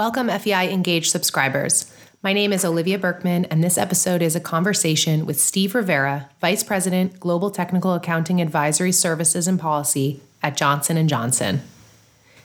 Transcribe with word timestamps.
Welcome, 0.00 0.30
FEI 0.30 0.72
Engage 0.72 1.10
subscribers. 1.10 1.92
My 2.22 2.32
name 2.32 2.54
is 2.54 2.64
Olivia 2.64 2.98
Berkman, 2.98 3.44
and 3.44 3.62
this 3.62 3.76
episode 3.76 4.22
is 4.22 4.34
a 4.34 4.40
conversation 4.40 5.26
with 5.26 5.38
Steve 5.38 5.74
Rivera, 5.74 6.30
Vice 6.40 6.62
President, 6.62 7.20
Global 7.20 7.50
Technical 7.50 7.92
Accounting 7.92 8.40
Advisory 8.40 8.92
Services 8.92 9.46
and 9.46 9.60
Policy 9.60 10.22
at 10.42 10.56
Johnson 10.56 11.06
& 11.08 11.08
Johnson. 11.08 11.60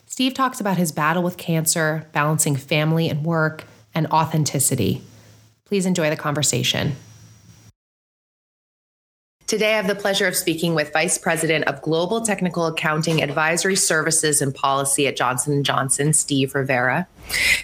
Steve 0.04 0.34
talks 0.34 0.60
about 0.60 0.76
his 0.76 0.92
battle 0.92 1.22
with 1.22 1.38
cancer, 1.38 2.06
balancing 2.12 2.56
family 2.56 3.08
and 3.08 3.24
work, 3.24 3.64
and 3.94 4.06
authenticity. 4.08 5.02
Please 5.66 5.84
enjoy 5.84 6.10
the 6.10 6.16
conversation. 6.16 6.94
Today, 9.46 9.74
I 9.74 9.76
have 9.76 9.86
the 9.86 9.94
pleasure 9.94 10.26
of 10.26 10.34
speaking 10.34 10.74
with 10.74 10.92
Vice 10.92 11.18
President 11.18 11.66
of 11.66 11.80
Global 11.80 12.20
Technical 12.20 12.66
Accounting 12.66 13.22
Advisory 13.22 13.76
Services 13.76 14.42
and 14.42 14.52
Policy 14.52 15.06
at 15.06 15.14
Johnson 15.14 15.62
& 15.62 15.64
Johnson, 15.64 16.12
Steve 16.14 16.52
Rivera. 16.52 17.06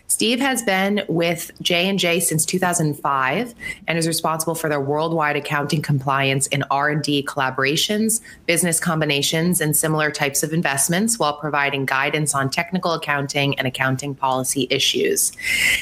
Steve 0.06 0.38
has 0.38 0.62
been 0.62 1.02
with 1.08 1.50
J&J 1.60 2.20
since 2.20 2.46
2005 2.46 3.54
and 3.88 3.98
is 3.98 4.06
responsible 4.06 4.54
for 4.54 4.68
their 4.68 4.80
worldwide 4.80 5.34
accounting 5.34 5.82
compliance 5.82 6.46
in 6.48 6.62
R&D 6.70 7.24
collaborations, 7.24 8.20
business 8.46 8.78
combinations, 8.78 9.60
and 9.60 9.76
similar 9.76 10.12
types 10.12 10.44
of 10.44 10.52
investments 10.52 11.18
while 11.18 11.36
providing 11.36 11.84
guidance 11.84 12.32
on 12.32 12.48
technical 12.48 12.92
accounting 12.92 13.58
and 13.58 13.66
accounting 13.66 14.14
policy 14.14 14.68
issues. 14.70 15.32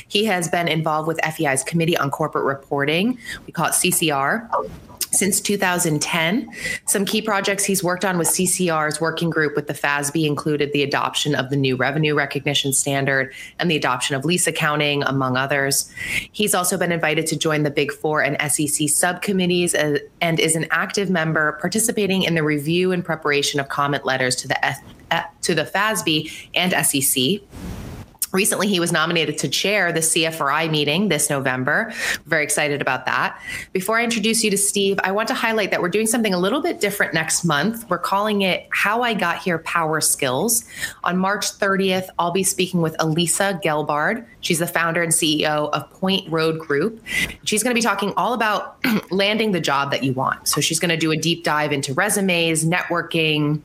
He 0.08 0.24
has 0.24 0.48
been 0.48 0.66
involved 0.66 1.08
with 1.08 1.20
FEI's 1.22 1.62
Committee 1.62 1.98
on 1.98 2.10
Corporate 2.10 2.46
Reporting, 2.46 3.18
we 3.44 3.52
call 3.52 3.66
it 3.66 3.72
CCR, 3.72 4.48
since 5.12 5.40
2010. 5.40 6.50
Some 6.86 7.04
key 7.04 7.22
projects 7.22 7.64
he's 7.64 7.82
worked 7.82 8.04
on 8.04 8.18
with 8.18 8.28
CCR's 8.28 9.00
working 9.00 9.30
group 9.30 9.56
with 9.56 9.66
the 9.66 9.74
FASB 9.74 10.26
included 10.26 10.72
the 10.72 10.82
adoption 10.82 11.34
of 11.34 11.50
the 11.50 11.56
new 11.56 11.76
revenue 11.76 12.14
recognition 12.14 12.72
standard 12.72 13.34
and 13.58 13.70
the 13.70 13.76
adoption 13.76 14.16
of 14.16 14.24
lease 14.24 14.46
accounting, 14.46 15.02
among 15.04 15.36
others. 15.36 15.90
He's 16.32 16.54
also 16.54 16.76
been 16.76 16.92
invited 16.92 17.26
to 17.28 17.36
join 17.36 17.62
the 17.62 17.70
Big 17.70 17.92
Four 17.92 18.22
and 18.22 18.36
SEC 18.50 18.88
subcommittees 18.88 19.74
uh, 19.74 19.98
and 20.20 20.38
is 20.38 20.56
an 20.56 20.66
active 20.70 21.10
member 21.10 21.52
participating 21.60 22.22
in 22.22 22.34
the 22.34 22.42
review 22.42 22.92
and 22.92 23.04
preparation 23.04 23.60
of 23.60 23.68
comment 23.68 24.04
letters 24.04 24.36
to 24.36 24.48
the 24.48 24.64
F- 24.64 24.82
uh, 25.10 25.22
to 25.42 25.54
the 25.54 25.64
FASB 25.64 26.48
and 26.54 26.72
SEC. 26.86 27.40
Recently, 28.32 28.68
he 28.68 28.78
was 28.78 28.92
nominated 28.92 29.38
to 29.38 29.48
chair 29.48 29.90
the 29.92 30.00
CFRI 30.00 30.70
meeting 30.70 31.08
this 31.08 31.28
November. 31.28 31.92
Very 32.26 32.44
excited 32.44 32.80
about 32.80 33.06
that. 33.06 33.40
Before 33.72 33.98
I 33.98 34.04
introduce 34.04 34.44
you 34.44 34.50
to 34.52 34.58
Steve, 34.58 35.00
I 35.02 35.10
want 35.10 35.26
to 35.28 35.34
highlight 35.34 35.72
that 35.72 35.82
we're 35.82 35.88
doing 35.88 36.06
something 36.06 36.32
a 36.32 36.38
little 36.38 36.62
bit 36.62 36.80
different 36.80 37.12
next 37.12 37.44
month. 37.44 37.90
We're 37.90 37.98
calling 37.98 38.42
it 38.42 38.68
How 38.70 39.02
I 39.02 39.14
Got 39.14 39.38
Here 39.38 39.58
Power 39.58 40.00
Skills. 40.00 40.64
On 41.02 41.18
March 41.18 41.46
30th, 41.46 42.08
I'll 42.20 42.30
be 42.30 42.44
speaking 42.44 42.80
with 42.80 42.94
Elisa 43.00 43.60
Gelbard. 43.64 44.24
She's 44.40 44.58
the 44.58 44.66
founder 44.66 45.02
and 45.02 45.12
CEO 45.12 45.70
of 45.70 45.90
Point 45.90 46.30
Road 46.30 46.58
Group. 46.58 47.02
She's 47.44 47.62
going 47.62 47.74
to 47.74 47.78
be 47.78 47.82
talking 47.82 48.12
all 48.16 48.32
about 48.32 48.78
landing 49.10 49.52
the 49.52 49.60
job 49.60 49.90
that 49.90 50.02
you 50.02 50.12
want. 50.12 50.48
So 50.48 50.60
she's 50.60 50.78
going 50.78 50.90
to 50.90 50.96
do 50.96 51.10
a 51.10 51.16
deep 51.16 51.44
dive 51.44 51.72
into 51.72 51.94
resumes, 51.94 52.64
networking, 52.64 53.62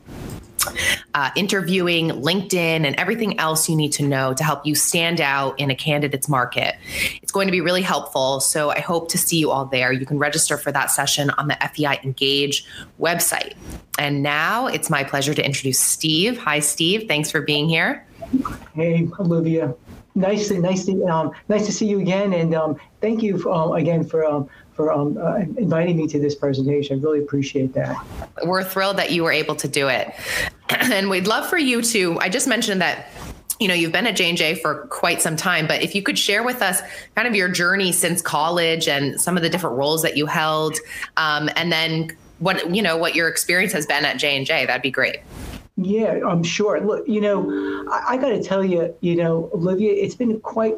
uh, 1.14 1.32
interviewing, 1.36 2.10
LinkedIn, 2.10 2.86
and 2.86 2.96
everything 2.96 3.40
else 3.40 3.70
you 3.70 3.76
need 3.76 3.92
to 3.94 4.04
know 4.04 4.34
to 4.34 4.44
help 4.44 4.66
you 4.66 4.76
stand 4.76 5.22
out 5.22 5.60
in 5.60 5.70
a 5.70 5.76
candidate's 5.76 6.28
market. 6.28 6.76
It's 7.22 7.32
going 7.32 7.48
to 7.48 7.52
be 7.52 7.62
really 7.62 7.82
helpful. 7.82 8.40
So 8.40 8.72
I 8.72 8.80
hope 8.80 9.10
to 9.10 9.18
see 9.18 9.38
you 9.38 9.52
all 9.52 9.66
there. 9.66 9.92
You 9.92 10.06
can 10.06 10.18
register 10.18 10.58
for 10.58 10.72
that 10.72 10.92
session 10.92 11.30
on 11.32 11.48
the 11.48 11.58
FEI 11.74 12.00
Engage 12.04 12.66
website. 13.00 13.56
And 13.98 14.22
now 14.22 14.68
it's 14.68 14.90
my 14.90 15.04
pleasure 15.04 15.34
to 15.34 15.46
introduce 15.46 15.80
Steve. 15.80 16.38
Hi, 16.40 16.60
Steve. 16.60 17.08
Thanks 17.08 17.32
for 17.32 17.42
being 17.42 17.70
here. 17.70 18.06
Hey, 18.74 19.08
Olivia. 19.20 19.74
Nice, 20.18 20.48
to, 20.48 20.60
nice, 20.60 20.86
to, 20.86 21.06
um, 21.08 21.32
nice 21.50 21.66
to 21.66 21.74
see 21.74 21.88
you 21.88 22.00
again, 22.00 22.32
and 22.34 22.56
um, 22.56 22.80
thank 23.02 23.22
you 23.22 23.38
for, 23.38 23.52
um, 23.52 23.74
again 23.74 24.04
for 24.04 24.26
um, 24.26 24.50
for 24.76 24.92
um, 24.92 25.18
uh, 25.18 25.38
inviting 25.58 25.98
me 25.98 26.08
to 26.08 26.20
this 26.20 26.36
presentation. 26.36 27.00
I 27.00 27.02
really 27.02 27.20
appreciate 27.20 27.74
that. 27.74 27.98
We're 28.46 28.64
thrilled 28.64 28.98
that 28.98 29.12
you 29.12 29.24
were 29.24 29.32
able 29.32 29.56
to 29.56 29.68
do 29.68 29.88
it. 29.88 30.14
and 30.70 31.10
we'd 31.10 31.28
love 31.28 31.50
for 31.50 31.58
you 31.58 31.82
to, 31.82 32.20
I 32.20 32.30
just 32.30 32.48
mentioned 32.48 32.82
that 32.82 33.10
you 33.58 33.70
know 33.70 33.74
you've 33.74 33.94
been 33.94 34.06
at 34.06 34.18
j&j 34.18 34.56
for 34.56 34.86
quite 34.88 35.22
some 35.22 35.38
time 35.38 35.66
but 35.66 35.82
if 35.82 35.96
you 35.96 36.04
could 36.04 36.20
share 36.20 36.44
with 36.44 36.62
us 36.62 36.82
kind 37.16 37.26
of 37.26 37.34
your 37.34 37.48
journey 37.48 37.94
since 37.94 38.22
college 38.22 38.90
and 38.90 39.20
some 39.22 39.38
of 39.38 39.44
the 39.44 39.50
different 39.50 39.78
roles 39.78 40.02
that 40.02 40.18
you 40.18 40.26
held 40.26 40.76
um, 41.16 41.50
and 41.56 41.72
then 41.72 42.12
what 42.40 42.76
you 42.76 42.82
know 42.82 42.98
what 42.98 43.16
your 43.16 43.30
experience 43.30 43.72
has 43.72 43.86
been 43.86 44.04
at 44.04 44.18
j&j 44.18 44.66
that'd 44.66 44.82
be 44.82 44.92
great 44.92 45.22
yeah 45.78 46.20
i'm 46.26 46.44
sure 46.44 46.80
look 46.80 47.08
you 47.08 47.20
know 47.20 47.86
i, 47.92 48.14
I 48.14 48.18
got 48.18 48.30
to 48.30 48.42
tell 48.42 48.64
you 48.64 48.96
you 49.02 49.16
know 49.16 49.50
olivia 49.54 49.92
it's 49.94 50.16
been 50.16 50.40
quite 50.40 50.76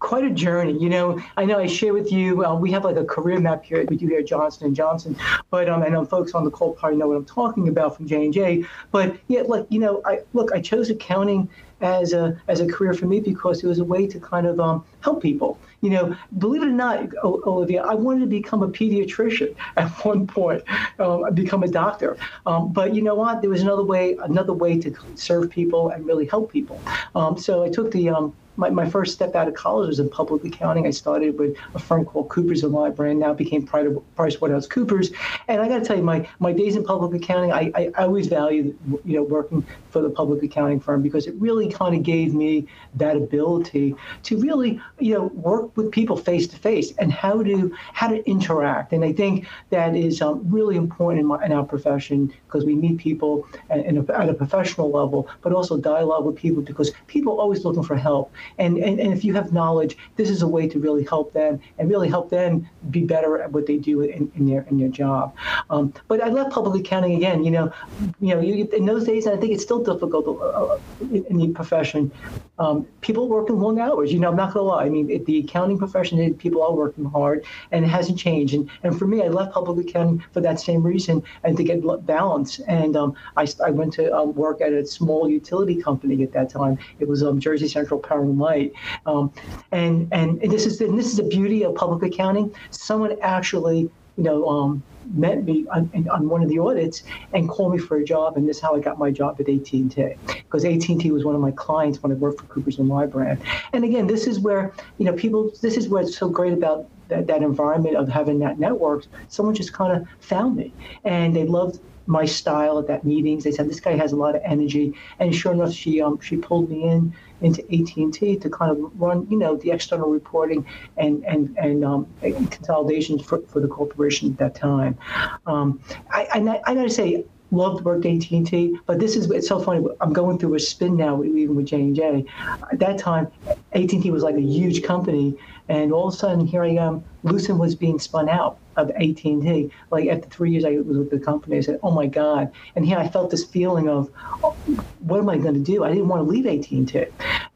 quite 0.00 0.24
a 0.24 0.30
journey. 0.30 0.76
You 0.76 0.88
know, 0.88 1.22
I 1.36 1.44
know 1.44 1.58
I 1.58 1.66
share 1.66 1.92
with 1.92 2.10
you. 2.10 2.44
Uh, 2.44 2.54
we 2.54 2.72
have 2.72 2.84
like 2.84 2.96
a 2.96 3.04
career 3.04 3.38
map 3.38 3.64
here 3.64 3.84
with 3.88 4.02
you 4.02 4.08
here 4.08 4.20
at 4.20 4.26
Johnson 4.26 4.66
and 4.66 4.74
Johnson, 4.74 5.16
but 5.50 5.68
um, 5.68 5.82
I 5.82 5.88
know 5.88 6.04
folks 6.04 6.32
on 6.32 6.44
the 6.44 6.50
call 6.50 6.72
probably 6.72 6.98
know 6.98 7.06
what 7.06 7.16
I'm 7.16 7.24
talking 7.24 7.68
about 7.68 7.96
from 7.96 8.08
J 8.08 8.24
and 8.24 8.32
J. 8.32 8.64
But 8.90 9.16
yeah, 9.28 9.42
look, 9.42 9.66
you 9.70 9.78
know, 9.78 10.02
I 10.04 10.20
look, 10.32 10.52
I 10.52 10.60
chose 10.60 10.90
accounting 10.90 11.48
as 11.80 12.12
a 12.12 12.40
as 12.48 12.60
a 12.60 12.66
career 12.66 12.94
for 12.94 13.06
me 13.06 13.20
because 13.20 13.62
it 13.62 13.66
was 13.66 13.78
a 13.78 13.84
way 13.84 14.06
to 14.06 14.20
kind 14.20 14.46
of 14.46 14.60
um, 14.60 14.84
help 15.00 15.22
people. 15.22 15.58
You 15.80 15.90
know, 15.90 16.16
believe 16.38 16.62
it 16.62 16.68
or 16.68 16.72
not, 16.72 17.08
Olivia, 17.24 17.82
I 17.82 17.94
wanted 17.94 18.20
to 18.20 18.26
become 18.26 18.62
a 18.62 18.68
pediatrician 18.68 19.54
at 19.76 19.88
one 20.04 20.26
point, 20.26 20.62
um, 20.98 21.32
become 21.34 21.62
a 21.62 21.68
doctor. 21.68 22.16
Um, 22.46 22.72
but 22.72 22.94
you 22.94 23.02
know 23.02 23.14
what? 23.14 23.40
There 23.40 23.50
was 23.50 23.62
another 23.62 23.84
way, 23.84 24.16
another 24.22 24.52
way 24.52 24.78
to 24.80 24.94
serve 25.14 25.50
people 25.50 25.88
and 25.90 26.04
really 26.06 26.26
help 26.26 26.52
people. 26.52 26.82
Um, 27.14 27.38
so 27.38 27.64
I 27.64 27.70
took 27.70 27.90
the 27.92 28.10
um, 28.10 28.34
my, 28.60 28.68
my 28.68 28.88
first 28.88 29.14
step 29.14 29.34
out 29.34 29.48
of 29.48 29.54
college 29.54 29.88
was 29.88 29.98
in 29.98 30.10
public 30.10 30.44
accounting. 30.44 30.86
I 30.86 30.90
started 30.90 31.38
with 31.38 31.56
a 31.74 31.78
firm 31.78 32.04
called 32.04 32.28
Coopers 32.28 32.62
and 32.62 32.72
Lybrand, 32.72 33.16
now 33.16 33.32
became 33.32 33.66
Price 33.66 34.40
Waterhouse 34.40 34.66
Coopers. 34.66 35.10
And 35.48 35.62
I 35.62 35.68
got 35.68 35.78
to 35.78 35.84
tell 35.84 35.96
you, 35.96 36.02
my, 36.02 36.28
my 36.38 36.52
days 36.52 36.76
in 36.76 36.84
public 36.84 37.20
accounting, 37.20 37.52
I, 37.52 37.72
I, 37.74 37.90
I 37.96 38.04
always 38.04 38.26
valued, 38.26 38.76
you 39.04 39.16
know, 39.16 39.22
working 39.22 39.66
for 39.90 40.02
the 40.02 40.10
public 40.10 40.42
accounting 40.42 40.80
firm 40.80 41.02
because 41.02 41.26
it 41.26 41.34
really 41.38 41.70
kind 41.70 41.94
of 41.94 42.02
gave 42.02 42.34
me 42.34 42.66
that 42.94 43.16
ability 43.16 43.94
to 44.24 44.38
really, 44.38 44.80
you 44.98 45.14
know, 45.14 45.24
work 45.26 45.76
with 45.76 45.90
people 45.90 46.16
face 46.16 46.46
to 46.48 46.56
face 46.56 46.92
and 46.98 47.12
how 47.12 47.42
to 47.42 47.74
how 47.92 48.08
to 48.08 48.28
interact. 48.28 48.92
And 48.92 49.04
I 49.04 49.12
think 49.12 49.46
that 49.70 49.96
is 49.96 50.22
um, 50.22 50.42
really 50.50 50.76
important 50.76 51.20
in, 51.20 51.26
my, 51.26 51.44
in 51.44 51.52
our 51.52 51.64
profession 51.64 52.32
because 52.46 52.64
we 52.64 52.74
meet 52.74 52.98
people 52.98 53.46
at, 53.68 53.80
a, 53.80 54.18
at 54.18 54.28
a 54.28 54.34
professional 54.34 54.90
level, 54.90 55.28
but 55.42 55.52
also 55.52 55.76
dialogue 55.76 56.24
with 56.24 56.36
people 56.36 56.62
because 56.62 56.92
people 57.06 57.34
are 57.34 57.40
always 57.40 57.64
looking 57.64 57.82
for 57.82 57.96
help. 57.96 58.32
And, 58.58 58.78
and, 58.78 59.00
and 59.00 59.12
if 59.12 59.24
you 59.24 59.34
have 59.34 59.52
knowledge, 59.52 59.96
this 60.16 60.30
is 60.30 60.42
a 60.42 60.48
way 60.48 60.68
to 60.68 60.78
really 60.78 61.04
help 61.04 61.32
them 61.32 61.60
and 61.78 61.88
really 61.88 62.08
help 62.08 62.30
them 62.30 62.68
be 62.90 63.04
better 63.04 63.40
at 63.40 63.52
what 63.52 63.66
they 63.66 63.76
do 63.76 64.02
in, 64.02 64.30
in 64.34 64.46
their 64.46 64.62
in 64.70 64.78
their 64.78 64.88
job. 64.88 65.34
Um, 65.68 65.92
but 66.08 66.22
I 66.22 66.28
love 66.28 66.50
public 66.50 66.80
accounting 66.80 67.14
again. 67.14 67.44
You 67.44 67.50
know, 67.50 67.72
you 68.20 68.34
know, 68.34 68.40
you, 68.40 68.68
in 68.72 68.86
those 68.86 69.04
days, 69.04 69.26
and 69.26 69.36
I 69.36 69.40
think 69.40 69.52
it's 69.52 69.62
still 69.62 69.79
difficult 69.84 70.26
uh, 70.28 70.32
uh, 70.32 70.78
in 71.10 71.36
the 71.38 71.48
profession. 71.48 72.10
Um, 72.58 72.86
people 73.00 73.28
working 73.28 73.58
long 73.58 73.80
hours. 73.80 74.12
You 74.12 74.18
know, 74.18 74.28
I'm 74.28 74.36
not 74.36 74.52
going 74.52 74.64
to 74.64 74.68
lie. 74.68 74.84
I 74.84 74.88
mean, 74.88 75.24
the 75.24 75.38
accounting 75.38 75.78
profession, 75.78 76.34
people 76.34 76.62
are 76.62 76.72
working 76.72 77.06
hard, 77.06 77.44
and 77.72 77.84
it 77.84 77.88
hasn't 77.88 78.18
changed. 78.18 78.54
And 78.54 78.68
and 78.82 78.98
for 78.98 79.06
me, 79.06 79.22
I 79.22 79.28
left 79.28 79.52
public 79.52 79.88
accounting 79.88 80.22
for 80.32 80.40
that 80.40 80.60
same 80.60 80.82
reason 80.82 81.22
and 81.42 81.56
to 81.56 81.64
get 81.64 81.80
balance. 82.06 82.58
And 82.60 82.96
um, 82.96 83.14
I, 83.36 83.46
I 83.64 83.70
went 83.70 83.92
to 83.94 84.14
um, 84.14 84.34
work 84.34 84.60
at 84.60 84.72
a 84.72 84.86
small 84.86 85.28
utility 85.28 85.80
company 85.80 86.22
at 86.22 86.32
that 86.32 86.50
time. 86.50 86.78
It 86.98 87.08
was 87.08 87.22
um, 87.22 87.40
Jersey 87.40 87.68
Central 87.68 88.00
Power 88.00 88.22
and 88.22 88.38
light. 88.38 88.72
Um, 89.06 89.32
and, 89.72 90.08
and 90.12 90.40
this 90.40 90.66
is 90.66 90.80
and 90.80 90.98
this 90.98 91.06
is 91.06 91.16
the 91.16 91.22
beauty 91.24 91.64
of 91.64 91.74
public 91.74 92.12
accounting. 92.12 92.54
Someone 92.70 93.16
actually, 93.22 93.90
you 94.16 94.24
know, 94.24 94.48
um, 94.48 94.82
met 95.14 95.44
me 95.44 95.66
on, 95.68 95.90
on, 96.10 96.28
one 96.28 96.42
of 96.42 96.48
the 96.48 96.58
audits 96.58 97.02
and 97.32 97.48
called 97.48 97.72
me 97.72 97.78
for 97.78 97.96
a 97.96 98.04
job, 98.04 98.36
and 98.36 98.48
this 98.48 98.56
is 98.56 98.62
how 98.62 98.74
I 98.74 98.80
got 98.80 98.98
my 98.98 99.10
job 99.10 99.40
at 99.40 99.48
AT&T 99.48 99.88
because 100.26 100.64
AT&T 100.64 101.10
was 101.10 101.24
one 101.24 101.34
of 101.34 101.40
my 101.40 101.50
clients 101.52 102.02
when 102.02 102.12
I 102.12 102.14
worked 102.14 102.40
for 102.40 102.46
Coopers 102.46 102.78
and 102.78 102.88
Lybrand. 102.88 103.38
And 103.72 103.84
again, 103.84 104.06
this 104.06 104.26
is 104.26 104.38
where 104.38 104.72
you 104.98 105.04
know 105.04 105.12
people. 105.12 105.50
This 105.60 105.76
is 105.76 105.88
what's 105.88 106.16
so 106.16 106.28
great 106.28 106.52
about 106.52 106.88
that, 107.08 107.26
that 107.26 107.42
environment 107.42 107.96
of 107.96 108.08
having 108.08 108.38
that 108.40 108.58
network. 108.58 109.04
Someone 109.28 109.54
just 109.54 109.72
kind 109.72 110.00
of 110.00 110.08
found 110.20 110.56
me, 110.56 110.72
and 111.04 111.34
they 111.34 111.44
loved 111.44 111.80
my 112.10 112.24
style 112.24 112.78
at 112.78 112.86
that 112.88 113.04
meetings. 113.04 113.44
They 113.44 113.52
said 113.52 113.68
this 113.68 113.80
guy 113.80 113.96
has 113.96 114.12
a 114.12 114.16
lot 114.16 114.34
of 114.34 114.42
energy, 114.44 114.94
and 115.18 115.34
sure 115.34 115.52
enough, 115.52 115.72
she 115.72 116.02
um 116.02 116.20
she 116.20 116.36
pulled 116.36 116.68
me 116.70 116.84
in 116.84 117.14
into 117.40 117.62
AT&T 117.72 118.36
to 118.36 118.50
kind 118.50 118.70
of 118.70 119.00
run, 119.00 119.26
you 119.30 119.38
know, 119.38 119.56
the 119.56 119.70
external 119.70 120.10
reporting 120.10 120.66
and 120.96 121.24
and 121.24 121.56
and, 121.56 121.84
um, 121.84 122.06
consolidations 122.50 123.22
for, 123.22 123.40
for 123.42 123.60
the 123.60 123.68
corporation 123.68 124.32
at 124.32 124.38
that 124.38 124.54
time. 124.54 124.98
Um, 125.46 125.80
I, 126.10 126.28
I, 126.34 126.60
I 126.66 126.74
got 126.74 126.82
to 126.82 126.90
say, 126.90 127.24
loved 127.50 127.84
work 127.84 128.04
at 128.04 128.12
AT&T, 128.12 128.78
but 128.86 128.98
this 128.98 129.16
is 129.16 129.30
it's 129.30 129.48
so 129.48 129.60
funny. 129.60 129.86
I'm 130.00 130.12
going 130.12 130.38
through 130.38 130.54
a 130.54 130.60
spin 130.60 130.96
now, 130.96 131.22
even 131.22 131.54
with 131.54 131.66
J 131.66 131.76
and 131.76 131.96
J. 131.96 132.24
At 132.72 132.78
that 132.80 132.98
time, 132.98 133.28
AT&T 133.72 134.10
was 134.10 134.22
like 134.22 134.36
a 134.36 134.40
huge 134.40 134.82
company, 134.82 135.36
And 135.68 135.92
all 135.92 136.08
of 136.08 136.14
a 136.14 136.16
sudden, 136.16 136.46
here 136.46 136.62
I 136.62 136.70
am. 136.70 137.04
Lucent 137.22 137.58
was 137.58 137.74
being 137.74 137.98
spun 137.98 138.28
out 138.28 138.58
of 138.76 138.90
AT&T. 138.90 139.70
Like 139.90 140.08
after 140.08 140.28
three 140.28 140.50
years 140.52 140.64
I 140.64 140.76
was 140.78 140.98
with 140.98 141.10
the 141.10 141.18
company, 141.18 141.58
I 141.58 141.60
said, 141.60 141.78
"Oh 141.82 141.90
my 141.90 142.06
God!" 142.06 142.50
And 142.76 142.86
here 142.86 142.98
I 142.98 143.08
felt 143.08 143.30
this 143.30 143.44
feeling 143.44 143.88
of, 143.88 144.10
oh, 144.42 144.56
"What 144.98 145.18
am 145.20 145.28
I 145.28 145.38
going 145.38 145.54
to 145.54 145.60
do?" 145.60 145.84
I 145.84 145.88
didn't 145.88 146.08
want 146.08 146.20
to 146.24 146.30
leave 146.30 146.46
AT&T, 146.46 147.06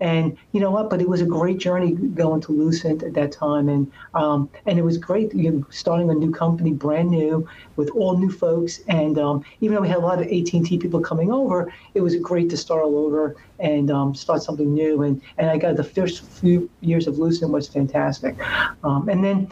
and 0.01 0.37
you 0.53 0.61
know 0.61 0.71
what? 0.71 0.91
But 0.91 1.01
it 1.01 1.09
was 1.09 1.21
a 1.21 1.27
great 1.27 1.59
journey 1.59 1.93
going 1.93 2.41
to 2.43 2.53
Lucent 2.53 3.03
at 3.03 3.15
that 3.15 3.33
time, 3.33 3.69
and 3.69 3.91
um, 4.15 4.51
and 4.67 4.79
it 4.79 4.83
was 4.83 4.99
great. 4.99 5.33
You 5.35 5.51
know, 5.51 5.67
starting 5.71 6.11
a 6.11 6.15
new 6.15 6.33
company, 6.33 6.73
brand 6.73 7.11
new, 7.11 7.47
with 7.77 7.91
all 7.91 8.17
new 8.19 8.31
folks, 8.31 8.81
and 8.89 9.19
um, 9.19 9.45
even 9.61 9.75
though 9.77 9.83
we 9.83 9.89
had 9.89 9.99
a 9.99 10.01
lot 10.01 10.21
of 10.21 10.27
AT&T 10.27 10.79
people 10.79 11.01
coming 11.01 11.31
over, 11.31 11.73
it 11.95 12.01
was 12.01 12.17
great 12.17 12.51
to 12.51 12.57
start 12.57 12.83
all 12.85 12.99
over 12.99 13.37
and 13.61 13.91
um, 13.91 14.15
start 14.15 14.43
something 14.43 14.75
new. 14.75 15.03
And 15.03 15.23
and 15.39 15.49
I 15.49 15.59
got 15.59 15.77
the 15.77 15.85
first 15.85 16.25
few 16.25 16.69
years 16.81 17.07
of 17.07 17.19
Lucent 17.19 17.53
was 17.53 17.69
fantastic, 17.69 18.37
um, 18.83 19.09
and 19.09 19.23
then, 19.25 19.49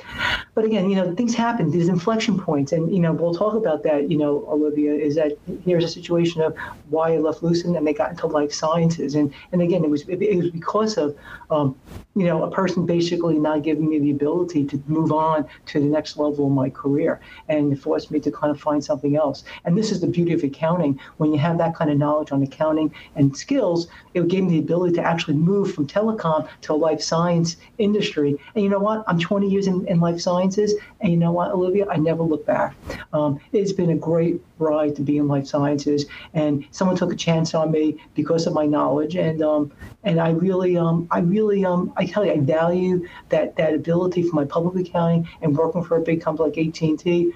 but 0.54 0.64
again, 0.64 0.90
you 0.90 0.96
know, 0.96 1.14
things 1.14 1.34
happen. 1.34 1.70
These 1.70 1.88
inflection 1.88 2.38
points, 2.38 2.72
and 2.72 2.92
you 2.94 3.00
know, 3.00 3.12
we'll 3.12 3.34
talk 3.34 3.54
about 3.54 3.82
that. 3.84 4.10
You 4.10 4.18
know, 4.18 4.44
Olivia, 4.48 4.92
is 4.92 5.14
that 5.16 5.38
here's 5.64 5.84
a 5.84 5.88
situation 5.88 6.42
of 6.42 6.54
why 6.88 7.14
I 7.14 7.18
left 7.18 7.42
Lucent 7.42 7.76
and 7.76 7.86
they 7.86 7.94
got 7.94 8.10
into 8.10 8.26
life 8.26 8.52
sciences, 8.52 9.14
and 9.14 9.32
and 9.52 9.62
again, 9.62 9.84
it 9.84 9.90
was 9.90 10.02
it, 10.08 10.20
it 10.22 10.36
was 10.36 10.50
because 10.50 10.96
of 10.98 11.16
um, 11.50 11.80
you 12.14 12.24
know 12.24 12.42
a 12.42 12.50
person 12.50 12.86
basically 12.86 13.38
not 13.38 13.62
giving 13.62 13.88
me 13.88 13.98
the 13.98 14.10
ability 14.10 14.64
to 14.66 14.82
move 14.86 15.12
on 15.12 15.46
to 15.66 15.80
the 15.80 15.86
next 15.86 16.16
level 16.16 16.46
of 16.46 16.52
my 16.52 16.68
career, 16.70 17.20
and 17.48 17.80
forced 17.80 18.10
me 18.10 18.20
to 18.20 18.30
kind 18.30 18.50
of 18.50 18.60
find 18.60 18.84
something 18.84 19.16
else. 19.16 19.44
And 19.64 19.76
this 19.76 19.90
is 19.90 20.00
the 20.00 20.06
beauty 20.06 20.32
of 20.34 20.42
accounting. 20.42 21.00
When 21.16 21.32
you 21.32 21.38
have 21.38 21.58
that 21.58 21.74
kind 21.74 21.90
of 21.90 21.98
knowledge 21.98 22.32
on 22.32 22.42
accounting 22.42 22.94
and 23.16 23.36
skills, 23.36 23.86
it 24.14 24.28
gave 24.28 24.44
me 24.44 24.50
the 24.50 24.58
ability 24.58 24.94
to 24.96 25.02
actually 25.02 25.36
move 25.36 25.74
from 25.74 25.86
telecom 25.86 26.48
to 26.62 26.72
a 26.72 26.74
life 26.74 27.02
science 27.02 27.56
industry. 27.78 28.36
And 28.54 28.64
you 28.64 28.70
know 28.70 28.78
what? 28.78 29.04
I'm 29.06 29.18
20 29.18 29.48
years 29.48 29.66
in, 29.66 29.86
in 29.88 30.00
life 30.00 30.20
sciences, 30.20 30.74
and 31.00 31.10
you 31.12 31.18
know 31.18 31.32
what, 31.32 31.50
Olivia? 31.50 31.86
I 31.88 31.96
never 31.96 32.22
look 32.22 32.44
back. 32.46 32.74
Um, 33.12 33.40
it's 33.52 33.72
been 33.72 33.90
a 33.90 33.96
great 33.96 34.40
ride 34.62 34.96
to 34.96 35.02
be 35.02 35.18
in 35.18 35.28
life 35.28 35.46
sciences, 35.46 36.06
and 36.34 36.64
someone 36.70 36.96
took 36.96 37.12
a 37.12 37.16
chance 37.16 37.54
on 37.54 37.70
me 37.70 38.00
because 38.14 38.46
of 38.46 38.54
my 38.54 38.66
knowledge, 38.66 39.16
and 39.16 39.42
um, 39.42 39.72
and 40.04 40.20
I 40.20 40.30
really, 40.30 40.76
um, 40.76 41.06
I 41.10 41.20
really, 41.20 41.64
um, 41.64 41.92
I 41.96 42.06
tell 42.06 42.24
you, 42.24 42.32
I 42.32 42.40
value 42.40 43.06
that 43.28 43.56
that 43.56 43.74
ability 43.74 44.22
for 44.28 44.36
my 44.36 44.44
public 44.44 44.88
accounting 44.88 45.28
and 45.42 45.56
working 45.56 45.84
for 45.84 45.96
a 45.96 46.00
big 46.00 46.20
company 46.20 46.50
like 46.50 46.58
AT&T, 46.58 47.32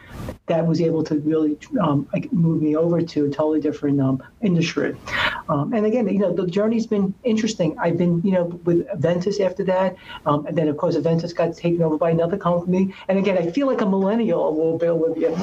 that 0.46 0.67
was 0.67 0.81
able 0.81 1.02
to 1.05 1.17
really 1.20 1.56
um, 1.81 2.08
move 2.32 2.62
me 2.62 2.76
over 2.76 3.00
to 3.02 3.26
a 3.26 3.31
totally 3.31 3.61
different 3.61 4.00
um, 4.00 4.23
industry. 4.43 4.96
Um, 5.49 5.73
and 5.73 5.87
again, 5.87 6.08
you 6.08 6.19
know, 6.19 6.32
the 6.32 6.46
journey's 6.46 6.87
been 6.87 7.14
interesting. 7.25 7.76
I've 7.78 7.99
been, 7.99 8.20
you 8.23 8.32
know, 8.32 8.44
with 8.64 8.87
Aventis 8.88 9.40
after 9.40 9.64
that, 9.64 9.96
um, 10.25 10.46
and 10.46 10.56
then 10.56 10.69
of 10.69 10.76
course 10.76 10.96
Aventis 10.96 11.34
got 11.34 11.56
taken 11.56 11.82
over 11.82 11.96
by 11.96 12.11
another 12.11 12.37
company. 12.37 12.94
And 13.08 13.19
again, 13.19 13.38
I 13.38 13.50
feel 13.50 13.67
like 13.67 13.81
a 13.81 13.87
millennial 13.87 14.49
a 14.49 14.50
little 14.50 14.78
bit 14.78 14.96
with 14.96 15.17
you, 15.17 15.37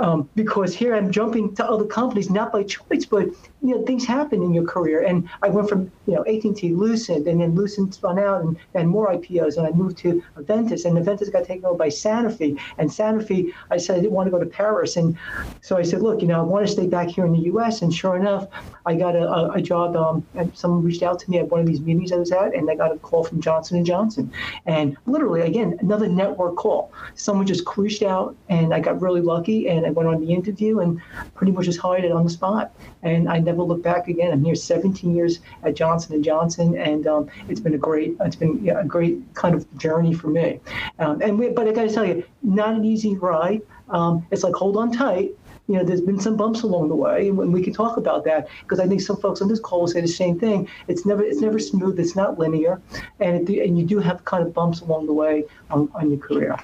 um, 0.00 0.28
because 0.34 0.74
here 0.74 0.94
I'm 1.02 1.10
jumping 1.10 1.52
to 1.56 1.68
other 1.68 1.84
companies 1.84 2.30
not 2.30 2.52
by 2.52 2.62
choice, 2.62 3.06
but 3.06 3.28
you 3.62 3.76
know, 3.76 3.82
things 3.84 4.04
happen 4.04 4.42
in 4.42 4.52
your 4.52 4.64
career. 4.64 5.02
And 5.02 5.28
I 5.42 5.48
went 5.48 5.68
from, 5.68 5.90
you 6.06 6.14
know, 6.14 6.24
AT&T, 6.24 6.74
Lucent, 6.74 7.28
and 7.28 7.40
then 7.40 7.54
Lucent 7.54 7.94
spun 7.94 8.18
out 8.18 8.42
and, 8.42 8.56
and 8.74 8.88
more 8.88 9.12
IPOs, 9.12 9.56
and 9.56 9.66
I 9.66 9.70
moved 9.70 9.98
to 9.98 10.22
Aventis, 10.36 10.84
and 10.84 10.98
Aventis 10.98 11.32
got 11.32 11.44
taken 11.44 11.64
over 11.64 11.78
by 11.78 11.88
Sanofi. 11.88 12.58
And 12.78 12.90
Sanofi, 12.90 13.52
I 13.70 13.76
said 13.76 13.96
I 13.96 14.00
didn't 14.00 14.12
want 14.12 14.26
to 14.26 14.30
go 14.32 14.40
to 14.40 14.46
Paris, 14.46 14.96
and 14.96 15.16
so 15.60 15.76
I 15.76 15.82
said, 15.82 16.02
look, 16.02 16.20
you 16.20 16.28
know, 16.28 16.40
I 16.40 16.42
want 16.42 16.66
to 16.66 16.72
stay 16.72 16.88
back 16.88 17.08
here 17.08 17.24
in 17.24 17.32
the 17.32 17.44
U.S. 17.52 17.82
And 17.82 17.94
sure 17.94 18.16
enough, 18.16 18.48
I 18.84 18.96
got 18.96 19.14
a, 19.14 19.28
a, 19.28 19.50
a 19.52 19.62
job. 19.62 19.94
Um, 19.96 20.26
and 20.34 20.56
someone 20.56 20.82
reached 20.82 21.02
out 21.02 21.20
to 21.20 21.30
me 21.30 21.38
at 21.38 21.48
one 21.48 21.60
of 21.60 21.66
these 21.66 21.80
meetings 21.80 22.10
I 22.10 22.16
was 22.16 22.32
at, 22.32 22.54
and 22.54 22.68
I 22.68 22.74
got 22.74 22.92
a 22.92 22.98
call 22.98 23.22
from 23.22 23.40
Johnson 23.40 23.76
and 23.76 23.86
Johnson, 23.86 24.32
and 24.66 24.96
literally, 25.06 25.42
again, 25.42 25.78
another 25.80 26.08
network 26.08 26.56
call. 26.56 26.92
Someone 27.14 27.46
just 27.46 27.64
reached 27.76 28.02
out, 28.02 28.34
and 28.48 28.74
I 28.74 28.80
got 28.80 29.00
really 29.00 29.20
lucky, 29.20 29.68
and 29.68 29.86
I 29.86 29.90
went 29.90 30.08
on 30.08 30.20
the 30.20 30.32
interview, 30.32 30.80
and 30.80 31.00
pretty 31.34 31.52
much 31.52 31.66
just 31.66 31.78
hired 31.78 32.04
it 32.04 32.12
on 32.12 32.24
the 32.24 32.30
spot. 32.30 32.74
And 33.02 33.28
I 33.28 33.38
never 33.38 33.51
looked 33.58 33.82
back 33.82 34.08
again. 34.08 34.32
I'm 34.32 34.44
here 34.44 34.54
17 34.54 35.14
years 35.14 35.40
at 35.62 35.74
Johnson 35.74 36.14
and 36.14 36.24
Johnson, 36.24 36.76
and 36.76 37.06
um, 37.06 37.30
it's 37.48 37.60
been 37.60 37.74
a 37.74 37.78
great, 37.78 38.16
it's 38.20 38.36
been 38.36 38.68
a 38.68 38.84
great 38.84 39.22
kind 39.34 39.54
of 39.54 39.66
journey 39.78 40.14
for 40.14 40.28
me. 40.28 40.60
Um, 40.98 41.20
and 41.22 41.38
we, 41.38 41.50
but 41.50 41.68
I 41.68 41.72
got 41.72 41.88
to 41.88 41.92
tell 41.92 42.04
you, 42.04 42.24
not 42.42 42.74
an 42.74 42.84
easy 42.84 43.16
ride. 43.16 43.62
Um, 43.88 44.26
it's 44.30 44.42
like 44.42 44.54
hold 44.54 44.76
on 44.76 44.92
tight. 44.92 45.32
You 45.68 45.76
know, 45.76 45.84
there's 45.84 46.00
been 46.00 46.18
some 46.18 46.36
bumps 46.36 46.62
along 46.62 46.88
the 46.88 46.96
way, 46.96 47.28
and 47.28 47.52
we 47.52 47.62
can 47.62 47.72
talk 47.72 47.96
about 47.96 48.24
that 48.24 48.48
because 48.62 48.80
I 48.80 48.86
think 48.86 49.00
some 49.00 49.16
folks 49.16 49.40
on 49.40 49.48
this 49.48 49.60
call 49.60 49.80
will 49.80 49.88
say 49.88 50.00
the 50.00 50.08
same 50.08 50.38
thing. 50.38 50.68
It's 50.88 51.06
never, 51.06 51.22
it's 51.22 51.40
never 51.40 51.58
smooth. 51.58 52.00
It's 52.00 52.16
not 52.16 52.38
linear, 52.38 52.80
and 53.20 53.48
it, 53.48 53.66
and 53.66 53.78
you 53.78 53.86
do 53.86 53.98
have 54.00 54.24
kind 54.24 54.44
of 54.44 54.52
bumps 54.52 54.80
along 54.80 55.06
the 55.06 55.12
way 55.12 55.44
on, 55.70 55.88
on 55.94 56.10
your 56.10 56.18
career. 56.18 56.56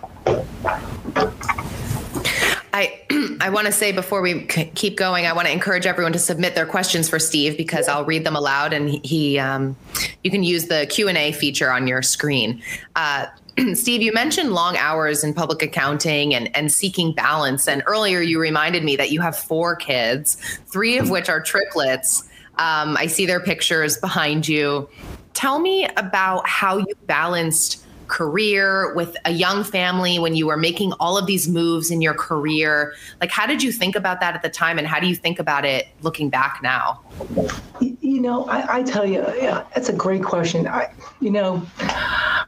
I 2.72 3.00
I 3.40 3.50
want 3.50 3.66
to 3.66 3.72
say 3.72 3.92
before 3.92 4.20
we 4.20 4.44
keep 4.44 4.96
going, 4.96 5.26
I 5.26 5.32
want 5.32 5.46
to 5.46 5.52
encourage 5.52 5.86
everyone 5.86 6.12
to 6.12 6.18
submit 6.18 6.54
their 6.54 6.66
questions 6.66 7.08
for 7.08 7.18
Steve 7.18 7.56
because 7.56 7.88
I'll 7.88 8.04
read 8.04 8.24
them 8.24 8.36
aloud, 8.36 8.72
and 8.72 9.04
he 9.04 9.38
um, 9.38 9.76
you 10.24 10.30
can 10.30 10.42
use 10.42 10.66
the 10.66 10.86
Q 10.90 11.08
and 11.08 11.18
A 11.18 11.32
feature 11.32 11.70
on 11.70 11.86
your 11.86 12.02
screen. 12.02 12.62
Uh, 12.96 13.26
Steve, 13.74 14.02
you 14.02 14.12
mentioned 14.12 14.52
long 14.52 14.76
hours 14.76 15.24
in 15.24 15.34
public 15.34 15.62
accounting 15.62 16.34
and, 16.34 16.54
and 16.56 16.72
seeking 16.72 17.12
balance. 17.12 17.66
And 17.68 17.82
earlier 17.86 18.20
you 18.20 18.40
reminded 18.40 18.84
me 18.84 18.96
that 18.96 19.10
you 19.10 19.20
have 19.20 19.36
four 19.36 19.76
kids, 19.76 20.36
three 20.66 20.98
of 20.98 21.10
which 21.10 21.28
are 21.28 21.40
triplets. 21.40 22.22
Um, 22.58 22.96
I 22.96 23.06
see 23.06 23.26
their 23.26 23.40
pictures 23.40 23.96
behind 23.96 24.48
you. 24.48 24.88
Tell 25.34 25.58
me 25.58 25.86
about 25.96 26.46
how 26.48 26.78
you 26.78 26.94
balanced 27.06 27.84
career 28.08 28.94
with 28.94 29.16
a 29.24 29.30
young 29.30 29.62
family 29.62 30.18
when 30.18 30.34
you 30.34 30.46
were 30.46 30.56
making 30.56 30.92
all 30.94 31.16
of 31.16 31.26
these 31.26 31.48
moves 31.48 31.90
in 31.90 32.00
your 32.00 32.14
career? 32.14 32.94
Like 33.20 33.30
how 33.30 33.46
did 33.46 33.62
you 33.62 33.70
think 33.70 33.94
about 33.94 34.20
that 34.20 34.34
at 34.34 34.42
the 34.42 34.48
time 34.48 34.78
and 34.78 34.86
how 34.86 34.98
do 34.98 35.06
you 35.06 35.14
think 35.14 35.38
about 35.38 35.64
it 35.64 35.86
looking 36.02 36.30
back 36.30 36.60
now? 36.62 37.00
You 37.80 38.20
know 38.20 38.46
i, 38.46 38.78
I 38.78 38.82
tell 38.82 39.06
you 39.06 39.24
yeah, 39.40 39.64
that's 39.74 39.88
a 39.88 39.92
great 39.92 40.22
question. 40.22 40.66
I 40.66 40.90
you 41.20 41.30
know 41.30 41.62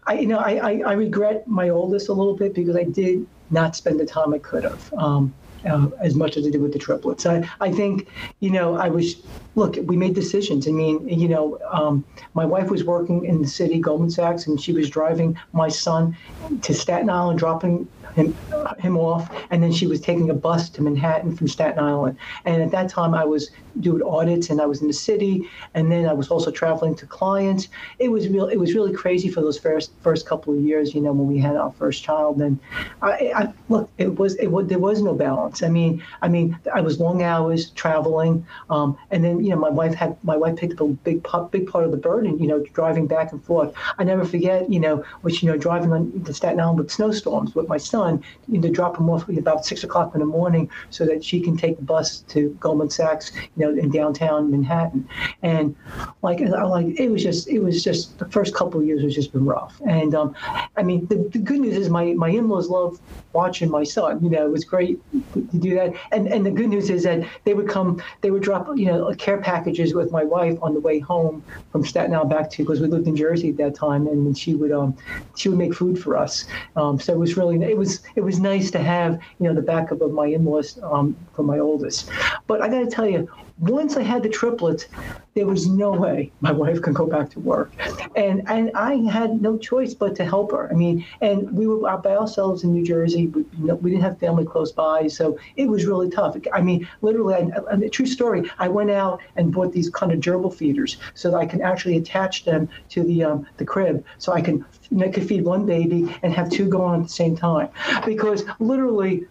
i 0.06 0.18
you 0.18 0.26
know 0.26 0.38
I, 0.38 0.52
I, 0.70 0.82
I 0.86 0.92
regret 0.92 1.46
my 1.46 1.68
oldest 1.68 2.08
a 2.08 2.12
little 2.12 2.36
bit 2.36 2.54
because 2.54 2.76
i 2.76 2.84
did 2.84 3.26
not 3.50 3.76
spend 3.76 4.00
the 4.00 4.06
time 4.06 4.32
i 4.32 4.38
could 4.38 4.64
have. 4.64 4.92
Um, 4.94 5.34
uh, 5.64 5.88
as 6.00 6.14
much 6.14 6.36
as 6.36 6.46
I 6.46 6.50
did 6.50 6.60
with 6.60 6.72
the 6.72 6.78
triplets. 6.78 7.26
I, 7.26 7.48
I 7.60 7.70
think, 7.70 8.08
you 8.40 8.50
know, 8.50 8.76
I 8.76 8.88
was, 8.88 9.16
look, 9.54 9.76
we 9.84 9.96
made 9.96 10.14
decisions. 10.14 10.68
I 10.68 10.72
mean, 10.72 11.08
you 11.08 11.28
know, 11.28 11.58
um, 11.70 12.04
my 12.34 12.44
wife 12.44 12.70
was 12.70 12.84
working 12.84 13.24
in 13.24 13.42
the 13.42 13.48
city, 13.48 13.78
Goldman 13.78 14.10
Sachs, 14.10 14.46
and 14.46 14.60
she 14.60 14.72
was 14.72 14.88
driving 14.88 15.36
my 15.52 15.68
son 15.68 16.16
to 16.62 16.74
Staten 16.74 17.10
Island, 17.10 17.38
dropping 17.38 17.88
him, 18.14 18.36
him 18.78 18.96
off, 18.96 19.30
and 19.50 19.62
then 19.62 19.72
she 19.72 19.86
was 19.86 20.00
taking 20.00 20.30
a 20.30 20.34
bus 20.34 20.68
to 20.70 20.82
Manhattan 20.82 21.36
from 21.36 21.48
Staten 21.48 21.78
Island. 21.78 22.16
And 22.44 22.62
at 22.62 22.70
that 22.72 22.88
time, 22.88 23.14
I 23.14 23.24
was 23.24 23.50
doing 23.80 24.02
audits, 24.02 24.50
and 24.50 24.60
I 24.60 24.66
was 24.66 24.80
in 24.80 24.88
the 24.88 24.92
city, 24.92 25.48
and 25.74 25.90
then 25.90 26.06
I 26.06 26.12
was 26.12 26.28
also 26.28 26.50
traveling 26.50 26.94
to 26.96 27.06
clients. 27.06 27.68
It 27.98 28.10
was 28.10 28.28
real. 28.28 28.46
It 28.46 28.56
was 28.56 28.74
really 28.74 28.92
crazy 28.92 29.28
for 29.28 29.40
those 29.40 29.58
first 29.58 29.92
first 30.00 30.26
couple 30.26 30.54
of 30.54 30.60
years. 30.60 30.94
You 30.94 31.00
know, 31.00 31.12
when 31.12 31.28
we 31.28 31.38
had 31.38 31.56
our 31.56 31.72
first 31.72 32.02
child, 32.02 32.40
and 32.40 32.58
I, 33.02 33.32
I 33.34 33.52
look, 33.68 33.90
it 33.98 34.18
was 34.18 34.34
it 34.36 34.48
was 34.48 34.66
there 34.66 34.78
was 34.78 35.02
no 35.02 35.14
balance. 35.14 35.62
I 35.62 35.68
mean, 35.68 36.02
I 36.22 36.28
mean, 36.28 36.58
I 36.74 36.80
was 36.80 36.98
long 36.98 37.22
hours 37.22 37.70
traveling, 37.70 38.46
um, 38.70 38.98
and 39.10 39.24
then 39.24 39.44
you 39.44 39.50
know, 39.50 39.56
my 39.56 39.70
wife 39.70 39.94
had 39.94 40.16
my 40.24 40.36
wife 40.36 40.56
picked 40.56 40.74
up 40.74 40.80
a 40.80 40.88
big 40.88 41.26
big 41.50 41.68
part 41.68 41.84
of 41.84 41.90
the 41.90 41.96
burden. 41.96 42.38
You 42.38 42.48
know, 42.48 42.64
driving 42.72 43.06
back 43.06 43.32
and 43.32 43.42
forth. 43.44 43.72
I 43.98 44.04
never 44.04 44.24
forget. 44.24 44.70
You 44.70 44.80
know, 44.80 45.04
which 45.22 45.42
you 45.42 45.50
know, 45.50 45.56
driving 45.56 45.92
on 45.92 46.10
the 46.24 46.34
Staten 46.34 46.60
Island 46.60 46.78
with 46.78 46.90
snowstorms 46.90 47.54
with 47.54 47.68
my 47.68 47.76
son 47.76 47.99
son 48.00 48.22
you 48.48 48.58
know, 48.58 48.68
to 48.68 48.72
drop 48.72 48.96
him 48.98 49.08
off 49.10 49.28
at 49.28 49.38
about 49.38 49.64
six 49.64 49.84
o'clock 49.84 50.14
in 50.14 50.20
the 50.20 50.26
morning 50.26 50.68
so 50.90 51.04
that 51.06 51.24
she 51.24 51.40
can 51.40 51.56
take 51.56 51.76
the 51.76 51.82
bus 51.82 52.20
to 52.28 52.50
Goldman 52.60 52.90
Sachs, 52.90 53.32
you 53.56 53.64
know, 53.64 53.70
in 53.82 53.90
downtown 53.90 54.50
Manhattan. 54.50 55.06
And 55.42 55.74
like, 56.22 56.40
like 56.40 56.88
it 56.98 57.08
was 57.10 57.22
just, 57.22 57.48
it 57.48 57.60
was 57.60 57.82
just 57.84 58.18
the 58.18 58.28
first 58.28 58.54
couple 58.54 58.80
of 58.80 58.86
years 58.86 59.02
has 59.02 59.14
just 59.14 59.32
been 59.32 59.44
rough. 59.44 59.80
And 59.86 60.14
um, 60.14 60.34
I 60.76 60.82
mean, 60.82 61.06
the, 61.06 61.16
the 61.32 61.38
good 61.38 61.60
news 61.60 61.76
is 61.76 61.88
my 61.90 62.04
my 62.14 62.30
in-laws 62.30 62.68
love 62.68 62.98
watching 63.32 63.70
my 63.70 63.84
son. 63.84 64.22
You 64.22 64.30
know, 64.30 64.44
it 64.46 64.50
was 64.50 64.64
great 64.64 64.98
to 65.32 65.58
do 65.58 65.74
that. 65.74 65.94
And 66.12 66.28
and 66.28 66.44
the 66.44 66.50
good 66.50 66.68
news 66.68 66.90
is 66.90 67.04
that 67.04 67.20
they 67.44 67.54
would 67.54 67.68
come, 67.68 68.02
they 68.22 68.30
would 68.30 68.42
drop, 68.42 68.68
you 68.76 68.86
know, 68.86 69.12
care 69.14 69.40
packages 69.40 69.94
with 69.94 70.10
my 70.10 70.24
wife 70.24 70.58
on 70.62 70.74
the 70.74 70.80
way 70.80 70.98
home 70.98 71.44
from 71.72 71.84
Staten 71.84 72.14
Island 72.14 72.30
back 72.30 72.50
to 72.50 72.62
because 72.62 72.80
we 72.80 72.88
lived 72.88 73.06
in 73.06 73.16
Jersey 73.16 73.50
at 73.50 73.56
that 73.58 73.74
time, 73.74 74.06
and 74.06 74.36
she 74.36 74.54
would 74.54 74.72
um 74.72 74.96
she 75.36 75.48
would 75.48 75.58
make 75.58 75.74
food 75.74 75.98
for 75.98 76.16
us. 76.16 76.44
Um, 76.76 76.98
so 76.98 77.12
it 77.12 77.18
was 77.18 77.36
really 77.36 77.56
it 77.62 77.76
was 77.76 77.89
was 77.90 78.00
it 78.14 78.20
was 78.20 78.38
nice 78.38 78.70
to 78.70 78.78
have 78.78 79.14
you 79.38 79.48
know 79.48 79.54
the 79.54 79.62
backup 79.62 80.00
of 80.00 80.12
my 80.12 80.26
in-laws 80.26 80.78
um, 80.82 81.16
for 81.34 81.42
my 81.42 81.58
oldest. 81.58 82.10
But 82.46 82.62
I 82.62 82.68
got 82.68 82.80
to 82.80 82.90
tell 82.90 83.08
you, 83.08 83.28
once 83.60 83.96
I 83.96 84.02
had 84.02 84.22
the 84.22 84.28
triplets, 84.28 84.86
there 85.34 85.46
was 85.46 85.66
no 85.68 85.92
way 85.92 86.32
my 86.40 86.50
wife 86.50 86.82
could 86.82 86.94
go 86.94 87.06
back 87.06 87.30
to 87.30 87.40
work, 87.40 87.72
and 88.16 88.42
and 88.48 88.70
I 88.74 88.96
had 89.10 89.40
no 89.40 89.58
choice 89.58 89.94
but 89.94 90.16
to 90.16 90.24
help 90.24 90.50
her. 90.52 90.68
I 90.70 90.74
mean, 90.74 91.04
and 91.20 91.52
we 91.52 91.66
were 91.66 91.88
out 91.88 92.02
by 92.02 92.16
ourselves 92.16 92.64
in 92.64 92.72
New 92.72 92.84
Jersey. 92.84 93.28
We, 93.28 93.42
you 93.58 93.66
know, 93.66 93.74
we 93.76 93.90
didn't 93.90 94.02
have 94.02 94.18
family 94.18 94.44
close 94.44 94.72
by, 94.72 95.06
so 95.08 95.38
it 95.56 95.66
was 95.68 95.84
really 95.84 96.10
tough. 96.10 96.36
I 96.52 96.62
mean, 96.62 96.88
literally, 97.02 97.34
I, 97.34 97.50
a 97.70 97.88
true 97.88 98.06
story. 98.06 98.50
I 98.58 98.68
went 98.68 98.90
out 98.90 99.20
and 99.36 99.52
bought 99.52 99.72
these 99.72 99.90
kind 99.90 100.10
of 100.10 100.20
gerbil 100.20 100.52
feeders 100.52 100.96
so 101.14 101.30
that 101.30 101.36
I 101.36 101.46
can 101.46 101.60
actually 101.62 101.96
attach 101.96 102.44
them 102.44 102.68
to 102.90 103.04
the 103.04 103.24
um, 103.24 103.46
the 103.58 103.64
crib, 103.64 104.04
so 104.18 104.32
I 104.32 104.40
can 104.40 104.64
I 105.00 105.08
could 105.08 105.28
feed 105.28 105.44
one 105.44 105.66
baby 105.66 106.16
and 106.22 106.32
have 106.32 106.50
two 106.50 106.68
go 106.68 106.82
on 106.82 107.02
at 107.02 107.06
the 107.06 107.12
same 107.12 107.36
time, 107.36 107.68
because 108.04 108.44
literally, 108.58 109.26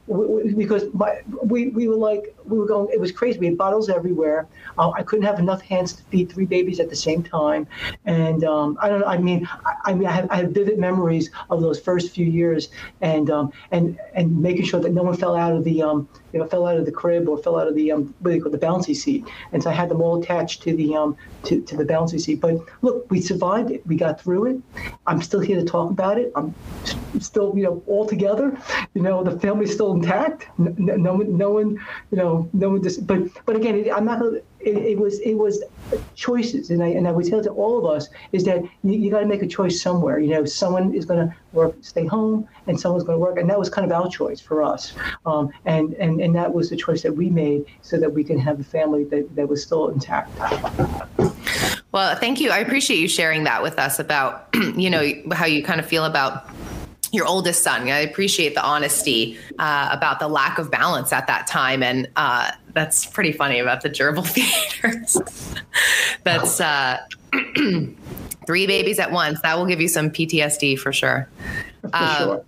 because 0.55 0.85
my, 0.93 1.21
we 1.43 1.69
we 1.69 1.87
were 1.87 1.95
like 1.95 2.35
we 2.49 2.57
were 2.57 2.65
going. 2.65 2.89
It 2.91 2.99
was 2.99 3.11
crazy. 3.11 3.39
We 3.39 3.45
had 3.47 3.57
bottles 3.57 3.89
everywhere. 3.89 4.47
Uh, 4.77 4.91
I 4.91 5.03
couldn't 5.03 5.25
have 5.25 5.39
enough 5.39 5.61
hands 5.61 5.93
to 5.93 6.03
feed 6.03 6.31
three 6.31 6.45
babies 6.45 6.79
at 6.79 6.89
the 6.89 6.95
same 6.95 7.23
time, 7.23 7.67
and 8.05 8.43
um, 8.43 8.77
I 8.81 8.89
don't. 8.89 9.01
know. 9.01 9.05
I 9.05 9.17
mean, 9.17 9.47
I, 9.65 9.91
I 9.91 9.93
mean, 9.93 10.07
I 10.07 10.11
have, 10.11 10.27
I 10.31 10.35
have, 10.37 10.51
vivid 10.51 10.79
memories 10.79 11.29
of 11.49 11.61
those 11.61 11.79
first 11.79 12.11
few 12.11 12.25
years, 12.25 12.69
and 13.01 13.29
um, 13.29 13.51
and 13.71 13.97
and 14.13 14.41
making 14.41 14.65
sure 14.65 14.79
that 14.79 14.93
no 14.93 15.03
one 15.03 15.15
fell 15.15 15.35
out 15.35 15.53
of 15.53 15.63
the 15.63 15.81
um, 15.81 16.09
you 16.33 16.39
know, 16.39 16.45
fell 16.45 16.67
out 16.67 16.77
of 16.77 16.85
the 16.85 16.91
crib 16.91 17.27
or 17.27 17.37
fell 17.37 17.59
out 17.59 17.67
of 17.67 17.75
the 17.75 17.91
um, 17.91 18.13
what 18.19 18.33
you 18.33 18.41
call 18.41 18.51
the 18.51 18.57
bouncy 18.57 18.95
seat, 18.95 19.25
and 19.51 19.61
so 19.61 19.69
I 19.69 19.73
had 19.73 19.89
them 19.89 20.01
all 20.01 20.21
attached 20.21 20.61
to 20.63 20.75
the 20.75 20.95
um, 20.95 21.17
to, 21.43 21.61
to 21.61 21.77
the 21.77 21.85
bouncy 21.85 22.19
seat. 22.19 22.41
But 22.41 22.57
look, 22.81 23.09
we 23.09 23.21
survived 23.21 23.71
it. 23.71 23.85
We 23.87 23.95
got 23.95 24.21
through 24.21 24.45
it. 24.47 24.61
I'm 25.07 25.21
still 25.21 25.39
here 25.39 25.59
to 25.59 25.65
talk 25.65 25.91
about 25.91 26.17
it. 26.17 26.31
I'm 26.35 26.53
still, 27.19 27.53
you 27.55 27.63
know, 27.63 27.83
all 27.87 28.05
together. 28.05 28.57
You 28.93 29.01
know, 29.01 29.23
the 29.23 29.39
family's 29.39 29.73
still 29.73 29.93
intact. 29.93 30.47
No, 30.57 30.95
no 30.95 31.13
one, 31.13 31.37
no 31.37 31.49
one, 31.51 31.69
you 32.11 32.17
know, 32.17 32.49
no 32.53 32.69
one. 32.69 32.83
Just, 32.83 33.05
but 33.07 33.19
but 33.45 33.55
again, 33.55 33.89
I'm 33.93 34.05
not 34.05 34.21
it, 34.61 34.77
it, 34.77 34.97
was 34.97 35.19
it 35.19 35.35
was 35.35 35.63
choices, 36.15 36.69
and 36.69 36.83
I 36.83 36.87
and 36.87 37.07
I 37.07 37.11
would 37.11 37.25
tell 37.25 37.41
to 37.41 37.49
all 37.51 37.77
of 37.77 37.85
us 37.85 38.09
is 38.31 38.43
that 38.45 38.61
you, 38.83 38.93
you 38.93 39.11
got 39.11 39.21
to 39.21 39.25
make 39.25 39.41
a 39.41 39.47
choice 39.47 39.81
somewhere. 39.81 40.19
You 40.19 40.29
know, 40.29 40.45
someone 40.45 40.93
is 40.93 41.05
going 41.05 41.27
to 41.27 41.35
work, 41.53 41.75
stay 41.81 42.05
home, 42.05 42.47
and 42.67 42.79
someone's 42.79 43.03
going 43.03 43.17
to 43.17 43.21
work, 43.21 43.37
and 43.37 43.49
that 43.49 43.57
was 43.57 43.69
kind 43.69 43.89
of 43.89 43.91
our 43.91 44.09
choice 44.09 44.41
for 44.41 44.61
us. 44.61 44.93
Um, 45.25 45.49
and 45.65 45.93
and 45.93 46.21
and 46.21 46.35
that 46.35 46.53
was 46.53 46.69
the 46.69 46.75
choice 46.75 47.01
that 47.03 47.15
we 47.15 47.29
made 47.29 47.65
so 47.81 47.97
that 47.99 48.11
we 48.11 48.23
can 48.23 48.37
have 48.37 48.59
a 48.59 48.63
family 48.63 49.05
that 49.05 49.35
that 49.35 49.47
was 49.47 49.63
still 49.63 49.89
intact. 49.89 50.31
Well, 51.91 52.15
thank 52.15 52.39
you. 52.39 52.51
I 52.51 52.59
appreciate 52.59 52.99
you 52.99 53.07
sharing 53.07 53.45
that 53.45 53.63
with 53.63 53.79
us 53.79 53.97
about 53.97 54.49
you 54.75 54.89
know 54.89 55.11
how 55.31 55.45
you 55.45 55.63
kind 55.63 55.79
of 55.79 55.85
feel 55.85 56.05
about 56.05 56.49
your 57.11 57.25
oldest 57.25 57.63
son. 57.63 57.89
I 57.89 57.99
appreciate 57.99 58.55
the 58.55 58.63
honesty 58.63 59.37
uh, 59.57 59.89
about 59.91 60.19
the 60.19 60.27
lack 60.27 60.57
of 60.57 60.69
balance 60.69 61.11
at 61.11 61.27
that 61.27 61.47
time, 61.47 61.83
and 61.83 62.07
uh, 62.15 62.51
that's 62.73 63.05
pretty 63.05 63.31
funny 63.31 63.59
about 63.59 63.81
the 63.81 63.89
gerbil 63.89 64.25
feeders. 64.81 65.17
that's 66.23 66.59
uh, 66.61 66.99
three 68.49 68.65
babies 68.65 68.97
at 68.97 69.11
once. 69.11 69.39
That 69.41 69.59
will 69.59 69.67
give 69.67 69.79
you 69.79 69.87
some 69.87 70.09
PTSD 70.09 70.79
for 70.79 70.91
sure. 70.91 71.29
For 71.81 71.89
um, 71.93 72.17
sure. 72.17 72.45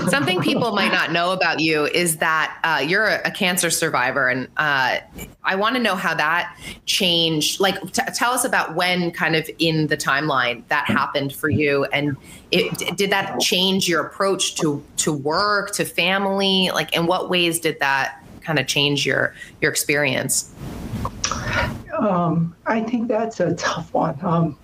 Something 0.08 0.40
people 0.40 0.72
might 0.72 0.90
not 0.90 1.12
know 1.12 1.30
about 1.30 1.60
you 1.60 1.86
is 1.86 2.16
that 2.16 2.58
uh, 2.64 2.82
you're 2.84 3.06
a, 3.06 3.20
a, 3.26 3.30
cancer 3.30 3.70
survivor, 3.70 4.28
and 4.28 4.48
uh, 4.56 4.98
I 5.44 5.54
want 5.54 5.76
to 5.76 5.80
know 5.80 5.94
how 5.94 6.14
that 6.16 6.58
changed. 6.86 7.60
Like, 7.60 7.80
t- 7.92 8.02
tell 8.12 8.32
us 8.32 8.44
about 8.44 8.74
when, 8.74 9.12
kind 9.12 9.36
of 9.36 9.48
in 9.60 9.86
the 9.86 9.96
timeline, 9.96 10.66
that 10.66 10.86
happened 10.86 11.32
for 11.32 11.48
you, 11.48 11.84
and 11.92 12.16
it, 12.50 12.96
did 12.96 13.10
that 13.10 13.38
change 13.38 13.88
your 13.88 14.04
approach 14.04 14.56
to 14.56 14.82
to 14.96 15.12
work, 15.12 15.72
to 15.74 15.84
family? 15.84 16.70
Like, 16.74 16.96
in 16.96 17.06
what 17.06 17.30
ways 17.30 17.60
did 17.60 17.78
that 17.78 18.20
kind 18.40 18.58
of 18.58 18.66
change 18.66 19.06
your 19.06 19.32
your 19.60 19.70
experience? 19.70 20.52
Um, 22.02 22.56
I 22.66 22.80
think 22.80 23.06
that's 23.06 23.38
a 23.38 23.54
tough 23.54 23.94
one. 23.94 24.18
Um, 24.22 24.58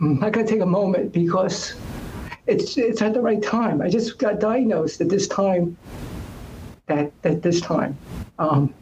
I'm 0.00 0.18
not 0.20 0.32
going 0.32 0.46
to 0.46 0.52
take 0.52 0.60
a 0.60 0.66
moment 0.66 1.12
because 1.12 1.74
it's 2.46 2.76
it's 2.76 3.00
at 3.00 3.14
the 3.14 3.22
right 3.22 3.42
time. 3.42 3.80
I 3.80 3.88
just 3.88 4.18
got 4.18 4.38
diagnosed 4.38 5.00
at 5.00 5.08
this 5.08 5.26
time. 5.26 5.76
At, 6.88 7.12
at 7.22 7.42
this 7.42 7.60
time, 7.60 7.98
um, 8.38 8.72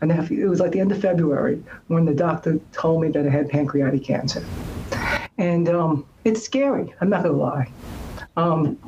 and 0.00 0.10
it 0.10 0.48
was 0.48 0.60
like 0.60 0.72
the 0.72 0.80
end 0.80 0.92
of 0.92 1.00
February 1.02 1.62
when 1.88 2.06
the 2.06 2.14
doctor 2.14 2.58
told 2.72 3.02
me 3.02 3.08
that 3.08 3.26
I 3.26 3.28
had 3.28 3.50
pancreatic 3.50 4.02
cancer, 4.02 4.42
and 5.36 5.68
um, 5.68 6.06
it's 6.24 6.42
scary. 6.42 6.94
I'm 7.02 7.10
not 7.10 7.22
gonna 7.22 7.36
lie. 7.36 7.70
Um, 8.36 8.78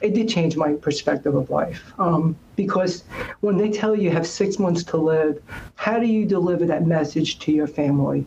it 0.00 0.14
did 0.14 0.28
change 0.28 0.56
my 0.56 0.74
perspective 0.74 1.34
of 1.34 1.50
life 1.50 1.92
um, 1.98 2.36
because 2.56 3.04
when 3.40 3.56
they 3.56 3.70
tell 3.70 3.96
you 3.96 4.02
you 4.02 4.10
have 4.10 4.26
six 4.26 4.58
months 4.58 4.84
to 4.84 4.96
live, 4.96 5.42
how 5.76 5.98
do 5.98 6.06
you 6.06 6.26
deliver 6.26 6.66
that 6.66 6.86
message 6.86 7.38
to 7.40 7.52
your 7.52 7.66
family 7.66 8.26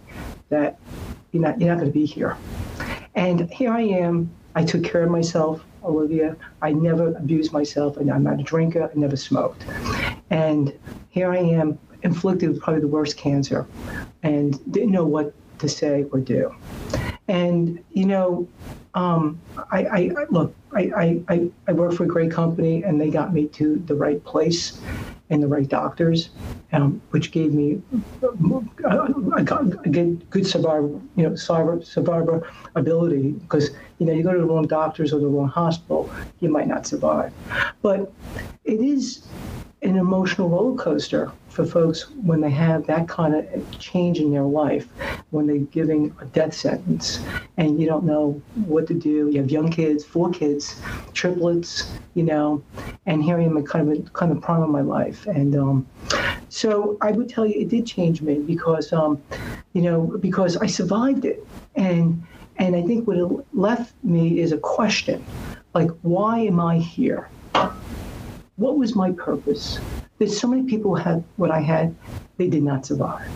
that 0.49 0.79
you're 1.31 1.43
not 1.43 1.59
you're 1.59 1.69
not 1.69 1.79
going 1.79 1.91
to 1.91 1.97
be 1.97 2.05
here? 2.05 2.35
And 3.13 3.49
here 3.51 3.71
I 3.71 3.81
am 3.81 4.29
I 4.55 4.63
took 4.63 4.83
care 4.83 5.03
of 5.03 5.11
myself, 5.11 5.63
Olivia. 5.83 6.35
I 6.61 6.71
never 6.71 7.09
abused 7.09 7.51
myself, 7.51 7.97
and 7.97 8.09
I'm 8.09 8.23
not 8.23 8.39
a 8.39 8.43
drinker. 8.43 8.83
I 8.83 8.89
never 8.97 9.17
smoked. 9.17 9.65
And 10.29 10.73
here 11.09 11.31
I 11.31 11.37
am, 11.37 11.77
inflicted 12.03 12.49
with 12.49 12.61
probably 12.61 12.81
the 12.81 12.87
worst 12.87 13.17
cancer, 13.17 13.67
and 14.23 14.59
didn't 14.71 14.91
know 14.91 15.05
what 15.05 15.33
to 15.59 15.67
say 15.67 16.05
or 16.11 16.19
do. 16.19 16.55
And 17.27 17.83
you 17.91 18.05
know, 18.05 18.47
um, 18.95 19.39
I, 19.71 19.85
I, 19.85 19.97
I, 20.17 20.25
look. 20.29 20.55
I, 20.73 21.21
I, 21.29 21.49
I 21.67 21.71
work 21.73 21.93
for 21.93 22.03
a 22.03 22.07
great 22.07 22.31
company, 22.31 22.83
and 22.83 22.99
they 22.99 23.09
got 23.09 23.33
me 23.33 23.47
to 23.49 23.77
the 23.85 23.95
right 23.95 24.23
place 24.23 24.81
and 25.29 25.41
the 25.41 25.47
right 25.47 25.67
doctors, 25.67 26.29
um, 26.71 27.01
which 27.11 27.31
gave 27.31 27.53
me 27.53 27.81
a, 28.21 28.27
a, 28.87 29.39
a 29.39 29.43
good, 29.43 30.29
good 30.29 30.47
survivor, 30.47 30.87
you 31.15 31.29
know, 31.29 31.35
survivor, 31.35 31.81
survivor 31.83 32.49
ability. 32.75 33.31
Because 33.31 33.71
you 33.99 34.05
know, 34.05 34.13
you 34.13 34.23
go 34.23 34.33
to 34.33 34.39
the 34.39 34.45
wrong 34.45 34.67
doctors 34.67 35.13
or 35.13 35.19
the 35.19 35.27
wrong 35.27 35.47
hospital, 35.47 36.09
you 36.39 36.49
might 36.49 36.67
not 36.67 36.85
survive. 36.85 37.33
But 37.81 38.11
it 38.63 38.79
is 38.79 39.27
an 39.85 39.97
emotional 39.97 40.49
roller 40.49 40.75
coaster 40.77 41.31
for 41.49 41.65
folks 41.65 42.09
when 42.23 42.41
they 42.41 42.49
have 42.49 42.85
that 42.87 43.07
kind 43.07 43.35
of 43.35 43.79
change 43.79 44.19
in 44.19 44.31
their 44.31 44.43
life, 44.43 44.87
when 45.29 45.47
they're 45.47 45.57
giving 45.57 46.13
a 46.19 46.25
death 46.25 46.53
sentence 46.53 47.19
and 47.57 47.79
you 47.79 47.87
don't 47.87 48.03
know 48.03 48.41
what 48.65 48.87
to 48.87 48.93
do. 48.93 49.29
You 49.29 49.39
have 49.41 49.51
young 49.51 49.69
kids, 49.69 50.03
four 50.03 50.31
kids, 50.31 50.81
triplets, 51.13 51.93
you 52.15 52.23
know, 52.23 52.63
and 53.05 53.23
here 53.23 53.39
I 53.39 53.43
am 53.43 53.63
kind 53.63 53.89
of 53.89 53.99
a 53.99 54.09
kind 54.09 54.31
of 54.31 54.41
prime 54.41 54.63
of 54.63 54.69
my 54.69 54.81
life. 54.81 55.27
And 55.27 55.55
um, 55.55 55.87
so 56.49 56.97
I 57.01 57.11
would 57.11 57.29
tell 57.29 57.45
you 57.45 57.61
it 57.61 57.69
did 57.69 57.85
change 57.85 58.21
me 58.21 58.39
because, 58.39 58.91
um, 58.91 59.21
you 59.73 59.81
know, 59.81 60.17
because 60.19 60.57
I 60.57 60.65
survived 60.65 61.25
it. 61.25 61.45
And 61.75 62.23
and 62.57 62.75
I 62.75 62.81
think 62.83 63.07
what 63.07 63.17
it 63.17 63.27
left 63.53 63.93
me 64.03 64.39
is 64.39 64.51
a 64.51 64.57
question 64.57 65.23
like, 65.73 65.91
why 66.01 66.39
am 66.39 66.59
I 66.59 66.77
here? 66.77 67.29
What 68.57 68.77
was 68.77 68.95
my 68.95 69.11
purpose? 69.11 69.79
There's 70.17 70.39
so 70.39 70.47
many 70.47 70.63
people 70.63 70.95
had 70.95 71.23
what 71.35 71.51
I 71.51 71.59
had, 71.59 71.93
they 72.37 72.47
did 72.47 72.63
not 72.63 72.85
survive. 72.85 73.29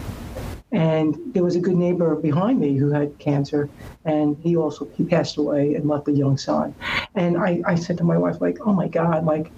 And 0.72 1.18
there 1.34 1.44
was 1.44 1.56
a 1.56 1.60
good 1.60 1.76
neighbor 1.76 2.16
behind 2.16 2.60
me 2.60 2.78
who 2.78 2.92
had 2.92 3.18
cancer, 3.18 3.70
and 4.06 4.38
he 4.44 4.56
also 4.56 4.88
he 4.96 5.04
passed 5.04 5.38
away 5.38 5.74
and 5.74 5.88
left 5.88 6.08
a 6.08 6.12
young 6.12 6.38
son. 6.38 6.76
And 7.16 7.38
I, 7.38 7.62
I 7.66 7.76
said 7.76 7.98
to 7.98 8.04
my 8.04 8.18
wife, 8.18 8.40
like, 8.40 8.60
oh 8.62 8.74
my 8.74 8.88
God, 8.88 9.26
like, 9.26 9.52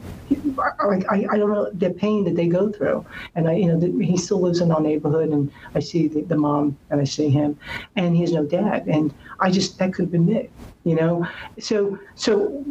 like 0.86 1.06
I, 1.12 1.28
I 1.30 1.38
don't 1.38 1.52
know 1.52 1.70
the 1.72 1.90
pain 1.90 2.24
that 2.24 2.36
they 2.36 2.48
go 2.48 2.72
through. 2.72 3.06
And 3.36 3.50
I, 3.50 3.56
you 3.56 3.66
know, 3.66 3.78
the, 3.78 4.06
he 4.06 4.16
still 4.16 4.40
lives 4.40 4.62
in 4.62 4.72
our 4.72 4.80
neighborhood, 4.80 5.30
and 5.30 5.52
I 5.76 5.82
see 5.82 6.08
the, 6.08 6.22
the 6.22 6.38
mom 6.38 6.78
and 6.90 7.02
I 7.02 7.04
see 7.04 7.30
him, 7.30 7.60
and 7.98 8.16
he 8.16 8.22
has 8.22 8.32
no 8.32 8.46
dad. 8.46 8.88
And 8.88 9.14
I 9.42 9.52
just 9.52 9.80
that 9.80 9.94
could 9.94 10.04
have 10.04 10.12
been 10.12 10.26
me 10.26 10.50
you 10.84 10.96
know 10.96 11.28
so 11.60 11.98
so 12.16 12.64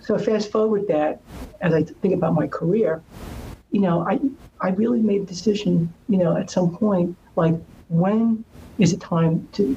so 0.00 0.18
fast 0.18 0.52
forward 0.52 0.86
that 0.86 1.20
as 1.60 1.74
i 1.74 1.82
think 1.82 2.14
about 2.14 2.32
my 2.32 2.46
career 2.46 3.02
you 3.72 3.80
know 3.80 4.06
i 4.06 4.20
i 4.60 4.70
really 4.70 5.00
made 5.00 5.22
a 5.22 5.24
decision 5.24 5.92
you 6.08 6.16
know 6.16 6.36
at 6.36 6.48
some 6.48 6.76
point 6.76 7.16
like 7.34 7.54
when 7.88 8.44
is 8.78 8.92
it 8.92 9.00
time 9.00 9.48
to 9.52 9.76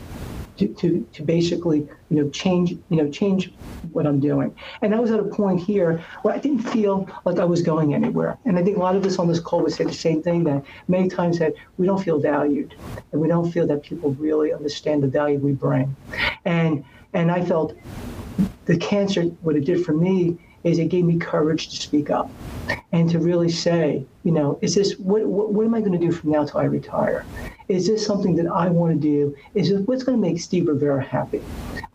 to, 0.58 0.68
to, 0.68 1.08
to 1.14 1.24
basically 1.24 1.88
you 2.10 2.22
know 2.22 2.30
change 2.32 2.72
you 2.72 2.98
know 2.98 3.10
change 3.10 3.52
what 3.94 4.06
I'm 4.06 4.20
doing. 4.20 4.54
And 4.82 4.94
I 4.94 5.00
was 5.00 5.10
at 5.12 5.20
a 5.20 5.24
point 5.24 5.62
here 5.62 6.04
where 6.22 6.34
I 6.34 6.38
didn't 6.38 6.64
feel 6.64 7.10
like 7.26 7.40
I 7.40 7.46
was 7.46 7.62
going 7.62 7.94
anywhere. 7.94 8.38
And 8.46 8.60
I 8.60 8.64
think 8.64 8.76
a 8.76 8.80
lot 8.80 8.96
of 8.96 9.06
us 9.06 9.18
on 9.20 9.28
this 9.28 9.40
call 9.40 9.62
would 9.62 9.72
say 9.72 9.86
the 9.86 9.94
same 9.94 10.22
thing 10.22 10.44
that 10.44 10.64
many 10.88 11.08
times 11.08 11.40
that 11.40 11.54
we 11.78 11.86
don't 11.86 12.04
feel 12.04 12.20
valued 12.20 12.76
and 13.12 13.22
we 13.22 13.28
don't 13.30 13.50
feel 13.52 13.66
that 13.68 13.84
people 13.84 14.12
really 14.16 14.52
understand 14.54 15.02
the 15.02 15.08
value 15.08 15.40
we 15.40 15.54
bring. 15.54 15.96
And 16.46 16.84
and 17.14 17.32
I 17.32 17.44
felt 17.44 17.74
the 18.66 18.78
cancer, 18.78 19.24
what 19.42 19.56
it 19.56 19.66
did 19.66 19.86
for 19.86 19.94
me 19.94 20.38
is 20.64 20.80
it 20.80 20.90
gave 20.90 21.06
me 21.06 21.18
courage 21.18 21.70
to 21.70 21.76
speak 21.78 22.10
up 22.10 22.30
and 22.92 23.10
to 23.10 23.20
really 23.20 23.50
say, 23.50 24.06
you 24.24 24.32
know, 24.32 24.60
is 24.62 24.76
this 24.76 24.98
what 25.00 25.26
what, 25.26 25.54
what 25.54 25.66
am 25.66 25.74
I 25.74 25.80
going 25.80 25.94
to 25.94 26.00
do 26.00 26.12
from 26.12 26.32
now 26.32 26.46
till 26.46 26.60
I 26.60 26.66
retire? 26.66 27.26
is 27.70 27.86
this 27.88 28.04
something 28.04 28.36
that 28.36 28.48
I 28.48 28.68
want 28.68 28.94
to 28.94 29.00
do? 29.00 29.36
Is 29.54 29.70
this 29.70 29.80
what's 29.82 30.04
going 30.04 30.20
to 30.20 30.28
make 30.28 30.42
Steve 30.42 30.68
Rivera 30.68 31.04
happy 31.04 31.42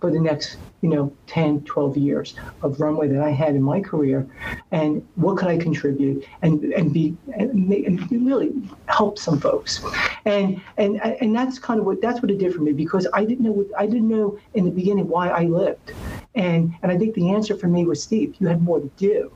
for 0.00 0.10
the 0.10 0.20
next, 0.20 0.56
you 0.82 0.88
know, 0.88 1.12
10, 1.26 1.62
12 1.62 1.96
years 1.96 2.34
of 2.62 2.80
runway 2.80 3.08
that 3.08 3.20
I 3.20 3.30
had 3.30 3.56
in 3.56 3.62
my 3.62 3.80
career? 3.80 4.26
And 4.70 5.06
what 5.16 5.36
could 5.36 5.48
I 5.48 5.58
contribute 5.58 6.24
and, 6.42 6.62
and 6.72 6.92
be 6.92 7.16
and, 7.36 7.70
and 7.72 8.10
really 8.24 8.52
help 8.86 9.18
some 9.18 9.40
folks? 9.40 9.84
And 10.24 10.62
and 10.78 11.00
and 11.02 11.34
that's 11.34 11.58
kind 11.58 11.80
of 11.80 11.86
what 11.86 12.00
that's 12.00 12.22
what 12.22 12.30
it 12.30 12.38
did 12.38 12.54
for 12.54 12.62
me 12.62 12.72
because 12.72 13.08
I 13.12 13.24
didn't 13.24 13.44
know 13.44 13.52
what 13.52 13.66
I 13.76 13.86
didn't 13.86 14.08
know 14.08 14.38
in 14.54 14.64
the 14.64 14.70
beginning 14.70 15.08
why 15.08 15.28
I 15.28 15.42
lived. 15.42 15.92
And 16.34 16.74
and 16.82 16.90
I 16.90 16.98
think 16.98 17.14
the 17.14 17.30
answer 17.30 17.56
for 17.56 17.68
me 17.68 17.84
was 17.84 18.02
Steve, 18.02 18.36
you 18.38 18.48
had 18.48 18.62
more 18.62 18.80
to 18.80 18.90
do 18.96 19.32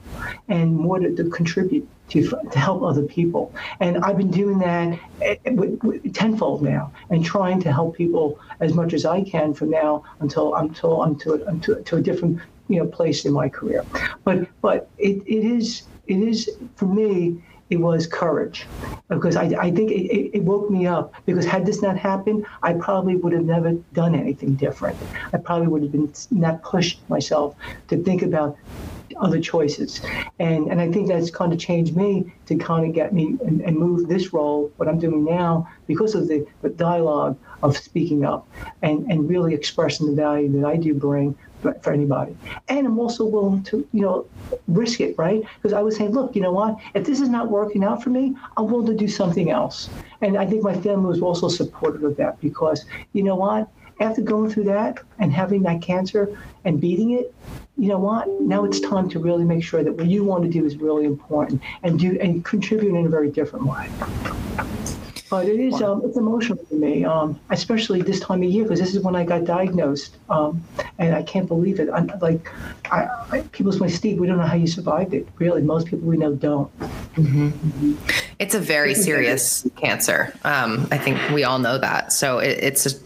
and 0.49 0.77
more 0.77 0.99
to, 0.99 1.15
to 1.15 1.31
contribute 1.31 1.89
to, 2.09 2.23
to 2.53 2.59
help 2.59 2.83
other 2.83 3.03
people. 3.03 3.55
And 3.81 3.99
I've 3.99 4.17
been 4.17 4.31
doing 4.31 4.59
that 4.61 4.99
eh, 5.21 5.37
tenfold 6.13 6.63
now 6.63 6.93
and 7.11 7.25
trying 7.25 7.61
to 7.61 7.73
help 7.73 7.97
people 7.97 8.39
as 8.61 8.75
much 8.75 8.95
as 8.95 9.05
I 9.05 9.23
can 9.23 9.55
from 9.55 9.71
now 9.71 10.05
until 10.21 10.55
until 10.55 11.03
I'm 11.03 11.19
to, 11.21 11.59
to, 11.63 11.83
to 11.83 11.97
a 11.97 12.01
different 12.01 12.41
you 12.69 12.79
know 12.79 12.87
place 12.87 13.25
in 13.25 13.33
my 13.33 13.49
career. 13.49 13.87
But 14.25 14.49
but 14.61 14.91
it, 14.99 15.23
it 15.27 15.45
is 15.45 15.85
it 16.07 16.19
is 16.19 16.51
for 16.77 16.87
me 16.87 17.43
it 17.71 17.77
was 17.77 18.07
courage. 18.07 18.67
Because 19.09 19.37
I, 19.37 19.45
I 19.45 19.71
think 19.71 19.91
it, 19.91 20.37
it, 20.37 20.43
woke 20.43 20.71
me 20.71 20.87
up. 20.87 21.13
Because 21.27 21.45
had 21.45 21.67
this 21.67 21.83
not 21.83 21.97
happened 21.97 22.47
i 22.63 22.73
probably 22.73 23.17
would 23.17 23.33
have 23.33 23.45
never 23.45 23.73
done 23.93 24.15
anything 24.15 24.55
different. 24.55 24.97
I 25.33 25.39
probably 25.39 25.69
would 25.69 25.83
have 25.83 25.93
been 25.93 26.13
not 26.31 26.63
pushed 26.63 27.09
myself 27.09 27.57
to 27.89 28.03
think 28.03 28.23
about 28.23 28.57
other 29.17 29.41
choices. 29.41 30.01
And 30.39 30.69
and 30.71 30.81
I 30.81 30.91
think 30.91 31.09
that's 31.09 31.31
kind 31.31 31.53
of 31.53 31.59
changed 31.59 31.97
me 31.97 32.33
to 32.47 32.57
kind 32.57 32.87
of 32.87 32.95
get 32.95 33.13
me 33.13 33.37
and, 33.45 33.61
and 33.61 33.77
move 33.77 34.09
this 34.09 34.33
role, 34.33 34.73
what 34.77 34.89
I'm 34.89 34.99
doing 34.99 35.25
now, 35.25 35.69
because 35.87 36.15
of 36.15 36.29
the, 36.29 36.47
the 36.63 36.71
dialogue 36.71 37.39
of 37.63 37.77
speaking 37.77 38.25
up 38.25 38.49
and, 38.83 39.11
and 39.11 39.29
really 39.29 39.55
expressing 39.55 40.07
the 40.07 40.13
value 40.13 40.61
that 40.61 40.67
I 40.67 40.77
do 40.77 40.95
bring 40.95 41.37
for 41.61 41.93
anybody. 41.93 42.37
And 42.69 42.87
I'm 42.87 42.99
also 42.99 43.25
willing 43.25 43.65
to, 43.65 43.87
you 43.93 44.03
know, 44.03 44.27
risk 44.69 45.01
it, 45.01 45.19
right? 45.19 45.43
Because 45.57 45.73
I 45.73 45.83
was 45.83 45.97
saying, 45.97 46.13
look, 46.13 46.37
you 46.37 46.43
know 46.43 46.53
what? 46.53 46.77
If 46.95 47.05
this 47.05 47.21
is 47.21 47.29
not 47.29 47.51
working 47.51 47.85
out 47.85 48.03
for 48.03 48.11
me, 48.11 48.37
I'm 48.57 48.69
willing 48.69 48.87
to 48.87 48.95
do 48.95 49.09
something 49.09 49.51
else. 49.51 49.91
And 50.21 50.37
I 50.37 50.47
think 50.47 50.63
my 50.63 50.75
family 50.75 51.09
was 51.09 51.21
also 51.21 51.49
supportive 51.49 52.03
of 52.05 52.17
that 52.17 52.41
because, 52.41 52.85
you 53.13 53.23
know 53.23 53.37
what? 53.37 53.69
After 54.01 54.23
going 54.23 54.51
through 54.51 54.65
that 54.65 55.01
and 55.19 55.33
having 55.33 55.63
that 55.63 55.83
cancer 55.83 56.39
and 56.65 56.81
beating 56.81 57.13
it, 57.13 57.35
you 57.77 57.89
know 57.89 57.99
what? 57.99 58.29
Now 58.41 58.65
it's 58.65 58.81
time 58.81 59.09
to 59.11 59.19
really 59.19 59.45
make 59.45 59.65
sure 59.65 59.83
that 59.83 59.93
what 59.93 60.07
you 60.07 60.25
want 60.25 60.45
to 60.45 60.51
do 60.51 60.65
is 60.65 60.77
really 60.77 61.05
important 61.05 61.63
and 61.83 61.99
do 61.99 62.19
and 62.21 62.45
contribute 62.45 62.95
in 62.95 63.07
a 63.07 63.09
very 63.09 63.31
different 63.31 63.67
way. 63.67 63.89
But 65.31 65.47
it 65.47 65.61
is 65.61 65.83
um, 65.83 66.03
it's 66.05 66.17
emotional 66.17 66.65
for 66.65 66.75
me, 66.75 67.05
um, 67.05 67.39
especially 67.51 68.01
this 68.01 68.19
time 68.19 68.43
of 68.43 68.49
year 68.49 68.63
because 68.65 68.81
this 68.81 68.95
is 68.95 69.03
when 69.03 69.15
I 69.15 69.25
got 69.25 69.45
diagnosed, 69.45 70.17
um, 70.31 70.65
and 70.99 71.15
I 71.15 71.23
can't 71.23 71.47
believe 71.47 71.81
it. 71.81 71.91
I'm 71.93 72.11
like, 72.21 72.51
I, 72.91 73.09
I, 73.31 73.41
people 73.53 73.71
say, 73.73 73.89
Steve, 73.89 74.19
we 74.19 74.27
don't 74.27 74.39
know 74.39 74.47
how 74.47 74.57
you 74.57 74.67
survived 74.67 75.13
it. 75.13 75.29
Really, 75.39 75.61
most 75.61 75.87
people 75.87 76.09
we 76.09 76.17
know 76.17 76.35
don't. 76.35 76.77
Mm-hmm. 76.81 77.95
It's 78.39 78.55
a 78.55 78.61
very 78.61 78.95
serious 78.95 79.69
cancer. 79.77 80.33
Um, 80.45 80.89
I 80.91 80.97
think 80.97 81.19
we 81.31 81.45
all 81.45 81.59
know 81.59 81.77
that. 81.77 82.13
So 82.13 82.39
it, 82.39 82.59
it's 82.63 82.87
a 82.87 82.91
it's 82.91 83.03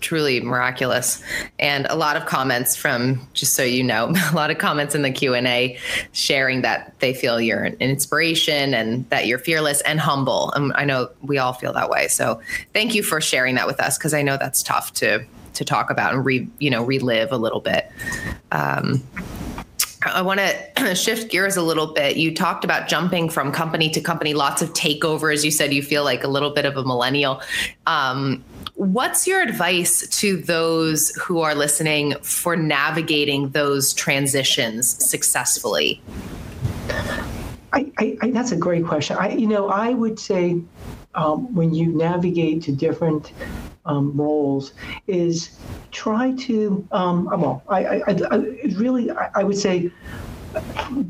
truly 0.00 0.40
miraculous. 0.40 1.22
And 1.58 1.86
a 1.86 1.94
lot 1.94 2.16
of 2.16 2.26
comments 2.26 2.76
from 2.76 3.26
just 3.32 3.54
so 3.54 3.62
you 3.62 3.82
know 3.82 4.12
a 4.30 4.34
lot 4.34 4.50
of 4.50 4.58
comments 4.58 4.94
in 4.94 5.02
the 5.02 5.10
q&a 5.10 5.78
sharing 6.12 6.62
that 6.62 6.98
they 7.00 7.14
feel 7.14 7.40
you're 7.40 7.64
an 7.64 7.76
inspiration 7.80 8.74
and 8.74 9.08
that 9.10 9.26
you're 9.26 9.38
fearless 9.38 9.80
and 9.82 10.00
humble. 10.00 10.52
And 10.52 10.72
i 10.74 10.84
know 10.84 11.10
we 11.22 11.38
all 11.38 11.52
feel 11.52 11.72
that 11.72 11.90
way. 11.90 12.08
So 12.08 12.40
thank 12.72 12.94
you 12.94 13.02
for 13.02 13.20
sharing 13.20 13.54
that 13.56 13.66
with 13.66 13.80
us 13.80 13.98
because 13.98 14.14
i 14.14 14.22
know 14.22 14.36
that's 14.36 14.62
tough 14.62 14.92
to 14.94 15.24
to 15.54 15.64
talk 15.64 15.90
about 15.90 16.14
and 16.14 16.24
re 16.24 16.48
you 16.58 16.70
know 16.70 16.82
relive 16.82 17.32
a 17.32 17.36
little 17.36 17.60
bit. 17.60 17.90
Um, 18.50 19.02
I 20.04 20.22
want 20.22 20.40
to 20.40 20.94
shift 20.94 21.30
gears 21.30 21.56
a 21.56 21.62
little 21.62 21.88
bit. 21.88 22.16
You 22.16 22.34
talked 22.34 22.64
about 22.64 22.88
jumping 22.88 23.28
from 23.28 23.52
company 23.52 23.88
to 23.90 24.00
company, 24.00 24.34
lots 24.34 24.62
of 24.62 24.72
takeovers. 24.72 25.44
You 25.44 25.50
said 25.50 25.72
you 25.72 25.82
feel 25.82 26.04
like 26.04 26.24
a 26.24 26.28
little 26.28 26.50
bit 26.50 26.64
of 26.64 26.76
a 26.76 26.84
millennial. 26.84 27.40
Um, 27.86 28.44
What's 28.74 29.26
your 29.26 29.42
advice 29.42 30.06
to 30.20 30.38
those 30.38 31.10
who 31.10 31.40
are 31.40 31.54
listening 31.54 32.14
for 32.22 32.56
navigating 32.56 33.50
those 33.50 33.92
transitions 33.92 34.88
successfully? 35.08 36.00
I, 37.72 37.92
I, 37.98 38.18
I, 38.22 38.30
that's 38.30 38.52
a 38.52 38.56
great 38.56 38.86
question. 38.86 39.16
I, 39.18 39.32
you 39.32 39.46
know, 39.46 39.68
I 39.68 39.90
would 39.90 40.18
say 40.18 40.60
um, 41.14 41.54
when 41.54 41.74
you 41.74 41.86
navigate 41.86 42.62
to 42.62 42.72
different 42.72 43.32
um, 43.84 44.16
roles, 44.16 44.72
is 45.06 45.58
try 45.90 46.32
to 46.32 46.86
um, 46.92 47.24
well, 47.26 47.62
I, 47.68 48.02
I, 48.06 48.34
really, 48.76 49.10
I, 49.10 49.42
would 49.42 49.58
say 49.58 49.90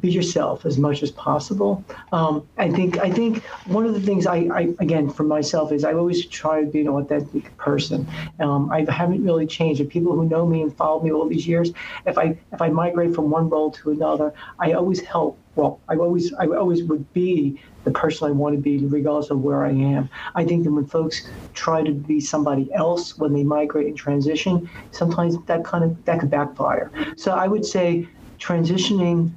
be 0.01 0.11
yourself 0.11 0.65
as 0.65 0.79
much 0.79 1.03
as 1.03 1.11
possible. 1.11 1.85
Um, 2.13 2.47
I 2.59 2.71
think 2.71 2.99
I 2.99 3.11
think 3.11 3.43
one 3.67 3.87
of 3.87 3.95
the 3.95 4.01
things 4.01 4.27
I, 4.27 4.37
I, 4.53 4.61
again 4.81 5.11
for 5.11 5.25
myself 5.25 5.73
is 5.73 5.85
I 5.85 5.93
always 5.95 6.27
try 6.27 6.61
to 6.61 6.67
be 6.67 6.81
an 6.81 6.89
authentic 6.89 7.57
person. 7.57 8.07
Um, 8.41 8.71
I 8.71 8.85
haven't 8.91 9.25
really 9.25 9.47
changed. 9.47 9.81
And 9.81 9.91
people 9.91 10.13
who 10.13 10.25
know 10.25 10.47
me 10.47 10.63
and 10.63 10.75
follow 10.77 11.03
me 11.03 11.13
all 11.13 11.29
these 11.29 11.47
years, 11.47 11.73
if 12.07 12.19
I 12.19 12.37
if 12.53 12.63
I 12.63 12.69
migrate 12.69 13.15
from 13.15 13.31
one 13.31 13.49
role 13.49 13.71
to 13.73 13.91
another, 13.91 14.33
I 14.59 14.73
always 14.73 15.01
help. 15.01 15.39
Well, 15.55 15.81
I 15.89 15.97
always 15.97 16.33
I 16.35 16.47
always 16.47 16.83
would 16.85 17.13
be 17.13 17.61
the 17.85 17.91
person 17.91 18.29
I 18.29 18.31
want 18.31 18.55
to 18.55 18.61
be, 18.61 18.79
regardless 18.79 19.31
of 19.31 19.41
where 19.41 19.65
I 19.65 19.71
am. 19.71 20.09
I 20.35 20.45
think 20.45 20.65
that 20.65 20.71
when 20.71 20.87
folks 20.87 21.29
try 21.53 21.83
to 21.83 21.93
be 21.93 22.21
somebody 22.21 22.73
else 22.73 23.19
when 23.19 23.33
they 23.33 23.43
migrate 23.43 23.89
and 23.89 23.97
transition, 23.97 24.71
sometimes 24.93 25.37
that 25.47 25.65
kind 25.65 25.85
of 25.85 26.05
that 26.05 26.21
could 26.21 26.31
backfire. 26.31 26.91
So 27.17 27.33
I 27.33 27.49
would 27.49 27.65
say 27.65 28.09
transitioning 28.43 29.31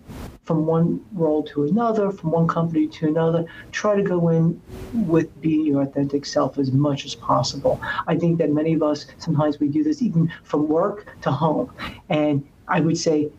from 0.46 0.66
one 0.66 1.04
role 1.14 1.44
to 1.44 1.64
another, 1.64 2.12
from 2.12 2.32
one 2.32 2.48
company 2.48 2.88
to 2.88 3.08
another, 3.08 3.46
try 3.72 3.96
to 3.96 4.04
go 4.04 4.30
in 4.30 4.60
with 4.94 5.30
being 5.42 5.66
your 5.66 5.82
authentic 5.82 6.26
self 6.26 6.58
as 6.58 6.72
much 6.72 7.06
as 7.06 7.14
possible. 7.16 7.80
I 8.08 8.16
think 8.16 8.38
that 8.40 8.52
many 8.52 8.74
of 8.74 8.84
us 8.84 9.06
sometimes 9.18 9.60
we 9.60 9.68
do 9.70 9.84
this 9.84 10.02
even 10.02 10.32
from 10.44 10.68
work 10.68 11.08
to 11.22 11.32
home. 11.32 11.72
And 12.10 12.48
I 12.68 12.80
would 12.80 12.98
say 12.98 13.32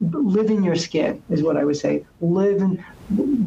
live 0.00 0.50
in 0.50 0.62
your 0.62 0.76
skin 0.76 1.22
is 1.30 1.42
what 1.42 1.56
I 1.56 1.64
would 1.64 1.76
say. 1.76 2.04
Live 2.20 2.60
in 2.60 2.84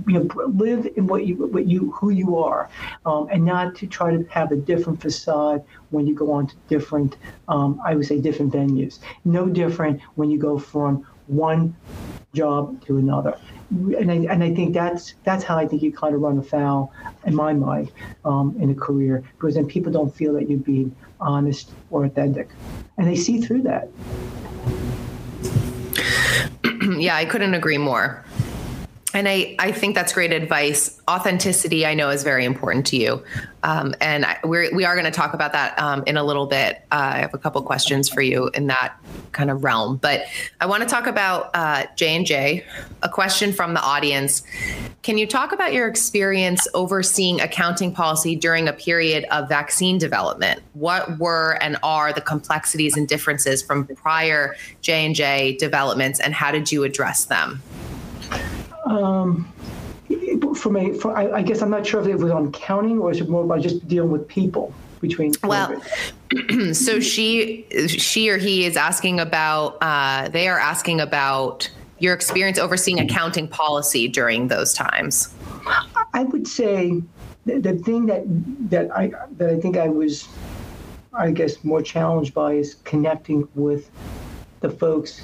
you 0.08 0.20
know, 0.20 0.28
live 0.48 0.88
in 0.96 1.08
what 1.08 1.26
you 1.26 1.36
what 1.36 1.66
you 1.68 1.92
who 1.92 2.10
you 2.10 2.38
are, 2.38 2.70
um, 3.06 3.28
and 3.32 3.44
not 3.44 3.76
to 3.76 3.88
try 3.88 4.16
to 4.16 4.24
have 4.30 4.52
a 4.52 4.56
different 4.56 5.02
facade 5.02 5.64
when 5.90 6.06
you 6.06 6.14
go 6.14 6.32
on 6.32 6.48
to 6.48 6.56
different, 6.68 7.18
um, 7.48 7.82
I 7.84 7.96
would 7.96 8.06
say, 8.06 8.20
different 8.20 8.54
venues. 8.54 9.00
No 9.26 9.48
different 9.48 10.00
when 10.16 10.30
you 10.30 10.38
go 10.38 10.58
from 10.60 11.06
one 11.28 11.76
job 12.34 12.84
to 12.86 12.98
another. 12.98 13.38
And 13.70 14.10
I, 14.12 14.16
and 14.34 14.44
I 14.44 14.54
think 14.54 14.74
that's 14.74 15.16
that's 15.24 15.44
how 15.44 15.58
I 15.58 15.68
think 15.68 15.82
you 15.82 15.92
kind 15.92 16.16
of 16.16 16.22
run 16.22 16.38
afoul, 16.38 16.94
in 17.26 17.36
my 17.36 17.54
mind, 17.54 17.92
um, 18.24 18.56
in 18.60 18.70
a 18.70 18.76
career, 18.76 19.24
because 19.38 19.56
then 19.56 19.66
people 19.66 19.92
don't 19.92 20.14
feel 20.16 20.34
that 20.34 20.50
you're 20.50 20.60
being 20.60 20.96
honest 21.20 21.72
or 21.90 22.06
authentic, 22.06 22.50
and 22.98 23.08
they 23.08 23.16
see 23.16 23.42
through 23.42 23.64
that. 23.64 23.90
yeah, 26.98 27.18
I 27.18 27.26
couldn't 27.26 27.54
agree 27.54 27.78
more. 27.78 28.24
And 29.18 29.28
I, 29.28 29.56
I 29.58 29.72
think 29.72 29.96
that's 29.96 30.14
great 30.14 30.32
advice. 30.32 31.02
Authenticity, 31.10 31.88
I 31.88 31.96
know, 31.96 32.12
is 32.12 32.22
very 32.22 32.46
important 32.46 32.86
to 32.88 32.98
you. 32.98 33.24
Um, 33.64 33.96
and 34.00 34.26
I, 34.26 34.38
we're, 34.44 34.72
we 34.76 34.86
are 34.86 34.94
going 34.94 35.06
to 35.06 35.12
talk 35.12 35.34
about 35.34 35.54
that 35.54 35.78
um, 35.80 36.04
in 36.06 36.18
a 36.18 36.24
little 36.24 36.46
bit. 36.46 36.86
Uh, 36.92 37.14
I 37.16 37.18
have 37.22 37.34
a 37.34 37.40
couple 37.40 37.60
questions 37.64 38.08
for 38.10 38.22
you 38.22 38.52
in 38.54 38.68
that 38.68 38.96
kind 39.32 39.50
of 39.50 39.64
realm. 39.64 39.98
But 39.98 40.26
I 40.62 40.68
want 40.68 40.84
to 40.84 40.88
talk 40.88 41.08
about 41.08 41.50
uh, 41.56 41.88
J&J, 41.96 42.64
a 43.02 43.10
question 43.10 43.52
from 43.52 43.74
the 43.74 43.82
audience. 43.82 44.44
Can 45.02 45.18
you 45.18 45.26
talk 45.26 45.52
about 45.52 45.74
your 45.74 45.88
experience 45.88 46.68
overseeing 46.76 47.42
accounting 47.42 47.92
policy 47.92 48.36
during 48.36 48.68
a 48.68 48.74
period 48.74 49.26
of 49.32 49.50
vaccine 49.50 49.98
development? 49.98 50.62
What 50.74 51.18
were 51.18 51.58
and 51.60 51.78
are 51.82 52.14
the 52.14 52.22
complexities 52.22 52.96
and 52.96 53.08
differences 53.08 53.64
from 53.64 53.88
prior 53.88 54.56
J&J 54.82 55.58
developments, 55.58 56.20
and 56.20 56.36
how 56.36 56.52
did 56.52 56.72
you 56.72 56.84
address 56.84 57.26
them? 57.26 57.64
Um, 58.88 59.52
from 60.56 60.78
a, 60.78 60.94
for, 60.94 61.16
I, 61.16 61.32
I, 61.32 61.42
guess 61.42 61.62
I'm 61.62 61.70
not 61.70 61.86
sure 61.86 62.02
if 62.02 62.08
it 62.08 62.16
was 62.16 62.32
on 62.32 62.52
counting 62.52 63.00
or 63.00 63.12
is 63.12 63.20
it 63.20 63.28
more 63.28 63.44
about 63.44 63.62
just 63.62 63.86
dealing 63.88 64.12
with 64.12 64.28
people 64.28 64.74
between. 65.02 65.34
Well, 65.44 65.82
so 66.74 67.00
she, 67.00 67.66
she 67.88 68.30
or 68.30 68.38
he 68.38 68.66
is 68.66 68.78
asking 68.78 69.20
about. 69.20 69.78
Uh, 69.82 70.30
they 70.30 70.48
are 70.48 70.60
asking 70.60 71.02
about 71.02 71.70
your 72.00 72.14
experience 72.14 72.58
overseeing 72.58 73.00
accounting 73.00 73.48
policy 73.48 74.08
during 74.08 74.48
those 74.48 74.74
times. 74.74 75.34
I 76.14 76.24
would 76.24 76.48
say 76.48 77.02
the, 77.46 77.60
the 77.60 77.78
thing 77.80 78.06
that 78.08 78.24
that 78.70 78.96
I 78.96 79.12
that 79.38 79.50
I 79.50 79.60
think 79.60 79.78
I 79.78 79.88
was, 79.88 80.28
I 81.14 81.32
guess, 81.32 81.64
more 81.64 81.82
challenged 81.82 82.34
by 82.34 82.54
is 82.54 82.76
connecting 82.84 83.48
with 83.56 83.90
the 84.62 84.70
folks 84.70 85.22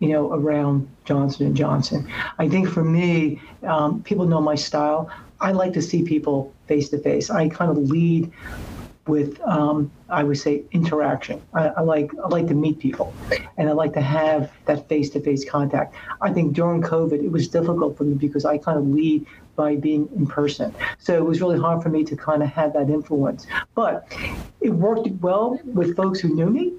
you 0.00 0.08
know, 0.08 0.32
around 0.32 0.88
Johnson 1.04 1.46
and 1.46 1.56
Johnson. 1.56 2.10
I 2.38 2.48
think 2.48 2.68
for 2.68 2.84
me, 2.84 3.40
um, 3.62 4.02
people 4.02 4.26
know 4.26 4.40
my 4.40 4.54
style. 4.54 5.10
I 5.40 5.52
like 5.52 5.72
to 5.74 5.82
see 5.82 6.02
people 6.02 6.54
face 6.66 6.88
to 6.90 6.98
face. 6.98 7.30
I 7.30 7.48
kind 7.48 7.70
of 7.70 7.78
lead 7.78 8.32
with 9.08 9.40
um, 9.40 9.90
I 10.08 10.22
would 10.22 10.38
say 10.38 10.62
interaction. 10.72 11.42
I, 11.54 11.68
I, 11.68 11.80
like 11.80 12.10
I 12.22 12.28
like 12.28 12.46
to 12.48 12.54
meet 12.54 12.78
people, 12.78 13.12
and 13.56 13.68
I 13.68 13.72
like 13.72 13.92
to 13.94 14.00
have 14.00 14.52
that 14.66 14.88
face-to-face 14.88 15.48
contact. 15.48 15.94
I 16.20 16.32
think 16.32 16.52
during 16.52 16.82
COVID 16.82 17.22
it 17.24 17.32
was 17.32 17.48
difficult 17.48 17.96
for 17.96 18.04
me 18.04 18.14
because 18.14 18.44
I 18.44 18.58
kind 18.58 18.78
of 18.78 18.86
lead 18.86 19.26
by 19.56 19.74
being 19.74 20.08
in 20.14 20.26
person, 20.26 20.74
so 20.98 21.14
it 21.14 21.24
was 21.24 21.40
really 21.40 21.58
hard 21.58 21.82
for 21.82 21.88
me 21.88 22.04
to 22.04 22.16
kind 22.16 22.42
of 22.42 22.48
have 22.50 22.72
that 22.74 22.88
influence. 22.90 23.46
But 23.74 24.12
it 24.60 24.70
worked 24.70 25.08
well 25.20 25.58
with 25.64 25.96
folks 25.96 26.20
who 26.20 26.28
knew 26.28 26.50
me, 26.50 26.74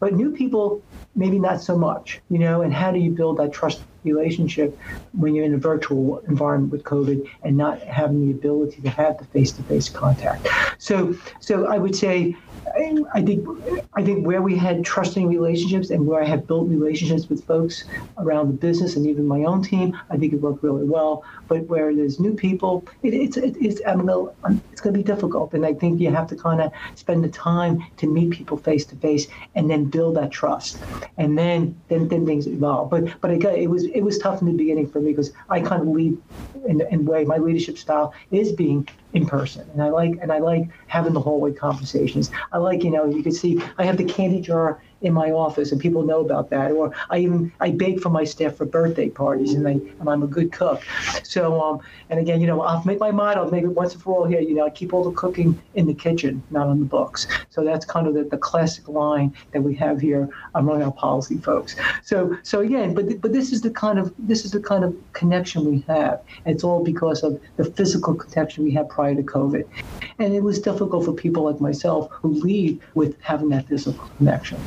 but 0.00 0.14
new 0.14 0.30
people 0.30 0.82
maybe 1.14 1.38
not 1.38 1.60
so 1.60 1.76
much. 1.76 2.20
You 2.30 2.38
know, 2.38 2.62
and 2.62 2.72
how 2.72 2.90
do 2.92 2.98
you 2.98 3.10
build 3.10 3.38
that 3.38 3.52
trust 3.52 3.82
relationship 4.04 4.78
when 5.12 5.34
you're 5.34 5.44
in 5.44 5.54
a 5.54 5.58
virtual 5.58 6.18
environment 6.28 6.72
with 6.72 6.84
COVID 6.84 7.28
and 7.42 7.56
not 7.56 7.80
having 7.82 8.26
the 8.26 8.32
ability 8.32 8.82
to 8.82 8.90
have 8.90 9.18
the 9.18 9.24
face-to-face 9.26 9.88
contact. 9.90 10.48
So, 10.78 11.14
so 11.40 11.66
I 11.66 11.78
would 11.78 11.96
say 11.96 12.36
I 13.14 13.22
think 13.22 13.46
I 13.94 14.02
think 14.02 14.26
where 14.26 14.42
we 14.42 14.56
had 14.56 14.84
trusting 14.84 15.28
relationships 15.28 15.90
and 15.90 16.06
where 16.06 16.22
I 16.22 16.26
have 16.26 16.46
built 16.46 16.68
relationships 16.68 17.28
with 17.28 17.44
folks 17.44 17.84
around 18.18 18.48
the 18.48 18.54
business 18.54 18.96
and 18.96 19.06
even 19.06 19.26
my 19.26 19.44
own 19.44 19.62
team, 19.62 19.96
I 20.10 20.16
think 20.16 20.32
it 20.32 20.40
worked 20.40 20.62
really 20.62 20.84
well. 20.84 21.24
But 21.46 21.66
where 21.66 21.94
there's 21.94 22.18
new 22.18 22.34
people, 22.34 22.84
it, 23.02 23.14
it's 23.14 23.36
it, 23.36 23.56
it's 23.60 23.80
I 23.86 23.94
mean, 23.94 24.08
it's 24.72 24.80
going 24.80 24.94
to 24.94 24.98
be 24.98 25.04
difficult, 25.04 25.52
and 25.52 25.64
I 25.64 25.74
think 25.74 26.00
you 26.00 26.10
have 26.10 26.26
to 26.28 26.36
kind 26.36 26.60
of 26.60 26.72
spend 26.94 27.22
the 27.22 27.28
time 27.28 27.84
to 27.98 28.06
meet 28.06 28.30
people 28.30 28.56
face 28.56 28.84
to 28.86 28.96
face 28.96 29.26
and 29.54 29.70
then 29.70 29.84
build 29.84 30.16
that 30.16 30.30
trust, 30.30 30.78
and 31.18 31.38
then 31.38 31.80
then 31.88 32.08
then 32.08 32.26
things 32.26 32.46
evolve. 32.46 32.90
But 32.90 33.20
but 33.20 33.30
it, 33.30 33.44
it 33.44 33.68
was 33.68 33.84
it 33.84 34.00
was 34.00 34.18
tough 34.18 34.40
in 34.40 34.46
the 34.46 34.54
beginning 34.54 34.88
for 34.88 35.00
me 35.00 35.10
because 35.10 35.32
I 35.50 35.60
kind 35.60 35.82
of 35.82 35.88
lead 35.88 36.16
in 36.66 36.80
in 36.90 37.04
way 37.04 37.24
my 37.24 37.36
leadership 37.36 37.78
style 37.78 38.14
is 38.30 38.52
being 38.52 38.88
in 39.14 39.26
person. 39.26 39.68
And 39.70 39.82
I 39.82 39.88
like 39.88 40.18
and 40.20 40.30
I 40.30 40.38
like 40.38 40.68
having 40.88 41.12
the 41.12 41.20
hallway 41.20 41.52
conversations. 41.52 42.30
I 42.52 42.58
like, 42.58 42.84
you 42.84 42.90
know, 42.90 43.06
you 43.06 43.22
can 43.22 43.32
see 43.32 43.62
I 43.78 43.84
have 43.84 43.96
the 43.96 44.04
candy 44.04 44.40
jar 44.40 44.82
in 45.04 45.12
my 45.12 45.30
office 45.30 45.70
and 45.70 45.80
people 45.80 46.02
know 46.02 46.20
about 46.20 46.50
that. 46.50 46.72
Or 46.72 46.92
I 47.10 47.18
even 47.18 47.52
I 47.60 47.70
bake 47.70 48.00
for 48.00 48.08
my 48.08 48.24
staff 48.24 48.56
for 48.56 48.64
birthday 48.64 49.10
parties 49.10 49.52
and, 49.52 49.68
I, 49.68 49.72
and 49.72 50.08
I'm 50.08 50.22
a 50.22 50.26
good 50.26 50.50
cook. 50.50 50.82
So 51.22 51.60
um 51.60 51.80
and 52.10 52.18
again, 52.18 52.40
you 52.40 52.46
know, 52.46 52.62
I'll 52.62 52.82
make 52.84 52.98
my 52.98 53.12
make 53.50 53.64
it 53.64 53.68
once 53.68 53.92
and 53.94 54.02
for 54.02 54.16
all 54.16 54.24
here, 54.24 54.40
you 54.40 54.54
know, 54.54 54.64
I 54.66 54.70
keep 54.70 54.92
all 54.94 55.04
the 55.04 55.12
cooking 55.12 55.60
in 55.74 55.86
the 55.86 55.94
kitchen, 55.94 56.42
not 56.50 56.66
on 56.66 56.80
the 56.80 56.86
books. 56.86 57.26
So 57.50 57.62
that's 57.64 57.84
kind 57.84 58.06
of 58.06 58.14
the, 58.14 58.24
the 58.24 58.38
classic 58.38 58.88
line 58.88 59.34
that 59.52 59.62
we 59.62 59.74
have 59.76 60.00
here 60.00 60.28
among 60.54 60.82
our 60.82 60.92
policy 60.92 61.36
folks. 61.38 61.76
So 62.02 62.36
so 62.42 62.60
again, 62.60 62.94
but 62.94 63.20
but 63.20 63.32
this 63.32 63.52
is 63.52 63.60
the 63.60 63.70
kind 63.70 63.98
of 63.98 64.12
this 64.18 64.44
is 64.46 64.52
the 64.52 64.60
kind 64.60 64.84
of 64.84 64.96
connection 65.12 65.70
we 65.70 65.80
have. 65.86 66.22
It's 66.46 66.64
all 66.64 66.82
because 66.82 67.22
of 67.22 67.38
the 67.56 67.64
physical 67.64 68.14
connection 68.14 68.64
we 68.64 68.70
had 68.70 68.88
prior 68.88 69.14
to 69.14 69.22
COVID. 69.22 69.68
And 70.18 70.34
it 70.34 70.42
was 70.42 70.58
difficult 70.58 71.04
for 71.04 71.12
people 71.12 71.42
like 71.44 71.60
myself 71.60 72.10
who 72.10 72.28
lead 72.28 72.80
with 72.94 73.20
having 73.20 73.50
that 73.50 73.68
physical 73.68 74.08
connection. 74.16 74.58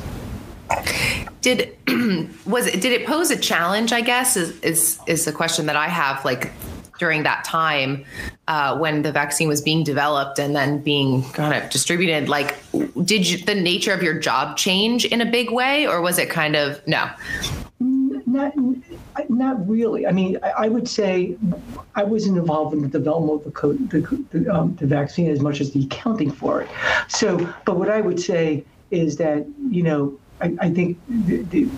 Did 1.40 1.76
was 2.46 2.66
it 2.66 2.80
did 2.80 2.92
it 2.92 3.06
pose 3.06 3.30
a 3.30 3.36
challenge? 3.36 3.92
I 3.92 4.00
guess 4.00 4.36
is 4.36 4.58
is 4.60 4.98
is 5.06 5.24
the 5.24 5.32
question 5.32 5.66
that 5.66 5.76
I 5.76 5.88
have. 5.88 6.24
Like 6.24 6.52
during 6.98 7.22
that 7.22 7.44
time 7.44 8.04
uh, 8.48 8.76
when 8.76 9.02
the 9.02 9.12
vaccine 9.12 9.48
was 9.48 9.62
being 9.62 9.84
developed 9.84 10.38
and 10.38 10.54
then 10.54 10.80
being 10.80 11.22
kind 11.30 11.62
of 11.62 11.70
distributed 11.70 12.28
like 12.28 12.56
did 13.04 13.28
you, 13.28 13.38
the 13.38 13.54
nature 13.54 13.92
of 13.92 14.02
your 14.02 14.18
job 14.18 14.56
change 14.56 15.04
in 15.04 15.20
a 15.20 15.26
big 15.26 15.50
way 15.50 15.86
or 15.86 16.00
was 16.00 16.18
it 16.18 16.28
kind 16.28 16.56
of 16.56 16.84
no 16.86 17.08
not 18.26 18.52
not 19.28 19.68
really 19.68 20.06
i 20.06 20.12
mean 20.12 20.38
i, 20.42 20.50
I 20.50 20.68
would 20.68 20.88
say 20.88 21.36
i 21.94 22.02
wasn't 22.02 22.36
involved 22.36 22.74
in 22.74 22.82
the 22.82 22.88
development 22.88 23.46
of 23.46 23.54
the, 23.54 24.00
the, 24.00 24.38
the, 24.38 24.54
um, 24.54 24.76
the 24.76 24.86
vaccine 24.86 25.30
as 25.30 25.40
much 25.40 25.60
as 25.60 25.72
the 25.72 25.84
accounting 25.84 26.30
for 26.30 26.62
it 26.62 26.68
so 27.08 27.36
but 27.64 27.76
what 27.76 27.88
i 27.88 28.00
would 28.00 28.20
say 28.20 28.64
is 28.90 29.16
that 29.16 29.46
you 29.70 29.82
know 29.82 30.18
I, 30.40 30.56
I 30.60 30.70
think 30.70 30.98
the, 31.08 31.42
the, 31.42 31.68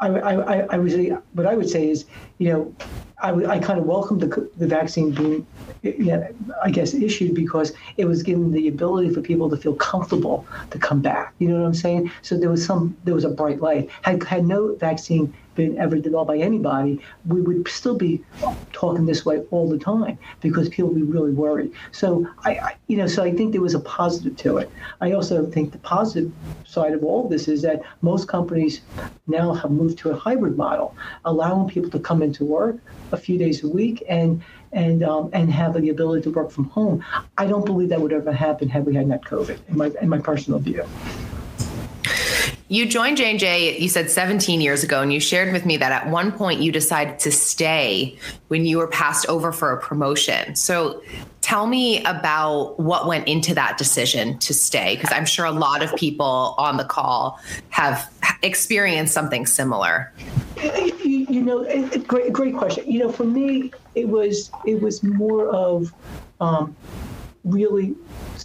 I, 0.00 0.08
I, 0.08 0.56
I 0.74 0.78
would 0.78 0.90
say 0.90 1.10
what 1.32 1.46
I 1.46 1.54
would 1.54 1.68
say 1.70 1.88
is, 1.90 2.04
you 2.38 2.52
know, 2.52 2.74
I, 3.22 3.30
I 3.46 3.58
kind 3.58 3.78
of 3.78 3.86
welcomed 3.86 4.20
the, 4.20 4.50
the 4.58 4.66
vaccine 4.66 5.10
being, 5.10 5.46
you 5.82 6.04
know, 6.04 6.28
I 6.62 6.70
guess, 6.70 6.92
issued 6.92 7.34
because 7.34 7.72
it 7.96 8.04
was 8.04 8.22
given 8.22 8.52
the 8.52 8.68
ability 8.68 9.14
for 9.14 9.22
people 9.22 9.48
to 9.48 9.56
feel 9.56 9.74
comfortable 9.74 10.46
to 10.70 10.78
come 10.78 11.00
back. 11.00 11.34
You 11.38 11.48
know 11.48 11.60
what 11.60 11.66
I'm 11.66 11.74
saying? 11.74 12.10
So 12.20 12.36
there 12.36 12.50
was 12.50 12.64
some, 12.64 12.96
there 13.04 13.14
was 13.14 13.24
a 13.24 13.30
bright 13.30 13.60
light. 13.60 13.88
Had 14.02 14.22
had 14.22 14.44
no 14.44 14.74
vaccine 14.74 15.32
been 15.56 15.76
ever 15.78 15.96
developed 15.96 16.28
by 16.28 16.36
anybody, 16.36 17.00
we 17.26 17.40
would 17.40 17.66
still 17.66 17.96
be 17.96 18.22
talking 18.72 19.06
this 19.06 19.24
way 19.24 19.40
all 19.50 19.68
the 19.68 19.78
time 19.78 20.18
because 20.40 20.68
people 20.68 20.90
would 20.90 20.96
be 20.96 21.02
really 21.02 21.32
worried. 21.32 21.72
So 21.90 22.28
I, 22.44 22.50
I, 22.50 22.76
you 22.86 22.96
know, 22.96 23.06
so 23.06 23.24
I 23.24 23.32
think 23.32 23.52
there 23.52 23.60
was 23.60 23.74
a 23.74 23.80
positive 23.80 24.36
to 24.36 24.58
it. 24.58 24.70
I 25.00 25.12
also 25.12 25.46
think 25.46 25.72
the 25.72 25.78
positive 25.78 26.30
side 26.64 26.92
of 26.92 27.02
all 27.02 27.24
of 27.24 27.30
this 27.30 27.48
is 27.48 27.62
that 27.62 27.82
most 28.02 28.28
companies 28.28 28.82
now 29.26 29.54
have 29.54 29.70
moved 29.70 29.98
to 30.00 30.10
a 30.10 30.16
hybrid 30.16 30.56
model, 30.56 30.94
allowing 31.24 31.68
people 31.68 31.90
to 31.90 31.98
come 31.98 32.22
into 32.26 32.44
work 32.44 32.76
a 33.12 33.16
few 33.16 33.38
days 33.38 33.64
a 33.64 33.68
week 33.68 34.04
and 34.08 34.42
and 34.72 35.02
um, 35.02 35.30
and 35.32 35.50
have 35.50 35.72
the 35.80 35.88
ability 35.88 36.22
to 36.22 36.30
work 36.30 36.50
from 36.50 36.64
home. 36.64 37.02
I 37.38 37.46
don't 37.46 37.64
believe 37.64 37.88
that 37.88 38.00
would 38.00 38.12
ever 38.12 38.32
happen 38.32 38.68
had 38.68 38.84
we 38.84 38.94
had 38.94 39.06
not 39.06 39.22
COVID, 39.22 39.58
in 39.68 39.76
my 39.78 39.90
in 40.02 40.08
my 40.08 40.18
personal 40.18 40.58
view. 40.58 40.84
You 42.68 42.84
joined 42.84 43.16
J&J, 43.16 43.78
you 43.78 43.88
said 43.88 44.10
17 44.10 44.60
years 44.60 44.82
ago, 44.82 45.00
and 45.00 45.12
you 45.12 45.20
shared 45.20 45.52
with 45.52 45.64
me 45.64 45.76
that 45.76 45.92
at 45.92 46.10
one 46.10 46.32
point 46.32 46.60
you 46.60 46.72
decided 46.72 47.20
to 47.20 47.30
stay 47.30 48.18
when 48.48 48.66
you 48.66 48.78
were 48.78 48.88
passed 48.88 49.28
over 49.28 49.52
for 49.52 49.70
a 49.70 49.80
promotion. 49.80 50.56
So 50.56 51.00
tell 51.42 51.68
me 51.68 52.02
about 52.02 52.80
what 52.80 53.06
went 53.06 53.28
into 53.28 53.54
that 53.54 53.78
decision 53.78 54.36
to 54.40 54.52
stay, 54.52 54.96
because 54.96 55.12
I'm 55.12 55.26
sure 55.26 55.44
a 55.44 55.52
lot 55.52 55.84
of 55.84 55.94
people 55.94 56.56
on 56.58 56.76
the 56.76 56.84
call 56.84 57.38
have 57.68 58.12
experienced 58.42 59.14
something 59.14 59.46
similar. 59.46 60.12
Know, 61.46 61.62
it, 61.62 61.94
it, 61.94 62.08
great, 62.08 62.32
great 62.32 62.56
question. 62.56 62.90
You 62.90 62.98
know, 62.98 63.12
for 63.12 63.22
me, 63.22 63.70
it 63.94 64.08
was 64.08 64.50
it 64.64 64.82
was 64.82 65.04
more 65.04 65.48
of 65.48 65.94
um, 66.40 66.74
really 67.46 67.94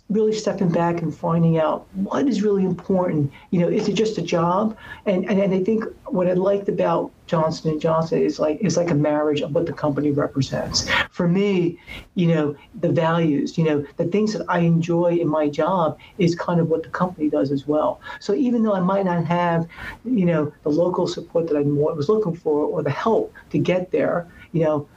really 0.10 0.34
stepping 0.34 0.70
back 0.70 1.02
and 1.02 1.16
finding 1.16 1.58
out 1.58 1.88
what 1.94 2.28
is 2.28 2.42
really 2.44 2.66
important. 2.66 3.32
You 3.50 3.62
know, 3.62 3.70
is 3.70 3.88
it 3.88 3.94
just 3.94 4.18
a 4.18 4.22
job? 4.22 4.78
And 5.06 5.28
and, 5.30 5.40
and 5.40 5.54
I 5.54 5.64
think 5.64 5.84
what 6.06 6.28
I 6.28 6.34
liked 6.34 6.70
about 6.70 7.12
Johnson 7.26 7.72
and 7.72 7.82
Johnson 7.82 8.22
is 8.22 8.40
like 8.40 8.60
it's 8.62 8.78
like 8.78 8.92
a 8.92 8.96
marriage 8.96 9.42
of 9.42 9.54
what 9.56 9.66
the 9.66 9.74
company 9.74 10.12
represents. 10.12 10.90
For 11.10 11.28
me, 11.28 11.80
you 12.16 12.28
know, 12.28 12.56
the 12.82 12.90
values, 12.90 13.58
you 13.58 13.64
know, 13.64 13.86
the 13.98 14.06
things 14.06 14.34
that 14.34 14.46
I 14.48 14.60
enjoy 14.60 15.18
in 15.18 15.28
my 15.28 15.50
job 15.50 15.98
is 16.18 16.36
kind 16.36 16.60
of 16.60 16.70
what 16.70 16.84
the 16.84 16.90
company 16.90 17.30
does 17.30 17.52
as 17.52 17.68
well. 17.68 18.02
So 18.20 18.34
even 18.34 18.64
though 18.64 18.76
I 18.76 18.82
might 18.82 19.06
not 19.06 19.26
have, 19.26 19.68
you 20.06 20.26
know, 20.26 20.54
the 20.64 20.70
local 20.70 21.08
support 21.08 21.48
that 21.48 21.58
I 21.58 21.62
was 21.62 22.10
looking 22.10 22.36
for 22.36 22.66
or 22.66 22.84
the 22.84 22.92
help 22.92 23.34
to 23.52 23.58
get 23.58 23.92
there, 23.92 24.28
you 24.52 24.64
know, 24.64 24.88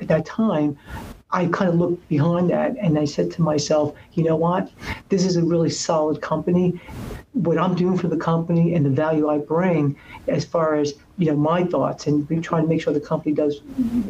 at 0.00 0.08
that 0.08 0.24
time, 0.24 0.78
I 1.32 1.46
kind 1.46 1.70
of 1.70 1.76
looked 1.76 2.08
behind 2.08 2.50
that 2.50 2.76
and 2.80 2.98
I 2.98 3.04
said 3.04 3.30
to 3.32 3.42
myself, 3.42 3.94
you 4.14 4.24
know 4.24 4.36
what? 4.36 4.70
This 5.08 5.24
is 5.24 5.36
a 5.36 5.44
really 5.44 5.70
solid 5.70 6.20
company. 6.20 6.80
What 7.32 7.56
I'm 7.56 7.74
doing 7.74 7.96
for 7.96 8.08
the 8.08 8.16
company 8.16 8.74
and 8.74 8.84
the 8.84 8.90
value 8.90 9.28
I 9.28 9.38
bring, 9.38 9.96
as 10.26 10.44
far 10.44 10.74
as 10.74 10.94
you 11.20 11.26
know, 11.26 11.36
my 11.36 11.64
thoughts 11.64 12.06
and 12.06 12.42
trying 12.42 12.62
to 12.62 12.68
make 12.68 12.80
sure 12.80 12.92
the 12.92 13.00
company 13.00 13.34
does 13.34 13.60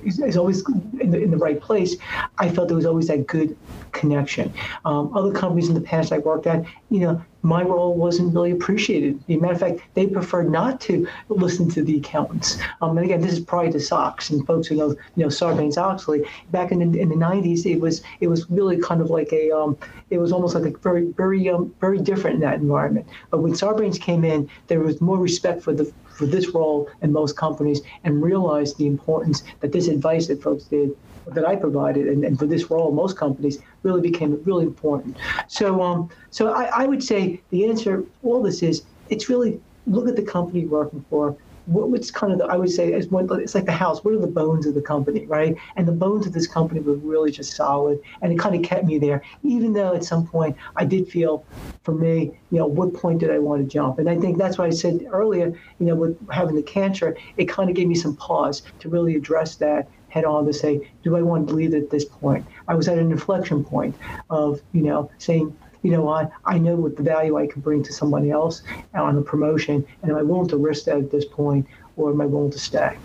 is, 0.05 0.21
is 0.21 0.37
always 0.37 0.65
in 1.01 1.11
the, 1.11 1.21
in 1.21 1.31
the 1.33 1.37
right 1.37 1.61
place. 1.61 1.97
I 2.39 2.49
felt 2.49 2.69
there 2.69 2.77
was 2.77 2.87
always 2.87 3.09
that 3.09 3.27
good 3.27 3.57
connection. 3.93 4.55
Um, 4.85 5.15
other 5.17 5.33
companies 5.33 5.69
in 5.69 5.75
the 5.75 5.81
past 5.81 6.13
I 6.13 6.19
worked 6.19 6.47
at, 6.47 6.65
you 6.89 7.01
know, 7.01 7.23
my 7.43 7.63
role 7.63 7.97
wasn't 7.97 8.35
really 8.35 8.51
appreciated. 8.51 9.19
As 9.29 9.37
a 9.37 9.39
matter 9.39 9.55
of 9.55 9.61
fact, 9.61 9.81
they 9.95 10.07
preferred 10.07 10.51
not 10.51 10.81
to 10.83 11.09
listen 11.29 11.71
to 11.71 11.83
the 11.83 11.97
accountants. 11.97 12.59
Um, 12.83 12.97
and 12.99 13.05
again, 13.05 13.23
this 13.23 13.33
is 13.33 13.41
prior 13.41 13.73
to 13.73 13.81
SOX 13.81 14.31
and 14.31 14.47
folks 14.47 14.67
who 14.69 14.77
know, 14.77 14.91
you 15.17 15.25
know, 15.25 15.29
Sarbanes-Oxley. 15.29 16.25
Back 16.51 16.71
in 16.71 16.93
the, 16.93 17.01
in 17.01 17.09
the 17.09 17.15
90s, 17.15 17.65
it 17.65 17.81
was 17.81 18.03
it 18.21 18.29
was 18.29 18.49
really 18.51 18.79
kind 18.79 19.01
of 19.01 19.11
like 19.11 19.33
a, 19.33 19.51
um, 19.51 19.79
it 20.11 20.19
was 20.19 20.33
almost 20.33 20.55
like 20.55 20.65
a 20.65 20.79
very 20.79 21.07
very 21.13 21.49
um, 21.49 21.75
very 21.81 21.99
different 21.99 22.35
in 22.37 22.41
that 22.43 22.61
environment. 22.61 23.07
But 23.31 23.39
when 23.39 23.53
Sarbanes 23.53 23.99
came 23.99 24.25
in, 24.25 24.49
there 24.67 24.81
was 24.81 25.01
more 25.01 25.19
respect 25.19 25.63
for 25.63 25.73
the 25.73 25.91
for 26.21 26.27
this 26.27 26.55
role 26.55 26.87
in 27.01 27.11
most 27.13 27.35
companies 27.35 27.81
and 28.05 28.23
realized 28.23 28.77
the 28.77 28.87
importance 28.87 29.43
that 29.61 29.73
this 29.73 29.89
advice 29.89 30.27
that 30.27 30.43
folks 30.43 30.65
did 30.65 30.91
that 31.27 31.47
I 31.47 31.57
provided 31.57 32.09
and, 32.09 32.25
and 32.25 32.39
for 32.39 32.47
this 32.47 32.71
role, 32.71 32.93
most 32.93 33.17
companies 33.17 33.59
really 33.83 34.03
became 34.03 34.39
really 34.45 34.67
important. 34.67 35.17
So, 35.49 35.81
um, 35.81 36.11
so 36.31 36.53
I, 36.53 36.83
I 36.83 36.87
would 36.87 37.03
say 37.03 37.41
the 37.51 37.65
answer 37.65 38.05
all 38.23 38.43
this 38.43 38.63
is 38.63 38.85
it's 39.09 39.31
really 39.31 39.61
look 39.87 40.09
at 40.09 40.17
the 40.17 40.23
company 40.23 40.61
you're 40.61 40.71
working 40.71 41.05
for, 41.09 41.39
what's 41.71 42.11
kind 42.11 42.33
of 42.33 42.39
the, 42.39 42.47
I 42.47 42.57
would 42.57 42.71
say 42.71 42.93
is 42.93 43.09
one, 43.09 43.29
it's 43.41 43.55
like 43.55 43.67
the 43.67 43.73
house. 43.73 44.03
What 44.05 44.15
are 44.15 44.19
the 44.19 44.27
bones 44.27 44.67
of 44.67 44.75
the 44.75 44.83
company, 44.83 45.25
right? 45.27 45.57
And 45.77 45.87
the 45.87 45.93
bones 45.93 46.27
of 46.27 46.33
this 46.33 46.47
company 46.47 46.81
were 46.81 46.95
really 46.95 47.31
just 47.31 47.55
solid, 47.55 48.01
and 48.23 48.33
it 48.33 48.39
kind 48.39 48.57
of 48.57 48.63
kept 48.63 48.85
me 48.85 48.99
there. 48.99 49.23
Even 49.45 49.73
though 49.73 49.95
at 49.95 50.05
some 50.05 50.27
point 50.27 50.57
I 50.77 50.85
did 50.85 51.09
feel, 51.09 51.45
for 51.85 51.93
me, 51.93 52.33
you 52.51 52.59
know, 52.59 52.67
what 52.67 52.93
point 52.93 53.21
did 53.21 53.31
I 53.31 53.39
want 53.39 53.63
to 53.63 53.69
jump? 53.69 53.99
And 53.99 54.11
I 54.11 54.19
think 54.19 54.37
that's 54.37 54.59
why 54.59 54.67
I 54.67 54.71
said 54.71 55.07
earlier, 55.11 55.57
you 55.79 55.87
know, 55.87 55.95
with 55.95 56.31
having 56.31 56.57
the 56.57 56.63
cancer, 56.63 57.17
it 57.37 57.47
kind 57.49 57.71
of 57.71 57.77
gave 57.77 57.87
me 57.87 57.95
some 57.95 58.17
pause 58.17 58.63
to 58.81 58.89
really 58.89 59.15
address 59.15 59.57
that 59.57 59.89
head 60.09 60.25
on 60.25 60.45
to 60.47 60.53
say, 60.53 60.91
do 61.05 61.17
I 61.17 61.23
want 61.23 61.49
to 61.49 61.55
leave 61.55 61.73
at 61.73 61.91
this 61.91 62.05
point? 62.05 62.45
I 62.67 62.75
was 62.75 62.89
at 62.89 62.99
an 62.99 63.13
inflection 63.13 63.65
point 63.65 63.95
of, 64.29 64.61
you 64.73 64.83
know, 64.83 65.09
saying, 65.19 65.57
you 65.83 65.91
know 65.91 65.99
mm-hmm. 65.99 66.07
what, 66.07 66.33
I 66.45 66.59
know 66.59 66.77
what 66.77 66.97
the 66.97 67.03
value 67.03 67.37
I 67.39 67.47
can 67.47 67.61
bring 67.61 67.83
to 67.85 67.93
somebody 67.93 68.31
else 68.31 68.63
on 68.95 69.17
a 69.17 69.23
promotion, 69.23 69.87
and 70.03 70.11
am 70.11 70.19
I 70.19 70.23
willing 70.23 70.49
to 70.49 70.57
risk 70.57 70.85
that 70.85 70.99
at 70.99 71.11
this 71.11 71.25
point, 71.25 71.67
or 71.97 72.11
am 72.11 72.21
I 72.21 72.27
willing 72.27 72.51
to 72.53 72.59
stay? 72.59 72.97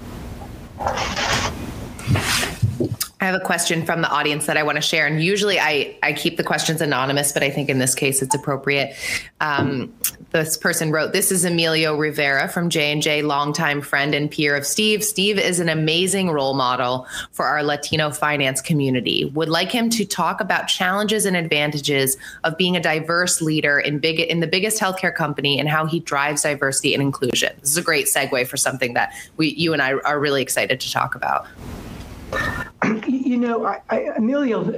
I 3.25 3.27
have 3.29 3.41
a 3.41 3.43
question 3.43 3.83
from 3.83 4.03
the 4.03 4.09
audience 4.09 4.45
that 4.45 4.55
I 4.55 4.61
want 4.61 4.75
to 4.75 4.83
share, 4.83 5.07
and 5.07 5.23
usually 5.23 5.59
I 5.59 5.97
I 6.03 6.13
keep 6.13 6.37
the 6.37 6.43
questions 6.43 6.79
anonymous, 6.79 7.31
but 7.31 7.41
I 7.41 7.49
think 7.49 7.69
in 7.69 7.79
this 7.79 7.95
case 7.95 8.21
it's 8.21 8.35
appropriate. 8.35 8.95
Um, 9.41 9.91
this 10.29 10.57
person 10.57 10.91
wrote, 10.91 11.11
"This 11.11 11.31
is 11.31 11.43
Emilio 11.43 11.97
Rivera 11.97 12.47
from 12.47 12.69
J 12.69 12.91
and 12.91 13.01
J, 13.01 13.23
longtime 13.23 13.81
friend 13.81 14.13
and 14.13 14.29
peer 14.29 14.55
of 14.55 14.63
Steve. 14.63 15.03
Steve 15.03 15.39
is 15.39 15.59
an 15.59 15.69
amazing 15.69 16.29
role 16.29 16.53
model 16.53 17.07
for 17.31 17.45
our 17.45 17.63
Latino 17.63 18.11
finance 18.11 18.61
community. 18.61 19.25
Would 19.33 19.49
like 19.49 19.71
him 19.71 19.89
to 19.89 20.05
talk 20.05 20.39
about 20.39 20.67
challenges 20.67 21.25
and 21.25 21.35
advantages 21.35 22.17
of 22.43 22.55
being 22.57 22.77
a 22.77 22.79
diverse 22.79 23.41
leader 23.41 23.79
in 23.79 23.97
big 23.97 24.19
in 24.19 24.39
the 24.39 24.47
biggest 24.47 24.79
healthcare 24.79 25.15
company 25.15 25.59
and 25.59 25.67
how 25.67 25.87
he 25.87 25.99
drives 25.99 26.43
diversity 26.43 26.93
and 26.93 27.01
inclusion. 27.01 27.53
This 27.59 27.71
is 27.71 27.77
a 27.77 27.81
great 27.81 28.05
segue 28.05 28.45
for 28.45 28.57
something 28.57 28.93
that 28.93 29.13
we 29.35 29.47
you 29.55 29.73
and 29.73 29.81
I 29.81 29.93
are 29.93 30.19
really 30.19 30.43
excited 30.43 30.79
to 30.79 30.91
talk 30.91 31.15
about." 31.15 31.47
You 33.25 33.37
know, 33.37 33.65
I, 33.65 33.81
I, 33.89 34.19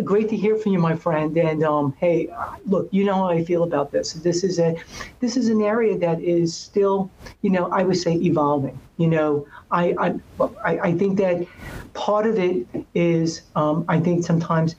great 0.06 0.30
to 0.30 0.38
hear 0.38 0.56
from 0.56 0.72
you, 0.72 0.80
my 0.80 0.96
friend. 0.96 1.36
And 1.38 1.66
um, 1.66 1.94
hey, 2.00 2.30
look, 2.66 2.88
you 2.92 3.04
know 3.04 3.16
how 3.16 3.28
I 3.28 3.44
feel 3.44 3.64
about 3.64 3.92
this. 3.92 4.14
This 4.14 4.46
is 4.46 4.58
a, 4.58 4.78
this 5.20 5.36
is 5.36 5.50
an 5.50 5.62
area 5.62 5.98
that 5.98 6.22
is 6.22 6.56
still, 6.56 7.12
you 7.42 7.50
know, 7.50 7.70
I 7.72 7.84
would 7.84 7.98
say 7.98 8.14
evolving. 8.14 8.80
You 8.96 9.08
know, 9.08 9.48
I, 9.70 10.18
I, 10.64 10.80
I 10.80 10.94
think 10.94 11.18
that 11.18 11.46
part 11.94 12.26
of 12.26 12.40
it 12.40 12.66
is, 12.96 13.42
um, 13.58 13.84
I 13.90 14.00
think 14.00 14.26
sometimes 14.26 14.78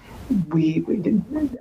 we, 0.49 0.83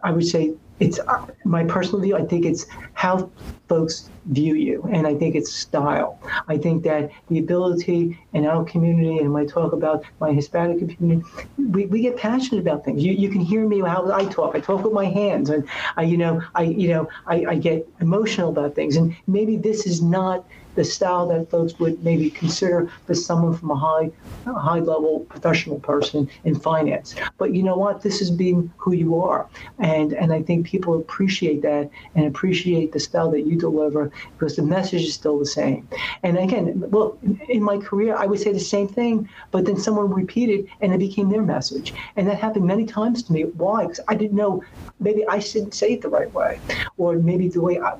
I 0.01 0.11
would 0.11 0.25
say 0.25 0.53
it's 0.79 0.99
uh, 0.99 1.25
my 1.43 1.63
personal 1.63 2.01
view. 2.01 2.15
I 2.15 2.23
think 2.23 2.45
it's 2.45 2.65
how 2.93 3.29
folks 3.67 4.09
view 4.25 4.55
you, 4.55 4.87
and 4.91 5.07
I 5.07 5.15
think 5.15 5.35
it's 5.35 5.51
style. 5.51 6.19
I 6.47 6.57
think 6.57 6.83
that 6.83 7.11
the 7.29 7.39
ability 7.39 8.17
in 8.33 8.45
our 8.45 8.63
community, 8.63 9.17
and 9.19 9.33
when 9.33 9.43
I 9.43 9.45
talk 9.45 9.73
about 9.73 10.05
my 10.19 10.31
Hispanic 10.31 10.79
community, 10.79 11.27
we, 11.57 11.85
we 11.87 12.01
get 12.01 12.17
passionate 12.17 12.61
about 12.61 12.85
things. 12.85 13.03
You, 13.03 13.13
you 13.13 13.29
can 13.29 13.41
hear 13.41 13.67
me 13.67 13.81
how 13.81 14.11
I 14.11 14.25
talk. 14.25 14.55
I 14.55 14.59
talk 14.59 14.83
with 14.83 14.93
my 14.93 15.05
hands, 15.05 15.49
and 15.49 15.67
I, 15.95 16.03
you 16.03 16.17
know, 16.17 16.41
I, 16.55 16.63
you 16.63 16.89
know, 16.89 17.09
I, 17.25 17.45
I 17.45 17.55
get 17.55 17.87
emotional 17.99 18.49
about 18.49 18.75
things. 18.75 18.95
And 18.95 19.15
maybe 19.27 19.57
this 19.57 19.85
is 19.85 20.01
not 20.01 20.45
the 20.77 20.83
style 20.85 21.27
that 21.27 21.49
folks 21.49 21.77
would 21.79 22.01
maybe 22.03 22.29
consider 22.29 22.89
for 23.05 23.15
someone 23.15 23.57
from 23.57 23.71
a 23.71 23.75
high, 23.75 24.11
high 24.45 24.79
level 24.79 25.21
professional 25.27 25.79
person 25.79 26.29
in 26.45 26.55
finance. 26.55 27.15
But 27.37 27.53
you 27.53 27.63
know 27.63 27.75
what? 27.75 28.03
This 28.03 28.21
is 28.21 28.31
being 28.31 28.71
who 28.77 28.93
you 28.93 29.19
are, 29.19 29.47
and 29.79 30.13
and 30.13 30.31
I 30.31 30.41
think 30.43 30.67
people 30.67 30.95
appreciate 30.95 31.61
that 31.63 31.89
and 32.15 32.25
appreciate 32.27 32.93
the 32.93 32.99
style 32.99 33.31
that 33.31 33.41
you 33.41 33.57
deliver 33.57 34.11
because 34.37 34.55
the 34.55 34.61
message 34.61 35.03
is 35.03 35.13
still 35.15 35.39
the 35.39 35.45
same. 35.45 35.87
And 36.23 36.37
again, 36.37 36.83
well, 36.91 37.17
in 37.49 37.63
my 37.63 37.77
career, 37.79 38.15
I 38.15 38.27
would 38.27 38.39
say 38.39 38.53
the 38.53 38.59
same 38.59 38.87
thing, 38.87 39.27
but 39.51 39.65
then 39.65 39.77
someone 39.77 40.13
repeated 40.13 40.67
and 40.79 40.93
it 40.93 40.99
became 40.99 41.29
their 41.29 41.41
message, 41.41 41.93
and 42.15 42.27
that 42.27 42.37
happened 42.37 42.65
many 42.65 42.85
times 42.85 43.23
to 43.23 43.33
me. 43.33 43.41
Why? 43.43 43.83
Because 43.83 44.01
I 44.07 44.13
didn't 44.13 44.37
know. 44.37 44.63
Maybe 44.99 45.27
I 45.27 45.39
didn't 45.39 45.73
say 45.73 45.93
it 45.93 46.01
the 46.01 46.09
right 46.09 46.31
way, 46.33 46.59
or 46.97 47.15
maybe 47.15 47.49
the 47.49 47.61
way 47.61 47.79
I, 47.79 47.97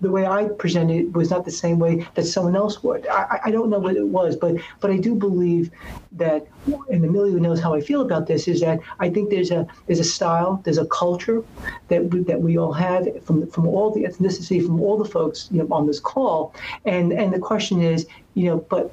the 0.00 0.10
way 0.10 0.26
I 0.26 0.44
presented 0.58 0.96
it 0.96 1.12
was 1.12 1.30
not 1.30 1.44
the 1.44 1.50
same 1.50 1.78
way 1.78 2.05
that 2.14 2.24
someone 2.24 2.56
else 2.56 2.82
would. 2.82 3.06
I, 3.06 3.40
I 3.46 3.50
don't 3.50 3.70
know 3.70 3.78
what 3.78 3.96
it 3.96 4.06
was, 4.06 4.36
but 4.36 4.56
but 4.80 4.90
I 4.90 4.96
do 4.96 5.14
believe 5.14 5.70
that, 6.12 6.46
and 6.90 7.04
Emilio 7.04 7.38
knows 7.38 7.60
how 7.60 7.74
I 7.74 7.80
feel 7.80 8.00
about 8.00 8.26
this, 8.26 8.48
is 8.48 8.60
that 8.60 8.80
I 9.00 9.10
think 9.10 9.30
there's 9.30 9.50
a 9.50 9.66
there's 9.86 10.00
a 10.00 10.04
style, 10.04 10.60
there's 10.64 10.78
a 10.78 10.86
culture 10.86 11.42
that 11.88 12.10
we, 12.10 12.20
that 12.24 12.40
we 12.40 12.58
all 12.58 12.72
have 12.72 13.08
from 13.24 13.46
from 13.50 13.66
all 13.66 13.90
the 13.90 14.04
ethnicity, 14.04 14.64
from 14.64 14.80
all 14.80 14.96
the 14.96 15.04
folks 15.04 15.48
you 15.50 15.62
know 15.62 15.68
on 15.74 15.86
this 15.86 16.00
call, 16.00 16.54
and 16.84 17.12
and 17.12 17.32
the 17.32 17.38
question 17.38 17.80
is, 17.80 18.06
you 18.36 18.44
know, 18.50 18.58
but 18.68 18.92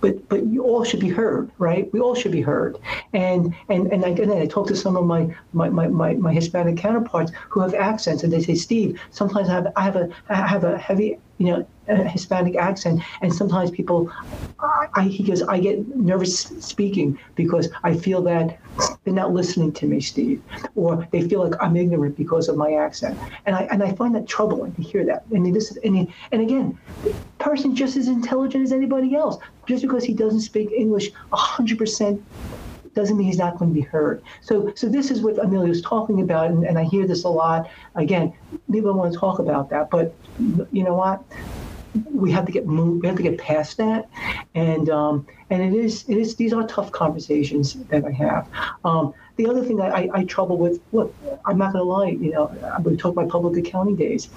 but 0.00 0.28
but 0.28 0.46
you 0.46 0.62
all 0.62 0.84
should 0.84 1.00
be 1.00 1.08
heard, 1.08 1.50
right? 1.58 1.92
We 1.92 2.00
all 2.00 2.14
should 2.14 2.32
be 2.32 2.40
heard. 2.40 2.78
And 3.12 3.54
and 3.68 3.92
and 3.92 4.04
I, 4.04 4.10
and 4.10 4.32
I 4.32 4.46
talk 4.46 4.68
to 4.68 4.76
some 4.76 4.96
of 4.96 5.04
my 5.04 5.34
my, 5.52 5.68
my, 5.68 5.88
my, 5.88 6.14
my 6.14 6.32
Hispanic 6.32 6.76
counterparts 6.76 7.32
who 7.48 7.60
have 7.60 7.74
accents, 7.74 8.22
and 8.22 8.32
they 8.32 8.40
say, 8.40 8.54
Steve, 8.54 8.98
sometimes 9.10 9.48
I 9.48 9.54
have 9.54 9.72
I 9.76 9.82
have 9.82 9.96
a 9.96 10.08
I 10.28 10.46
have 10.46 10.64
a 10.64 10.78
heavy 10.78 11.18
you 11.38 11.46
know 11.46 11.66
Hispanic 11.88 12.56
accent, 12.56 13.02
and 13.22 13.34
sometimes 13.34 13.72
people, 13.72 14.08
I, 14.60 15.02
he 15.02 15.24
goes, 15.24 15.42
I 15.42 15.58
get 15.58 15.88
nervous 15.96 16.38
speaking 16.38 17.18
because 17.34 17.68
I 17.82 17.96
feel 17.96 18.22
that 18.22 18.56
they're 19.02 19.14
not 19.14 19.32
listening 19.32 19.72
to 19.72 19.86
me, 19.86 20.00
Steve, 20.00 20.42
or 20.76 21.08
they 21.10 21.28
feel 21.28 21.42
like 21.42 21.60
I'm 21.60 21.76
ignorant 21.76 22.16
because 22.16 22.48
of 22.48 22.56
my 22.56 22.74
accent, 22.74 23.18
and 23.46 23.56
I 23.56 23.62
and 23.72 23.82
I 23.82 23.92
find 23.94 24.14
that 24.14 24.28
troubling 24.28 24.74
to 24.74 24.82
hear 24.82 25.04
that. 25.06 25.24
And 25.32 25.52
this 25.52 25.72
is 25.72 25.78
and, 25.78 26.06
and 26.30 26.40
again, 26.40 26.78
person 27.40 27.74
just 27.74 27.96
as 27.96 28.08
intelligent 28.08 28.64
as 28.64 28.72
anybody 28.72 29.14
else, 29.14 29.38
just 29.66 29.82
because 29.82 30.04
he 30.04 30.14
doesn't 30.14 30.40
speak 30.40 30.70
English 30.72 31.12
100 31.30 31.78
percent 31.78 32.22
doesn't 32.94 33.16
mean 33.16 33.26
he's 33.26 33.38
not 33.38 33.56
going 33.56 33.72
to 33.72 33.74
be 33.74 33.86
heard. 33.86 34.20
So, 34.40 34.72
so 34.74 34.88
this 34.88 35.12
is 35.12 35.22
what 35.22 35.38
Emilio's 35.38 35.80
talking 35.80 36.20
about, 36.22 36.50
and, 36.50 36.64
and 36.64 36.76
I 36.76 36.82
hear 36.84 37.06
this 37.06 37.22
a 37.22 37.28
lot. 37.28 37.70
Again, 37.94 38.32
people 38.70 38.92
want 38.94 39.12
to 39.12 39.18
talk 39.18 39.38
about 39.38 39.70
that, 39.70 39.90
but 39.90 40.12
you 40.72 40.82
know 40.82 40.94
what? 40.94 41.22
we 42.12 42.30
have 42.30 42.46
to 42.46 42.52
get 42.52 42.66
moved. 42.66 43.02
We 43.02 43.08
have 43.08 43.16
to 43.16 43.22
get 43.22 43.38
past 43.38 43.76
that, 43.78 44.08
and 44.54 44.88
um, 44.90 45.26
and 45.50 45.62
it 45.62 45.74
is 45.76 46.04
it 46.08 46.16
is 46.16 46.36
these 46.36 46.52
are 46.52 46.66
tough 46.66 46.92
conversations 46.92 47.74
that 47.88 48.04
I 48.04 48.12
have. 48.12 48.48
Um, 48.84 49.12
the 49.42 49.50
other 49.50 49.64
thing 49.64 49.80
I, 49.80 49.88
I, 49.88 50.08
I, 50.14 50.24
trouble 50.24 50.58
with, 50.58 50.80
look, 50.92 51.14
I'm 51.46 51.56
not 51.56 51.72
going 51.72 51.84
to 51.84 51.90
lie, 51.90 52.10
you 52.10 52.30
know, 52.30 52.44
we 52.84 52.96
talk 52.96 53.12
about 53.12 53.28
public 53.30 53.56
accounting 53.66 53.96
days. 53.96 54.28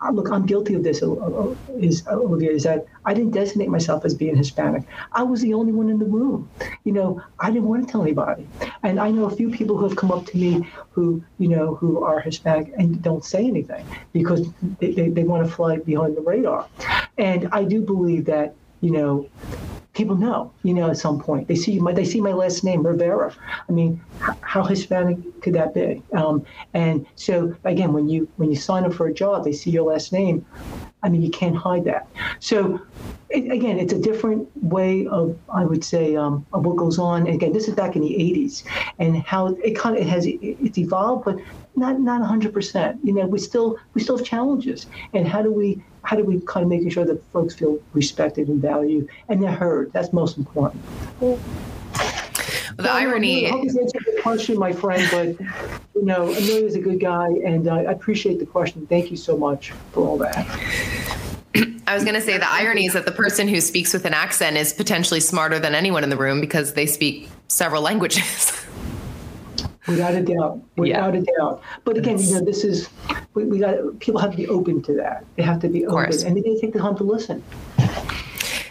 Uh, 0.00 0.10
look, 0.12 0.30
I'm 0.30 0.46
guilty 0.46 0.74
of 0.74 0.84
this, 0.84 1.02
uh, 1.02 1.12
uh, 1.12 1.54
is, 1.78 2.06
Olivia, 2.06 2.52
is 2.52 2.62
that 2.62 2.86
I 3.04 3.14
didn't 3.14 3.32
designate 3.32 3.68
myself 3.68 4.04
as 4.04 4.14
being 4.14 4.36
Hispanic. 4.36 4.84
I 5.12 5.22
was 5.24 5.40
the 5.40 5.54
only 5.54 5.72
one 5.72 5.88
in 5.88 5.98
the 5.98 6.04
room. 6.04 6.48
You 6.84 6.92
know, 6.92 7.22
I 7.40 7.50
didn't 7.50 7.68
want 7.68 7.86
to 7.86 7.90
tell 7.90 8.02
anybody. 8.02 8.46
And 8.82 9.00
I 9.00 9.10
know 9.10 9.24
a 9.24 9.34
few 9.34 9.50
people 9.50 9.76
who 9.76 9.88
have 9.88 9.96
come 9.96 10.12
up 10.12 10.26
to 10.26 10.36
me 10.36 10.68
who, 10.92 11.24
you 11.38 11.48
know, 11.48 11.74
who 11.74 12.04
are 12.04 12.20
Hispanic 12.20 12.72
and 12.78 13.02
don't 13.02 13.24
say 13.24 13.44
anything 13.44 13.84
because 14.12 14.46
they, 14.78 14.92
they, 14.92 15.08
they 15.08 15.24
want 15.24 15.44
to 15.46 15.52
fly 15.52 15.78
behind 15.78 16.16
the 16.16 16.20
radar. 16.20 16.68
And 17.18 17.48
I 17.50 17.64
do 17.64 17.80
believe 17.80 18.26
that, 18.26 18.54
you 18.80 18.92
know, 18.92 19.28
people 19.94 20.16
know, 20.16 20.52
you 20.64 20.74
know, 20.74 20.90
at 20.90 20.98
some 20.98 21.20
point 21.20 21.48
they 21.48 21.54
see 21.54 21.78
my 21.78 21.92
they 21.92 22.04
see 22.04 22.20
my 22.20 22.32
last 22.32 22.64
name 22.64 22.86
Rivera. 22.86 23.32
I 23.68 23.72
mean, 23.72 24.00
how 24.40 24.64
Hispanic 24.64 25.40
could 25.40 25.54
that 25.54 25.72
be? 25.72 26.02
Um, 26.12 26.44
and 26.74 27.06
so 27.14 27.56
again, 27.64 27.92
when 27.92 28.08
you 28.08 28.28
when 28.36 28.50
you 28.50 28.56
sign 28.56 28.84
up 28.84 28.92
for 28.92 29.06
a 29.06 29.14
job, 29.14 29.44
they 29.44 29.52
see 29.52 29.70
your 29.70 29.84
last 29.84 30.12
name. 30.12 30.44
I 31.02 31.08
mean, 31.08 31.22
you 31.22 31.30
can't 31.30 31.56
hide 31.56 31.84
that. 31.84 32.08
So 32.40 32.80
it, 33.28 33.52
again, 33.52 33.78
it's 33.78 33.92
a 33.92 33.98
different 33.98 34.48
way 34.62 35.06
of 35.06 35.38
I 35.48 35.64
would 35.64 35.84
say 35.84 36.16
um, 36.16 36.44
of 36.52 36.64
what 36.64 36.76
goes 36.76 36.98
on. 36.98 37.26
And 37.26 37.34
again, 37.34 37.52
this 37.52 37.68
is 37.68 37.74
back 37.74 37.94
in 37.94 38.02
the 38.02 38.14
'80s, 38.14 38.64
and 38.98 39.22
how 39.22 39.46
it 39.46 39.76
kind 39.76 39.96
of 39.96 40.02
it 40.02 40.08
has 40.08 40.26
it's 40.26 40.78
evolved, 40.78 41.24
but 41.24 41.38
not 41.76 42.00
not 42.00 42.20
100%. 42.22 42.98
You 43.04 43.12
know, 43.12 43.26
we 43.26 43.38
still 43.38 43.78
we 43.94 44.00
still 44.00 44.16
have 44.18 44.26
challenges, 44.26 44.86
and 45.12 45.26
how 45.28 45.42
do 45.42 45.52
we 45.52 45.82
how 46.04 46.16
do 46.16 46.24
we 46.24 46.40
kind 46.40 46.62
of 46.62 46.68
making 46.68 46.90
sure 46.90 47.04
that 47.04 47.22
folks 47.32 47.54
feel 47.54 47.78
respected 47.92 48.48
and 48.48 48.60
valued 48.60 49.08
and 49.28 49.42
they're 49.42 49.50
heard? 49.50 49.83
That's 49.92 50.12
most 50.12 50.38
important. 50.38 50.82
Well, 51.20 51.38
the 52.76 52.90
irony. 52.90 53.46
I 53.46 53.50
hope 53.50 53.64
this 53.64 53.76
answered 53.76 54.04
the 54.06 54.20
question, 54.22 54.58
my 54.58 54.72
friend. 54.72 55.06
But 55.10 55.46
you 55.94 56.04
know, 56.04 56.24
Emilio's 56.28 56.74
a 56.74 56.80
good 56.80 57.00
guy, 57.00 57.28
and 57.44 57.68
uh, 57.68 57.74
I 57.74 57.92
appreciate 57.92 58.38
the 58.38 58.46
question. 58.46 58.86
Thank 58.86 59.10
you 59.10 59.16
so 59.16 59.36
much 59.36 59.72
for 59.92 60.06
all 60.06 60.18
that. 60.18 60.46
I 61.86 61.94
was 61.94 62.02
going 62.02 62.14
to 62.14 62.20
say 62.20 62.38
the 62.38 62.50
irony 62.50 62.86
is 62.86 62.94
that 62.94 63.04
the 63.04 63.12
person 63.12 63.46
who 63.46 63.60
speaks 63.60 63.92
with 63.92 64.06
an 64.06 64.14
accent 64.14 64.56
is 64.56 64.72
potentially 64.72 65.20
smarter 65.20 65.58
than 65.58 65.74
anyone 65.74 66.02
in 66.02 66.10
the 66.10 66.16
room 66.16 66.40
because 66.40 66.72
they 66.72 66.86
speak 66.86 67.28
several 67.48 67.82
languages. 67.82 68.64
without 69.86 70.14
a 70.14 70.22
doubt, 70.22 70.60
without 70.76 71.14
yeah. 71.14 71.20
a 71.20 71.38
doubt. 71.38 71.62
But 71.84 71.98
again, 71.98 72.18
you 72.18 72.32
know, 72.32 72.40
this 72.40 72.64
is 72.64 72.88
we, 73.34 73.44
we 73.44 73.58
got 73.58 73.98
people 74.00 74.20
have 74.20 74.30
to 74.30 74.36
be 74.36 74.48
open 74.48 74.82
to 74.82 74.94
that. 74.94 75.24
They 75.36 75.42
have 75.42 75.60
to 75.60 75.68
be 75.68 75.86
open, 75.86 76.26
and 76.26 76.36
they 76.36 76.58
take 76.60 76.72
the 76.72 76.78
time 76.78 76.96
to 76.96 77.04
listen. 77.04 77.42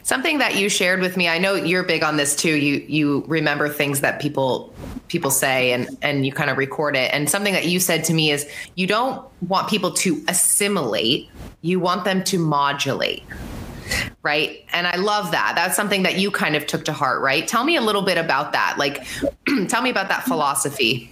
Something 0.04 0.40
that 0.40 0.56
you 0.58 0.70
shared 0.70 1.00
with 1.00 1.16
me, 1.16 1.30
I 1.30 1.38
know 1.38 1.56
you're 1.56 1.84
big 1.84 2.04
on 2.04 2.18
this 2.18 2.36
too. 2.36 2.56
You 2.56 2.86
you 2.88 3.24
remember 3.28 3.70
things 3.70 4.02
that 4.02 4.22
people 4.22 4.74
people 5.08 5.32
say 5.32 5.72
and 5.72 5.98
and 6.02 6.26
you 6.26 6.34
kind 6.34 6.50
of 6.50 6.58
record 6.58 6.96
it. 6.96 7.14
And 7.14 7.30
something 7.30 7.54
that 7.54 7.66
you 7.66 7.80
said 7.80 8.04
to 8.06 8.14
me 8.14 8.32
is 8.32 8.48
you 8.76 8.86
don't 8.86 9.26
want 9.48 9.70
people 9.70 9.92
to 9.92 10.24
assimilate, 10.28 11.30
you 11.62 11.80
want 11.80 12.04
them 12.04 12.24
to 12.26 12.38
modulate 12.38 13.24
right? 14.24 14.66
And 14.72 14.88
I 14.88 14.96
love 14.96 15.32
that. 15.32 15.54
That's 15.56 15.76
something 15.76 16.04
that 16.04 16.18
you 16.18 16.32
kind 16.32 16.56
of 16.56 16.66
took 16.66 16.86
to 16.86 16.94
heart, 16.94 17.22
right? 17.22 17.48
Tell 17.48 17.64
me 17.64 17.76
a 17.76 17.82
little 17.82 18.02
bit 18.02 18.18
about 18.18 18.54
that. 18.54 18.78
Like, 18.78 19.06
tell 19.68 19.82
me 19.82 19.90
about 19.90 20.08
that 20.08 20.24
philosophy. 20.24 21.12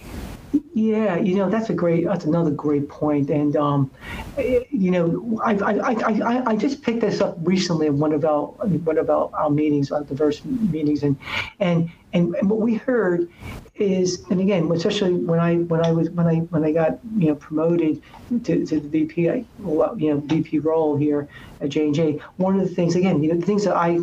Yeah, 0.74 1.18
you 1.18 1.34
know 1.34 1.50
that's 1.50 1.68
a 1.68 1.74
great 1.74 2.06
that's 2.06 2.24
another 2.24 2.50
great 2.50 2.88
point, 2.88 3.28
and 3.28 3.54
um, 3.56 3.90
you 4.38 4.90
know 4.90 5.38
I, 5.44 5.54
I, 5.56 5.92
I, 5.92 6.50
I 6.52 6.56
just 6.56 6.80
picked 6.80 7.02
this 7.02 7.20
up 7.20 7.36
recently 7.42 7.88
in 7.88 7.98
one 7.98 8.14
of 8.14 8.24
our 8.24 8.46
one 8.46 8.96
of 8.96 9.10
our, 9.10 9.30
our 9.34 9.50
meetings, 9.50 9.92
our 9.92 10.02
diverse 10.02 10.42
meetings, 10.46 11.02
and 11.02 11.18
and 11.60 11.90
and, 12.14 12.34
what 12.48 12.60
we 12.60 12.74
heard 12.74 13.28
is, 13.74 14.24
and 14.30 14.40
again, 14.40 14.70
especially 14.72 15.12
when 15.12 15.40
I 15.40 15.56
when 15.56 15.84
I 15.84 15.92
was 15.92 16.08
when 16.08 16.26
I 16.26 16.36
when 16.36 16.64
I 16.64 16.72
got 16.72 17.00
you 17.18 17.28
know 17.28 17.34
promoted 17.34 18.02
to, 18.44 18.64
to 18.64 18.80
the 18.80 18.88
VP, 18.88 19.24
you 19.24 19.46
know 19.58 20.22
VP 20.24 20.60
role 20.60 20.96
here 20.96 21.28
at 21.60 21.68
J 21.68 21.84
and 21.84 21.94
J, 21.94 22.12
one 22.36 22.58
of 22.58 22.66
the 22.66 22.74
things 22.74 22.96
again, 22.96 23.22
you 23.22 23.34
know, 23.34 23.38
the 23.38 23.44
things 23.44 23.64
that 23.64 23.76
I 23.76 24.00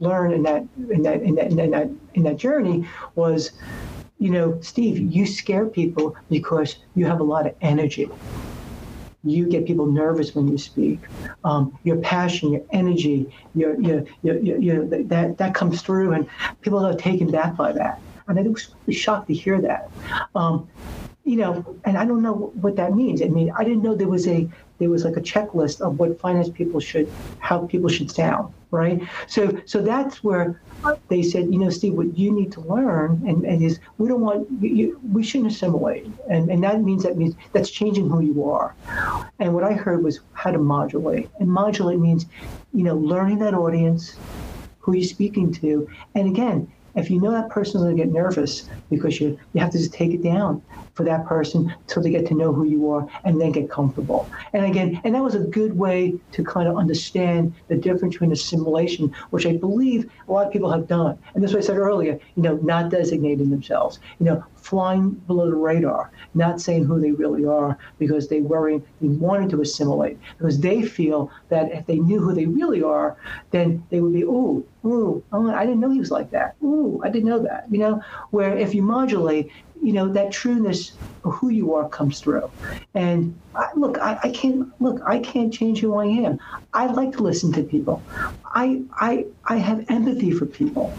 learned 0.00 0.34
in 0.34 0.42
that 0.42 0.66
in 0.90 1.02
that 1.02 1.22
in 1.22 1.34
that 1.36 1.46
in 1.52 1.70
that, 1.70 1.90
in 2.14 2.22
that 2.24 2.36
journey 2.36 2.88
was 3.14 3.52
you 4.18 4.30
know, 4.30 4.58
Steve, 4.60 4.98
you 4.98 5.26
scare 5.26 5.66
people 5.66 6.16
because 6.28 6.76
you 6.94 7.06
have 7.06 7.20
a 7.20 7.24
lot 7.24 7.46
of 7.46 7.54
energy. 7.60 8.08
You 9.24 9.48
get 9.48 9.66
people 9.66 9.86
nervous 9.86 10.34
when 10.34 10.48
you 10.48 10.58
speak. 10.58 11.00
Um, 11.44 11.76
your 11.84 11.96
passion, 11.96 12.52
your 12.52 12.62
energy, 12.70 13.32
your, 13.54 13.80
your, 13.80 14.04
your, 14.22 14.38
your, 14.38 14.86
that, 14.86 15.38
that 15.38 15.54
comes 15.54 15.82
through, 15.82 16.12
and 16.12 16.28
people 16.60 16.84
are 16.84 16.94
taken 16.94 17.30
back 17.30 17.56
by 17.56 17.72
that. 17.72 18.00
And 18.26 18.38
I 18.38 18.42
was 18.42 18.68
really 18.86 18.98
shocked 18.98 19.28
to 19.28 19.34
hear 19.34 19.60
that. 19.60 19.90
Um, 20.34 20.68
you 21.24 21.36
know, 21.36 21.76
and 21.84 21.98
I 21.98 22.04
don't 22.04 22.22
know 22.22 22.52
what 22.54 22.76
that 22.76 22.94
means. 22.94 23.22
I 23.22 23.26
mean, 23.26 23.52
I 23.56 23.64
didn't 23.64 23.82
know 23.82 23.94
there 23.94 24.08
was 24.08 24.26
a 24.26 24.48
there 24.78 24.88
was 24.88 25.04
like 25.04 25.16
a 25.16 25.20
checklist 25.20 25.80
of 25.80 25.98
what 25.98 26.18
finance 26.20 26.48
people 26.48 26.80
should, 26.80 27.10
how 27.40 27.66
people 27.66 27.88
should 27.88 28.10
sound, 28.10 28.54
right? 28.70 29.00
So, 29.26 29.60
so 29.64 29.82
that's 29.82 30.22
where 30.22 30.60
they 31.08 31.22
said, 31.22 31.52
you 31.52 31.58
know, 31.58 31.70
Steve, 31.70 31.94
what 31.94 32.16
you 32.16 32.32
need 32.32 32.52
to 32.52 32.60
learn, 32.60 33.22
and, 33.26 33.44
and 33.44 33.62
is 33.62 33.80
we 33.98 34.08
don't 34.08 34.20
want, 34.20 34.46
you, 34.62 35.00
we 35.12 35.22
shouldn't 35.22 35.50
assimilate, 35.52 36.06
and 36.30 36.50
and 36.50 36.62
that 36.62 36.82
means 36.82 37.02
that 37.02 37.16
means 37.16 37.34
that's 37.52 37.70
changing 37.70 38.08
who 38.08 38.20
you 38.20 38.44
are. 38.44 38.74
And 39.38 39.54
what 39.54 39.64
I 39.64 39.72
heard 39.72 40.02
was 40.04 40.20
how 40.32 40.50
to 40.50 40.58
modulate, 40.58 41.28
and 41.40 41.50
modulate 41.50 41.98
means, 41.98 42.26
you 42.72 42.84
know, 42.84 42.96
learning 42.96 43.38
that 43.40 43.54
audience, 43.54 44.16
who 44.80 44.94
you're 44.94 45.04
speaking 45.04 45.52
to, 45.54 45.88
and 46.14 46.28
again, 46.28 46.70
if 46.94 47.10
you 47.10 47.20
know 47.20 47.30
that 47.30 47.48
person's 47.48 47.84
going 47.84 47.96
to 47.96 48.02
get 48.02 48.12
nervous 48.12 48.68
because 48.90 49.20
you 49.20 49.38
you 49.52 49.60
have 49.60 49.70
to 49.70 49.78
just 49.78 49.92
take 49.92 50.12
it 50.12 50.22
down 50.22 50.62
for 50.98 51.04
that 51.04 51.24
person 51.26 51.72
till 51.86 52.02
they 52.02 52.10
get 52.10 52.26
to 52.26 52.34
know 52.34 52.52
who 52.52 52.64
you 52.64 52.90
are 52.90 53.06
and 53.22 53.40
then 53.40 53.52
get 53.52 53.70
comfortable. 53.70 54.28
And 54.52 54.64
again, 54.64 55.00
and 55.04 55.14
that 55.14 55.22
was 55.22 55.36
a 55.36 55.38
good 55.38 55.78
way 55.78 56.18
to 56.32 56.42
kind 56.42 56.66
of 56.66 56.76
understand 56.76 57.54
the 57.68 57.76
difference 57.76 58.14
between 58.16 58.32
assimilation, 58.32 59.14
which 59.30 59.46
I 59.46 59.52
believe 59.52 60.10
a 60.26 60.32
lot 60.32 60.48
of 60.48 60.52
people 60.52 60.72
have 60.72 60.88
done. 60.88 61.16
And 61.34 61.44
this 61.44 61.52
what 61.52 61.62
I 61.62 61.66
said 61.66 61.78
earlier, 61.78 62.18
you 62.34 62.42
know, 62.42 62.56
not 62.64 62.90
designating 62.90 63.48
themselves, 63.48 64.00
you 64.18 64.26
know, 64.26 64.44
flying 64.56 65.10
below 65.28 65.48
the 65.48 65.56
radar, 65.56 66.10
not 66.34 66.60
saying 66.60 66.84
who 66.84 67.00
they 67.00 67.12
really 67.12 67.44
are 67.46 67.78
because 68.00 68.28
they 68.28 68.40
worry, 68.40 68.82
they 69.00 69.06
wanted 69.06 69.50
to 69.50 69.62
assimilate 69.62 70.18
because 70.36 70.58
they 70.58 70.82
feel 70.82 71.30
that 71.48 71.70
if 71.72 71.86
they 71.86 71.96
knew 71.96 72.20
who 72.20 72.34
they 72.34 72.46
really 72.46 72.82
are, 72.82 73.16
then 73.52 73.86
they 73.90 74.00
would 74.00 74.12
be, 74.12 74.22
ooh, 74.22 74.66
ooh, 74.84 75.22
oh, 75.32 75.50
I 75.50 75.64
didn't 75.64 75.80
know 75.80 75.90
he 75.90 76.00
was 76.00 76.10
like 76.10 76.30
that. 76.32 76.56
Ooh, 76.62 77.00
I 77.04 77.08
didn't 77.08 77.28
know 77.28 77.42
that. 77.44 77.66
You 77.70 77.78
know, 77.78 78.02
where 78.30 78.56
if 78.56 78.74
you 78.74 78.82
modulate, 78.82 79.50
you 79.82 79.92
know 79.92 80.08
that 80.12 80.32
trueness 80.32 80.98
who 81.22 81.50
you 81.50 81.74
are 81.74 81.88
comes 81.88 82.20
through. 82.20 82.50
And 82.94 83.38
I, 83.54 83.68
look 83.74 83.98
I, 83.98 84.18
I, 84.22 84.30
can't 84.30 84.68
look 84.80 85.00
i 85.04 85.18
can't 85.18 85.52
change 85.52 85.80
who 85.80 85.94
i 85.94 86.06
am. 86.06 86.38
I 86.74 86.86
like 86.86 87.12
to 87.12 87.22
listen 87.22 87.52
to 87.52 87.62
people. 87.62 88.02
I 88.44 88.82
i 88.94 89.26
i 89.44 89.56
have 89.56 89.84
empathy 89.90 90.30
for 90.30 90.46
people. 90.46 90.92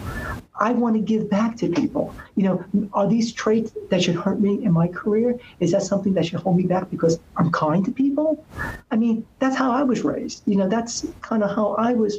I 0.58 0.72
want 0.72 0.94
to 0.96 1.00
give 1.00 1.30
back 1.30 1.56
to 1.58 1.68
people. 1.70 2.14
You 2.36 2.44
know 2.44 2.64
are 2.92 3.08
these 3.08 3.32
traits 3.32 3.72
that 3.90 4.02
should 4.02 4.16
hurt 4.16 4.40
me 4.40 4.62
in 4.62 4.72
my 4.72 4.88
career? 4.88 5.38
Is 5.60 5.72
that 5.72 5.82
something 5.82 6.14
that 6.14 6.26
should 6.26 6.40
hold 6.40 6.56
me 6.56 6.64
back 6.64 6.90
because 6.90 7.18
i'm 7.36 7.50
kind 7.50 7.84
to 7.84 7.90
people? 7.90 8.44
I 8.90 8.96
mean 8.96 9.26
that's 9.38 9.56
how 9.56 9.70
i 9.72 9.82
was 9.82 10.02
raised. 10.02 10.42
You 10.46 10.56
know 10.56 10.68
that's 10.68 11.06
kind 11.22 11.42
of 11.42 11.54
how 11.54 11.74
i 11.74 11.92
was 11.92 12.18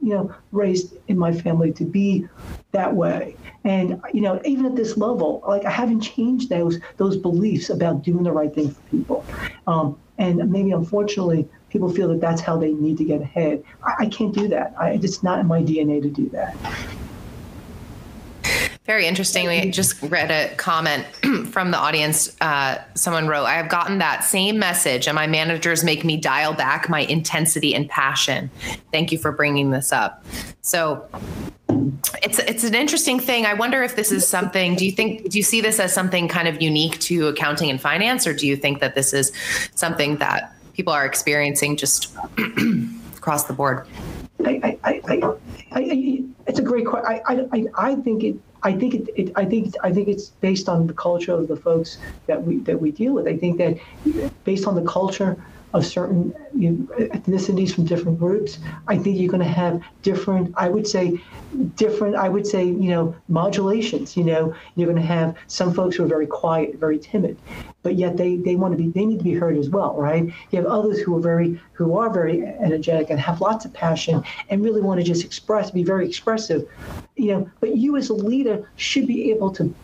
you 0.00 0.10
know 0.14 0.34
raised 0.52 0.94
in 1.08 1.18
my 1.18 1.32
family 1.32 1.72
to 1.72 1.84
be 1.84 2.28
that 2.72 2.94
way. 2.94 3.36
And 3.64 4.00
you 4.12 4.20
know, 4.22 4.40
even 4.44 4.66
at 4.66 4.76
this 4.76 4.96
level, 4.96 5.42
like 5.46 5.64
I 5.64 5.70
haven't 5.70 6.00
changed 6.00 6.48
those 6.48 6.78
those 6.96 7.16
beliefs 7.16 7.39
about 7.70 8.02
doing 8.02 8.22
the 8.22 8.32
right 8.32 8.54
thing 8.54 8.70
for 8.70 8.80
people. 8.90 9.24
Um, 9.66 9.98
and 10.18 10.50
maybe 10.50 10.72
unfortunately, 10.72 11.48
people 11.70 11.90
feel 11.90 12.08
that 12.08 12.20
that's 12.20 12.40
how 12.40 12.56
they 12.58 12.72
need 12.72 12.98
to 12.98 13.04
get 13.04 13.22
ahead. 13.22 13.64
I, 13.82 13.94
I 14.00 14.06
can't 14.06 14.34
do 14.34 14.48
that. 14.48 14.74
I, 14.78 14.90
it's 14.90 15.22
not 15.22 15.38
in 15.38 15.46
my 15.46 15.62
DNA 15.62 16.02
to 16.02 16.10
do 16.10 16.28
that. 16.30 16.56
Very 18.84 19.06
interesting. 19.06 19.46
We 19.46 19.70
just 19.70 20.02
read 20.02 20.30
a 20.32 20.52
comment 20.56 21.06
from 21.50 21.70
the 21.70 21.76
audience. 21.76 22.36
Uh, 22.40 22.78
someone 22.94 23.28
wrote, 23.28 23.44
I 23.44 23.54
have 23.54 23.68
gotten 23.68 23.98
that 23.98 24.24
same 24.24 24.58
message, 24.58 25.06
and 25.06 25.14
my 25.14 25.28
managers 25.28 25.84
make 25.84 26.04
me 26.04 26.16
dial 26.16 26.54
back 26.54 26.88
my 26.88 27.02
intensity 27.02 27.72
and 27.74 27.88
passion. 27.88 28.50
Thank 28.90 29.12
you 29.12 29.18
for 29.18 29.30
bringing 29.30 29.70
this 29.70 29.92
up. 29.92 30.24
So, 30.60 31.08
it's 32.22 32.38
it's 32.38 32.64
an 32.64 32.74
interesting 32.74 33.20
thing. 33.20 33.46
I 33.46 33.54
wonder 33.54 33.82
if 33.82 33.96
this 33.96 34.12
is 34.12 34.26
something. 34.26 34.76
Do 34.76 34.84
you 34.84 34.92
think? 34.92 35.30
Do 35.30 35.38
you 35.38 35.44
see 35.44 35.60
this 35.60 35.80
as 35.80 35.92
something 35.92 36.28
kind 36.28 36.48
of 36.48 36.60
unique 36.60 36.98
to 37.00 37.28
accounting 37.28 37.70
and 37.70 37.80
finance, 37.80 38.26
or 38.26 38.34
do 38.34 38.46
you 38.46 38.56
think 38.56 38.80
that 38.80 38.94
this 38.94 39.12
is 39.12 39.32
something 39.74 40.16
that 40.16 40.54
people 40.74 40.92
are 40.92 41.04
experiencing 41.04 41.76
just 41.76 42.14
across 43.16 43.44
the 43.44 43.52
board? 43.52 43.86
I, 44.44 44.78
I, 44.84 45.00
I, 45.08 45.34
I, 45.72 46.24
it's 46.46 46.58
a 46.58 46.62
great 46.62 46.86
question. 46.86 47.20
I, 47.26 47.46
I, 47.52 47.66
I 47.76 47.94
think 47.96 48.24
it. 48.24 48.36
I 48.62 48.72
think 48.74 48.94
it, 48.94 49.08
it, 49.16 49.32
I 49.36 49.46
think 49.46 49.74
I 49.82 49.90
think 49.90 50.08
it's 50.08 50.26
based 50.28 50.68
on 50.68 50.86
the 50.86 50.92
culture 50.92 51.32
of 51.32 51.48
the 51.48 51.56
folks 51.56 51.96
that 52.26 52.42
we 52.42 52.58
that 52.60 52.80
we 52.80 52.90
deal 52.90 53.14
with. 53.14 53.26
I 53.26 53.36
think 53.36 53.56
that 53.58 53.78
based 54.44 54.66
on 54.66 54.74
the 54.74 54.82
culture 54.82 55.42
of 55.72 55.86
certain 55.86 56.34
you 56.54 56.70
know, 56.70 56.96
ethnicities 56.96 57.74
from 57.74 57.84
different 57.84 58.18
groups, 58.18 58.58
I 58.88 58.98
think 58.98 59.18
you're 59.18 59.30
going 59.30 59.42
to 59.42 59.48
have 59.48 59.82
different, 60.02 60.52
I 60.56 60.68
would 60.68 60.86
say, 60.86 61.20
different, 61.76 62.16
I 62.16 62.28
would 62.28 62.46
say, 62.46 62.64
you 62.64 62.90
know, 62.90 63.14
modulations. 63.28 64.16
You 64.16 64.24
know, 64.24 64.54
you're 64.74 64.86
going 64.86 65.00
to 65.00 65.06
have 65.06 65.36
some 65.46 65.72
folks 65.72 65.96
who 65.96 66.04
are 66.04 66.08
very 66.08 66.26
quiet, 66.26 66.76
very 66.76 66.98
timid, 66.98 67.38
but 67.82 67.96
yet 67.96 68.16
they, 68.16 68.36
they 68.36 68.56
want 68.56 68.72
to 68.72 68.78
be, 68.78 68.88
they 68.88 69.04
need 69.04 69.18
to 69.18 69.24
be 69.24 69.34
heard 69.34 69.56
as 69.56 69.70
well, 69.70 69.94
right? 69.94 70.24
You 70.50 70.58
have 70.58 70.66
others 70.66 70.98
who 71.00 71.16
are 71.16 71.20
very, 71.20 71.60
who 71.72 71.96
are 71.96 72.12
very 72.12 72.44
energetic 72.44 73.10
and 73.10 73.20
have 73.20 73.40
lots 73.40 73.64
of 73.64 73.72
passion 73.72 74.22
and 74.48 74.64
really 74.64 74.80
want 74.80 75.00
to 75.00 75.04
just 75.04 75.24
express, 75.24 75.70
be 75.70 75.84
very 75.84 76.06
expressive, 76.06 76.68
you 77.16 77.28
know, 77.32 77.50
but 77.60 77.76
you 77.76 77.96
as 77.96 78.08
a 78.08 78.14
leader 78.14 78.68
should 78.76 79.06
be 79.06 79.30
able 79.30 79.52
to 79.52 79.74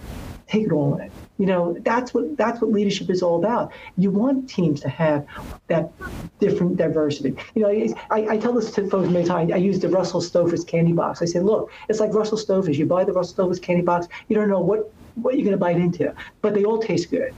take 0.49 0.67
it 0.67 0.73
all 0.73 0.97
in 0.97 1.11
you 1.39 1.47
know, 1.47 1.77
that's 1.81 2.15
what 2.15 2.37
that's 2.37 2.61
what 2.61 2.71
leadership 2.71 3.11
is 3.11 3.23
all 3.23 3.39
about. 3.39 3.73
You 3.97 4.11
want 4.11 4.49
teams 4.49 4.81
to 4.81 4.89
have 4.89 5.27
that 5.69 5.93
different 6.39 6.77
diversity. 6.77 7.37
You 7.55 7.63
know, 7.63 7.95
I, 8.11 8.27
I 8.29 8.39
tell 8.39 8.53
this 8.53 8.71
to 8.73 8.89
folks 8.89 9.09
many 9.11 9.27
times. 9.27 9.53
I 9.53 9.57
use 9.57 9.81
the 9.81 9.89
Russell 9.89 10.21
Stover's 10.21 10.65
candy 10.65 10.93
box. 10.93 11.23
I 11.23 11.27
say, 11.27 11.41
look, 11.41 11.71
it's 11.89 12.01
like 12.01 12.15
Russell 12.15 12.39
Stover's. 12.39 12.79
You 12.79 12.87
buy 12.87 13.05
the 13.05 13.13
Russell 13.13 13.35
Stover's 13.35 13.61
candy 13.61 13.83
box, 13.83 14.09
you 14.29 14.37
don't 14.37 14.49
know 14.49 14.61
what 14.61 14.91
what 15.17 15.35
you're 15.35 15.45
going 15.45 15.53
to 15.53 15.59
bite 15.59 15.77
into, 15.77 16.15
but 16.43 16.55
they 16.55 16.65
all 16.65 16.79
taste 16.79 17.11
good. 17.11 17.35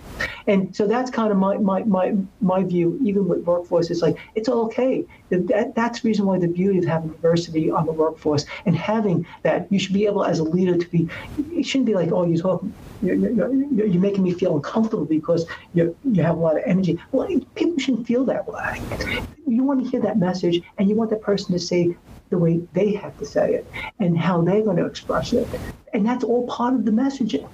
And 0.46 0.74
so 0.74 0.86
that's 0.86 1.10
kind 1.10 1.30
of 1.30 1.38
my 1.38 1.56
my 1.58 1.82
my, 1.84 2.14
my 2.40 2.64
view. 2.64 2.98
Even 3.02 3.28
with 3.28 3.44
workforce, 3.44 3.90
it's 3.90 4.02
like 4.02 4.16
it's 4.34 4.48
all 4.48 4.64
okay. 4.66 5.04
That, 5.30 5.74
that's 5.74 6.00
the 6.00 6.08
reason 6.08 6.26
why 6.26 6.38
the 6.38 6.48
beauty 6.48 6.78
of 6.78 6.84
having 6.84 7.10
diversity 7.10 7.70
on 7.70 7.86
the 7.86 7.92
workforce 7.92 8.46
and 8.66 8.76
having 8.76 9.26
that 9.42 9.70
you 9.70 9.78
should 9.78 9.92
be 9.92 10.06
able 10.06 10.24
as 10.24 10.38
a 10.40 10.44
leader 10.44 10.76
to 10.76 10.86
be. 10.88 11.08
It 11.52 11.64
shouldn't 11.64 11.86
be 11.86 11.94
like, 11.94 12.10
oh, 12.12 12.24
you 12.24 12.38
talk, 12.38 12.64
you're, 13.00 13.14
you're, 13.14 13.86
you're 13.86 14.00
making 14.00 14.22
me 14.22 14.32
feel 14.32 14.56
uncomfortable 14.56 15.04
because 15.04 15.46
you 15.72 15.96
you 16.04 16.22
have 16.22 16.36
a 16.36 16.40
lot 16.40 16.56
of 16.56 16.62
energy. 16.66 16.98
Well, 17.12 17.28
people 17.54 17.78
shouldn't 17.78 18.06
feel 18.06 18.24
that 18.26 18.46
way. 18.46 18.88
You 19.46 19.64
want 19.64 19.82
to 19.82 19.90
hear 19.90 20.00
that 20.02 20.18
message, 20.18 20.60
and 20.78 20.88
you 20.88 20.96
want 20.96 21.10
the 21.10 21.16
person 21.16 21.52
to 21.52 21.58
say 21.58 21.96
the 22.30 22.38
way 22.38 22.60
they 22.72 22.92
have 22.92 23.16
to 23.16 23.26
say 23.26 23.54
it 23.54 23.70
and 23.98 24.18
how 24.18 24.42
they're 24.42 24.62
going 24.62 24.76
to 24.76 24.86
express 24.86 25.32
it. 25.32 25.48
And 25.92 26.06
that's 26.06 26.24
all 26.24 26.46
part 26.46 26.74
of 26.74 26.84
the 26.84 26.90
messaging. 26.90 27.48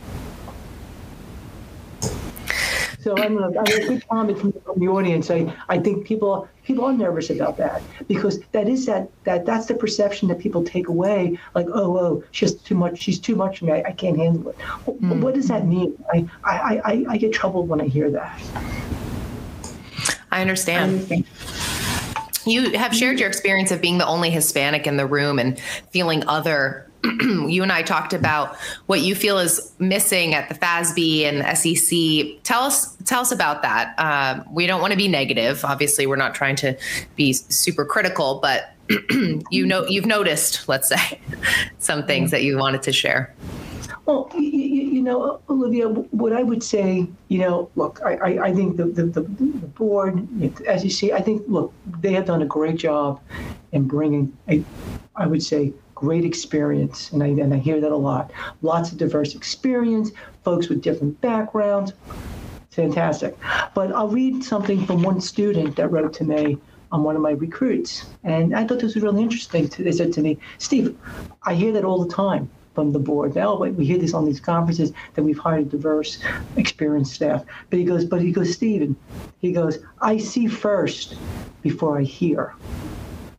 So 3.04 3.14
I'm 3.18 3.36
a, 3.36 3.48
I'm 3.48 3.56
a 3.58 3.86
big 3.86 4.08
comment 4.08 4.38
from, 4.38 4.52
from 4.52 4.80
the 4.80 4.88
audience. 4.88 5.30
I, 5.30 5.54
I 5.68 5.78
think 5.78 6.06
people 6.06 6.48
people 6.64 6.86
are 6.86 6.92
nervous 6.94 7.28
about 7.28 7.58
that 7.58 7.82
because 8.08 8.40
that 8.52 8.66
is 8.66 8.86
that 8.86 9.10
that 9.24 9.44
that's 9.44 9.66
the 9.66 9.74
perception 9.74 10.26
that 10.28 10.38
people 10.38 10.64
take 10.64 10.88
away. 10.88 11.38
Like, 11.54 11.66
oh, 11.66 11.98
oh, 11.98 12.24
she's 12.30 12.54
too 12.54 12.74
much. 12.74 12.98
She's 12.98 13.18
too 13.18 13.36
much 13.36 13.58
for 13.58 13.66
me. 13.66 13.72
I, 13.72 13.82
I 13.88 13.92
can't 13.92 14.16
handle 14.16 14.48
it. 14.48 14.58
Mm. 14.86 15.20
What 15.20 15.34
does 15.34 15.48
that 15.48 15.66
mean? 15.66 16.02
I, 16.14 16.26
I, 16.44 16.80
I, 16.82 17.04
I 17.10 17.16
get 17.18 17.34
troubled 17.34 17.68
when 17.68 17.82
I 17.82 17.88
hear 17.88 18.10
that. 18.10 18.40
I 20.32 20.40
understand. 20.40 20.78
I 20.80 20.94
understand. 20.94 21.26
You 22.46 22.78
have 22.78 22.94
shared 22.94 23.20
your 23.20 23.28
experience 23.28 23.70
of 23.70 23.82
being 23.82 23.98
the 23.98 24.06
only 24.06 24.30
Hispanic 24.30 24.86
in 24.86 24.96
the 24.96 25.06
room 25.06 25.38
and 25.38 25.60
feeling 25.90 26.26
other. 26.26 26.88
you 27.48 27.62
and 27.62 27.70
I 27.70 27.82
talked 27.82 28.12
about 28.12 28.56
what 28.86 29.00
you 29.00 29.14
feel 29.14 29.38
is 29.38 29.72
missing 29.78 30.34
at 30.34 30.48
the 30.48 30.54
FASB 30.54 31.24
and 31.24 31.58
SEC. 31.58 32.42
Tell 32.44 32.62
us, 32.62 32.96
tell 33.04 33.20
us 33.20 33.30
about 33.30 33.62
that. 33.62 33.94
Uh, 33.98 34.42
we 34.50 34.66
don't 34.66 34.80
want 34.80 34.92
to 34.92 34.96
be 34.96 35.08
negative. 35.08 35.64
Obviously, 35.64 36.06
we're 36.06 36.16
not 36.16 36.34
trying 36.34 36.56
to 36.56 36.76
be 37.16 37.32
super 37.32 37.84
critical, 37.84 38.38
but 38.40 38.74
you 39.50 39.66
know, 39.66 39.86
you've 39.86 40.06
noticed, 40.06 40.68
let's 40.68 40.88
say, 40.88 41.20
some 41.78 42.06
things 42.06 42.30
that 42.30 42.42
you 42.42 42.56
wanted 42.56 42.82
to 42.82 42.92
share. 42.92 43.34
Well, 44.06 44.30
you, 44.34 44.40
you, 44.42 45.02
know, 45.02 45.40
Olivia, 45.48 45.88
what 45.88 46.34
I 46.34 46.42
would 46.42 46.62
say, 46.62 47.06
you 47.28 47.38
know, 47.38 47.70
look, 47.74 48.00
I, 48.04 48.16
I, 48.16 48.44
I 48.46 48.54
think 48.54 48.76
the, 48.76 48.84
the, 48.84 49.04
the, 49.04 49.22
the, 49.22 49.66
board, 49.68 50.28
as 50.66 50.84
you 50.84 50.90
see, 50.90 51.12
I 51.12 51.22
think, 51.22 51.42
look, 51.48 51.72
they 52.00 52.12
have 52.12 52.26
done 52.26 52.42
a 52.42 52.46
great 52.46 52.76
job 52.76 53.22
in 53.72 53.88
bringing 53.88 54.36
a, 54.48 54.62
I 55.16 55.26
would 55.26 55.42
say, 55.42 55.72
great 55.94 56.24
experience. 56.24 57.12
And 57.12 57.22
I, 57.22 57.28
and 57.28 57.52
I 57.54 57.58
hear 57.58 57.80
that 57.80 57.92
a 57.92 57.96
lot. 57.96 58.30
Lots 58.62 58.92
of 58.92 58.98
diverse 58.98 59.34
experience, 59.34 60.10
folks 60.42 60.68
with 60.68 60.82
different 60.82 61.20
backgrounds. 61.20 61.92
Fantastic. 62.70 63.36
But 63.74 63.92
I'll 63.92 64.08
read 64.08 64.42
something 64.42 64.84
from 64.84 65.02
one 65.02 65.20
student 65.20 65.76
that 65.76 65.88
wrote 65.88 66.12
to 66.14 66.24
me 66.24 66.58
on 66.90 67.02
one 67.02 67.16
of 67.16 67.22
my 67.22 67.32
recruits. 67.32 68.06
And 68.22 68.54
I 68.54 68.66
thought 68.66 68.80
this 68.80 68.94
was 68.94 69.02
really 69.02 69.22
interesting. 69.22 69.66
They 69.66 69.92
said 69.92 70.12
to 70.14 70.20
me, 70.20 70.38
Steve, 70.58 70.96
I 71.42 71.54
hear 71.54 71.72
that 71.72 71.84
all 71.84 72.04
the 72.04 72.12
time 72.12 72.48
from 72.74 72.92
the 72.92 72.98
board. 72.98 73.34
Now 73.34 73.56
we 73.56 73.86
hear 73.86 73.98
this 73.98 74.14
on 74.14 74.24
these 74.24 74.40
conferences 74.40 74.92
that 75.14 75.22
we've 75.22 75.38
hired 75.38 75.70
diverse, 75.70 76.18
experienced 76.56 77.14
staff. 77.14 77.44
But 77.70 77.78
he 77.78 77.84
goes, 77.84 78.04
but 78.04 78.20
he 78.20 78.32
goes, 78.32 78.52
Stephen, 78.52 78.96
he 79.38 79.52
goes, 79.52 79.78
I 80.00 80.18
see 80.18 80.46
first 80.46 81.16
before 81.62 81.98
I 81.98 82.02
hear. 82.02 82.54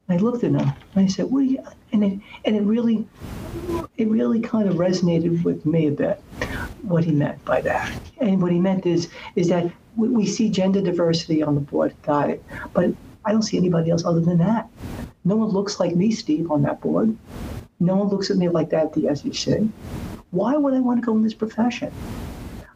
I 0.07 0.17
looked 0.17 0.43
at 0.43 0.51
him 0.51 0.55
and 0.57 0.73
I 0.95 1.07
said, 1.07 1.31
"What?" 1.31 1.41
Do 1.41 1.45
you? 1.45 1.63
And 1.91 2.03
it 2.03 2.19
and 2.45 2.55
it 2.55 2.61
really, 2.61 3.07
it 3.97 4.07
really 4.07 4.39
kind 4.39 4.69
of 4.69 4.75
resonated 4.75 5.43
with 5.43 5.65
me 5.65 5.87
a 5.87 5.91
bit. 5.91 6.21
What 6.83 7.03
he 7.03 7.11
meant 7.11 7.43
by 7.45 7.61
that, 7.61 7.91
and 8.19 8.41
what 8.41 8.51
he 8.51 8.59
meant 8.59 8.85
is 8.85 9.09
is 9.35 9.49
that 9.49 9.71
we, 9.95 10.09
we 10.09 10.25
see 10.25 10.49
gender 10.49 10.81
diversity 10.81 11.41
on 11.41 11.55
the 11.55 11.61
board. 11.61 11.95
Got 12.03 12.29
it, 12.29 12.43
but 12.73 12.93
I 13.25 13.31
don't 13.31 13.41
see 13.41 13.57
anybody 13.57 13.89
else 13.89 14.05
other 14.05 14.21
than 14.21 14.37
that. 14.37 14.69
No 15.23 15.35
one 15.35 15.49
looks 15.49 15.79
like 15.79 15.95
me, 15.95 16.11
Steve, 16.11 16.51
on 16.51 16.61
that 16.61 16.81
board. 16.81 17.17
No 17.79 17.95
one 17.95 18.09
looks 18.09 18.29
at 18.29 18.37
me 18.37 18.47
like 18.47 18.69
that 18.69 18.85
at 18.85 18.93
the 18.93 19.15
SEC. 19.15 19.63
Why 20.29 20.55
would 20.55 20.73
I 20.73 20.79
want 20.79 21.01
to 21.01 21.05
go 21.05 21.15
in 21.15 21.23
this 21.23 21.33
profession? 21.33 21.91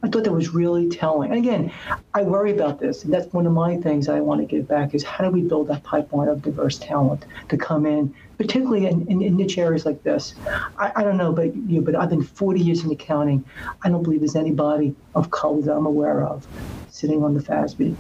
I 0.01 0.07
thought 0.07 0.23
that 0.23 0.31
was 0.31 0.53
really 0.53 0.87
telling. 0.89 1.31
And 1.31 1.39
again, 1.39 1.71
I 2.13 2.23
worry 2.23 2.51
about 2.51 2.79
this, 2.79 3.03
and 3.03 3.13
that's 3.13 3.31
one 3.33 3.45
of 3.45 3.51
my 3.51 3.75
things 3.77 4.07
I 4.07 4.21
want 4.21 4.39
to 4.39 4.45
give 4.45 4.67
back 4.67 4.93
is 4.93 5.03
how 5.03 5.25
do 5.25 5.29
we 5.29 5.41
build 5.41 5.67
that 5.67 5.83
pipeline 5.83 6.29
of 6.29 6.41
diverse 6.41 6.77
talent 6.77 7.25
to 7.49 7.57
come 7.57 7.85
in, 7.85 8.13
particularly 8.37 8.87
in, 8.87 9.05
in, 9.07 9.21
in 9.21 9.35
niche 9.35 9.57
areas 9.57 9.85
like 9.85 10.03
this. 10.03 10.35
I, 10.77 10.93
I, 10.95 11.03
don't 11.03 11.17
know 11.17 11.29
about 11.29 11.53
you, 11.53 11.81
but 11.81 11.95
I've 11.95 12.09
been 12.09 12.23
40 12.23 12.61
years 12.61 12.83
in 12.85 12.91
accounting. 12.91 13.43
I 13.83 13.89
don't 13.89 14.03
believe 14.03 14.21
there's 14.21 14.37
anybody 14.37 14.95
of 15.15 15.31
color 15.31 15.61
that 15.63 15.73
I'm 15.75 15.85
aware 15.85 16.23
of 16.23 16.47
sitting 16.89 17.23
on 17.23 17.33
the 17.33 17.41
FASB 17.41 17.95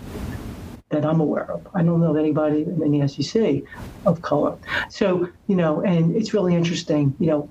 that 0.89 1.05
I'm 1.05 1.19
aware 1.19 1.51
of. 1.51 1.67
I 1.73 1.83
don't 1.83 1.99
know 2.01 2.11
of 2.11 2.17
anybody 2.17 2.63
in 2.63 2.99
the 2.99 3.07
SEC 3.07 3.63
of 4.05 4.21
color. 4.21 4.57
So, 4.89 5.29
you 5.47 5.55
know, 5.55 5.81
and 5.81 6.15
it's 6.15 6.33
really 6.33 6.55
interesting, 6.55 7.15
you 7.19 7.27
know, 7.27 7.49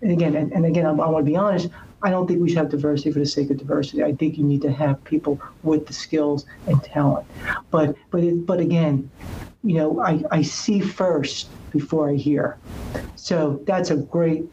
and 0.00 0.12
again, 0.12 0.34
and, 0.34 0.52
and 0.52 0.64
again, 0.64 0.86
I, 0.86 0.90
I 0.90 1.08
want 1.08 1.24
to 1.26 1.30
be 1.30 1.36
honest, 1.36 1.68
I 2.02 2.10
don't 2.10 2.26
think 2.26 2.40
we 2.40 2.48
should 2.48 2.58
have 2.58 2.70
diversity 2.70 3.10
for 3.10 3.18
the 3.18 3.26
sake 3.26 3.50
of 3.50 3.58
diversity. 3.58 4.04
I 4.04 4.14
think 4.14 4.38
you 4.38 4.44
need 4.44 4.62
to 4.62 4.72
have 4.72 5.02
people 5.04 5.40
with 5.62 5.86
the 5.86 5.92
skills 5.92 6.46
and 6.66 6.82
talent. 6.82 7.26
But 7.70 7.96
but 8.10 8.22
it, 8.22 8.46
but 8.46 8.60
again, 8.60 9.10
you 9.64 9.74
know, 9.74 10.00
I, 10.00 10.22
I 10.30 10.42
see 10.42 10.80
first 10.80 11.48
before 11.72 12.08
I 12.08 12.14
hear. 12.14 12.56
So 13.16 13.60
that's 13.66 13.90
a 13.90 13.96
great 13.96 14.44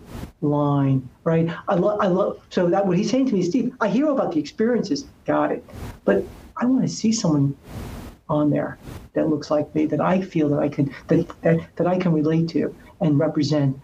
line, 0.42 1.08
right? 1.24 1.50
I 1.68 1.76
love 1.76 2.00
I 2.02 2.08
love 2.08 2.42
so 2.50 2.70
that 2.70 2.86
what 2.86 2.98
he's 2.98 3.12
saying 3.12 3.28
to 3.28 3.34
me, 3.34 3.44
Steve, 3.44 3.76
I 3.80 3.90
hear 3.90 4.08
about 4.08 4.32
the 4.32 4.40
experiences, 4.40 5.06
got 5.26 5.52
it. 5.52 5.64
But 6.04 6.24
I 6.58 6.66
want 6.66 6.82
to 6.82 6.88
see 6.88 7.12
someone 7.12 7.56
on 8.28 8.50
there 8.50 8.80
that 9.14 9.30
looks 9.30 9.52
like 9.52 9.74
me 9.76 9.86
that 9.86 10.02
I 10.02 10.22
feel 10.22 10.50
that 10.50 10.60
I 10.60 10.70
can 10.70 10.94
that, 11.08 11.42
that, 11.44 11.76
that 11.76 11.88
I 11.88 12.00
can 12.00 12.12
relate 12.12 12.50
to 12.50 12.76
and 13.02 13.20
represent 13.20 13.80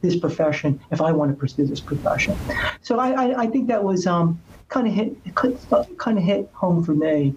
this 0.00 0.16
profession 0.16 0.80
if 0.90 1.00
I 1.00 1.12
want 1.12 1.30
to 1.30 1.36
pursue 1.36 1.66
this 1.66 1.80
profession. 1.80 2.36
So 2.82 2.98
I, 2.98 3.10
I, 3.10 3.40
I 3.42 3.46
think 3.46 3.68
that 3.68 3.82
was 3.82 4.06
um, 4.06 4.40
kind 4.68 4.86
of 4.86 4.92
hit 4.92 5.16
kind 5.34 6.18
of 6.18 6.24
hit 6.24 6.50
home 6.52 6.84
for 6.84 6.94
me. 6.94 7.34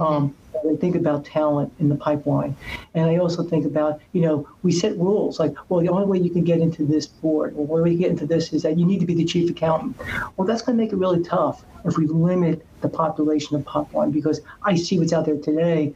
Um, 0.00 0.34
I 0.68 0.74
think 0.76 0.96
about 0.96 1.24
talent 1.24 1.72
in 1.78 1.88
the 1.88 1.94
pipeline, 1.94 2.56
and 2.94 3.06
I 3.06 3.16
also 3.18 3.42
think 3.42 3.64
about 3.64 4.00
you 4.12 4.22
know 4.22 4.48
we 4.62 4.72
set 4.72 4.96
rules 4.96 5.38
like 5.38 5.54
well 5.68 5.80
the 5.80 5.88
only 5.88 6.06
way 6.06 6.18
you 6.18 6.30
can 6.30 6.44
get 6.44 6.60
into 6.60 6.84
this 6.84 7.06
board 7.06 7.54
or 7.56 7.66
the 7.66 7.72
only 7.72 7.82
way 7.84 7.90
you 7.92 7.98
get 7.98 8.10
into 8.10 8.26
this 8.26 8.52
is 8.52 8.62
that 8.62 8.78
you 8.78 8.84
need 8.84 9.00
to 9.00 9.06
be 9.06 9.14
the 9.14 9.24
chief 9.24 9.50
accountant. 9.50 9.96
Well, 10.36 10.46
that's 10.46 10.62
going 10.62 10.76
to 10.76 10.82
make 10.82 10.92
it 10.92 10.96
really 10.96 11.22
tough 11.22 11.64
if 11.84 11.96
we 11.96 12.06
limit 12.06 12.66
the 12.80 12.88
population 12.88 13.56
of 13.56 13.64
pipeline 13.64 14.10
because 14.10 14.40
I 14.62 14.76
see 14.76 14.98
what's 14.98 15.12
out 15.12 15.26
there 15.26 15.36
today 15.36 15.94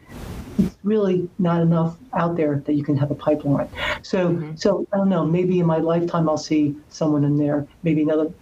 it's 0.67 0.77
really 0.83 1.29
not 1.39 1.61
enough 1.61 1.97
out 2.15 2.37
there 2.37 2.63
that 2.67 2.75
you 2.75 2.85
can 2.85 2.97
have 2.97 3.11
a 3.11 3.15
pipeline. 3.15 3.69
So, 4.03 4.29
mm-hmm. 4.29 4.57
so 4.57 4.87
I 4.93 4.97
don't 4.99 5.09
know. 5.09 5.25
Maybe 5.25 5.61
in 5.61 5.67
my 5.67 5.79
lifetime, 5.79 6.29
I'll 6.29 6.39
see 6.39 6.77
someone 6.89 7.25
in 7.25 7.37
there. 7.37 7.67
Maybe 7.83 8.03
another 8.03 8.33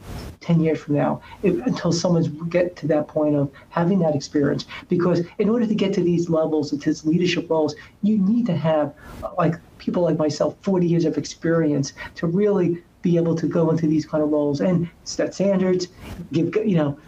ten 0.41 0.61
years 0.61 0.81
from 0.81 0.97
now, 0.97 1.23
if, 1.43 1.55
until 1.66 1.93
someone's 1.93 2.29
get 2.29 2.77
to 2.77 2.87
that 2.89 3.09
point 3.09 3.37
of 3.37 3.51
having 3.68 3.99
that 4.01 4.14
experience. 4.14 4.66
Because 4.89 5.23
in 5.39 5.49
order 5.49 5.66
to 5.66 5.75
get 5.75 5.93
to 5.95 6.03
these 6.03 6.29
levels, 6.29 6.71
to 6.71 6.77
these 6.77 7.05
leadership 7.05 7.49
roles, 7.49 7.75
you 8.03 8.18
need 8.18 8.47
to 8.47 8.57
have 8.57 8.95
like 9.37 9.55
people 9.79 10.03
like 10.03 10.18
myself, 10.18 10.57
40 10.62 10.87
years 10.87 11.05
of 11.05 11.18
experience 11.18 11.93
to 12.16 12.27
really 12.27 12.83
be 13.03 13.16
able 13.16 13.35
to 13.35 13.47
go 13.47 13.71
into 13.71 13.87
these 13.87 14.05
kind 14.05 14.23
of 14.23 14.31
roles 14.31 14.61
and 14.61 14.89
set 15.11 15.35
standards, 15.35 15.89
give 16.33 16.55
you 16.57 16.77
know 16.77 16.99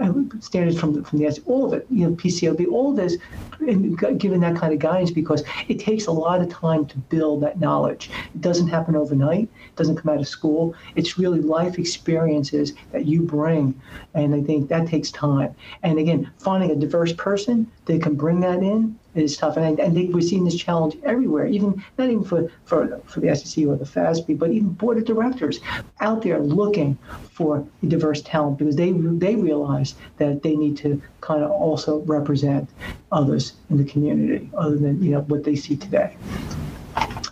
uh, 0.00 0.12
standards 0.40 0.78
from 0.78 1.02
from 1.04 1.18
the 1.18 1.42
all 1.46 1.66
of 1.66 1.72
it, 1.72 1.86
you 1.90 2.08
know 2.08 2.14
PCAOB, 2.16 2.70
all 2.70 2.92
this, 2.92 3.16
and 3.60 3.98
given 4.18 4.40
that 4.40 4.56
kind 4.56 4.72
of 4.72 4.78
guidance 4.78 5.10
because 5.10 5.42
it 5.68 5.78
takes 5.78 6.06
a 6.06 6.12
lot 6.12 6.40
of 6.40 6.48
time 6.48 6.86
to 6.86 6.98
build 6.98 7.42
that 7.42 7.60
knowledge. 7.60 8.10
It 8.34 8.40
doesn't 8.40 8.68
happen 8.68 8.96
overnight. 8.96 9.44
It 9.44 9.76
doesn't 9.76 9.96
come 9.96 10.12
out 10.12 10.20
of 10.20 10.28
school. 10.28 10.74
It's 10.96 11.18
really 11.18 11.40
life 11.40 11.78
experiences 11.78 12.72
that 12.92 13.06
you 13.06 13.22
bring, 13.22 13.80
and 14.14 14.34
I 14.34 14.42
think 14.42 14.68
that 14.68 14.86
takes 14.88 15.10
time. 15.10 15.54
And 15.82 15.98
again, 15.98 16.30
finding 16.38 16.70
a 16.70 16.76
diverse 16.76 17.12
person 17.12 17.70
that 17.86 18.02
can 18.02 18.14
bring 18.14 18.40
that 18.40 18.58
in 18.58 18.98
is 19.14 19.36
tough. 19.36 19.56
And 19.56 19.80
I, 19.80 19.90
think 19.90 20.14
we're 20.14 20.20
seeing 20.20 20.44
this 20.44 20.56
challenge 20.56 20.96
everywhere, 21.04 21.46
even 21.46 21.82
not 21.98 22.10
even 22.10 22.24
for, 22.24 22.50
for, 22.64 23.00
for 23.06 23.20
the 23.20 23.34
SEC 23.34 23.66
or 23.66 23.76
the 23.76 23.84
FASB, 23.84 24.38
but 24.38 24.50
even 24.50 24.70
board 24.70 24.98
of 24.98 25.04
directors 25.04 25.60
out 26.00 26.22
there 26.22 26.40
looking 26.40 26.98
for 27.32 27.66
diverse 27.88 28.22
talent 28.22 28.58
because 28.58 28.76
they 28.76 28.92
they 28.92 29.34
realize 29.36 29.94
that 30.18 30.42
they 30.42 30.56
need 30.56 30.76
to 30.78 31.00
kind 31.20 31.42
of 31.42 31.50
also 31.50 32.00
represent 32.00 32.68
others 33.12 33.54
in 33.70 33.76
the 33.76 33.84
community 33.84 34.50
other 34.56 34.76
than 34.76 35.02
you 35.02 35.10
know 35.10 35.20
what 35.22 35.44
they 35.44 35.56
see 35.56 35.76
today. 35.76 36.16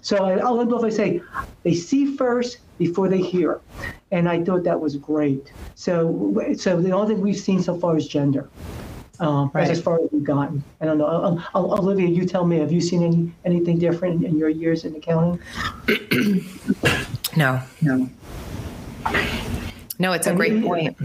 So 0.01 0.17
I, 0.17 0.39
I'll 0.39 0.61
end 0.61 0.73
off 0.73 0.83
by 0.83 0.91
saying 0.91 1.23
they 1.63 1.75
see 1.75 2.17
first 2.17 2.59
before 2.79 3.09
they 3.09 3.23
hear, 3.23 3.61
and 4.11 4.29
I 4.29 4.43
thought 4.43 4.65
that 4.65 4.81
was 4.81 4.97
great. 4.97 5.53
So 5.75 6.55
so 6.59 6.81
the 6.81 6.91
only 6.93 7.15
thing 7.15 7.23
we've 7.23 7.37
seen 7.37 7.63
so 7.63 7.79
far 7.79 7.97
is 7.97 8.09
gender 8.09 8.49
um, 9.23 9.51
right. 9.55 9.71
as 9.71 9.81
far 9.81 10.03
as 10.03 10.11
we've 10.11 10.25
gotten. 10.25 10.63
I 10.81 10.87
don't 10.87 10.99
know. 10.99 11.07
Um, 11.07 11.45
Olivia, 11.55 12.09
you 12.09 12.27
tell 12.27 12.45
me. 12.45 12.59
Have 12.59 12.73
you 12.73 12.81
seen 12.81 13.03
any 13.03 13.33
anything 13.45 13.79
different 13.79 14.25
in 14.25 14.37
your 14.37 14.49
years 14.49 14.85
in 14.85 14.95
accounting? 14.97 15.41
no. 17.37 17.63
No. 17.81 18.09
No, 20.03 20.13
it's 20.13 20.27
a 20.27 20.31
and 20.31 20.37
great 20.37 20.51
even, 20.55 20.65
point. 20.65 20.97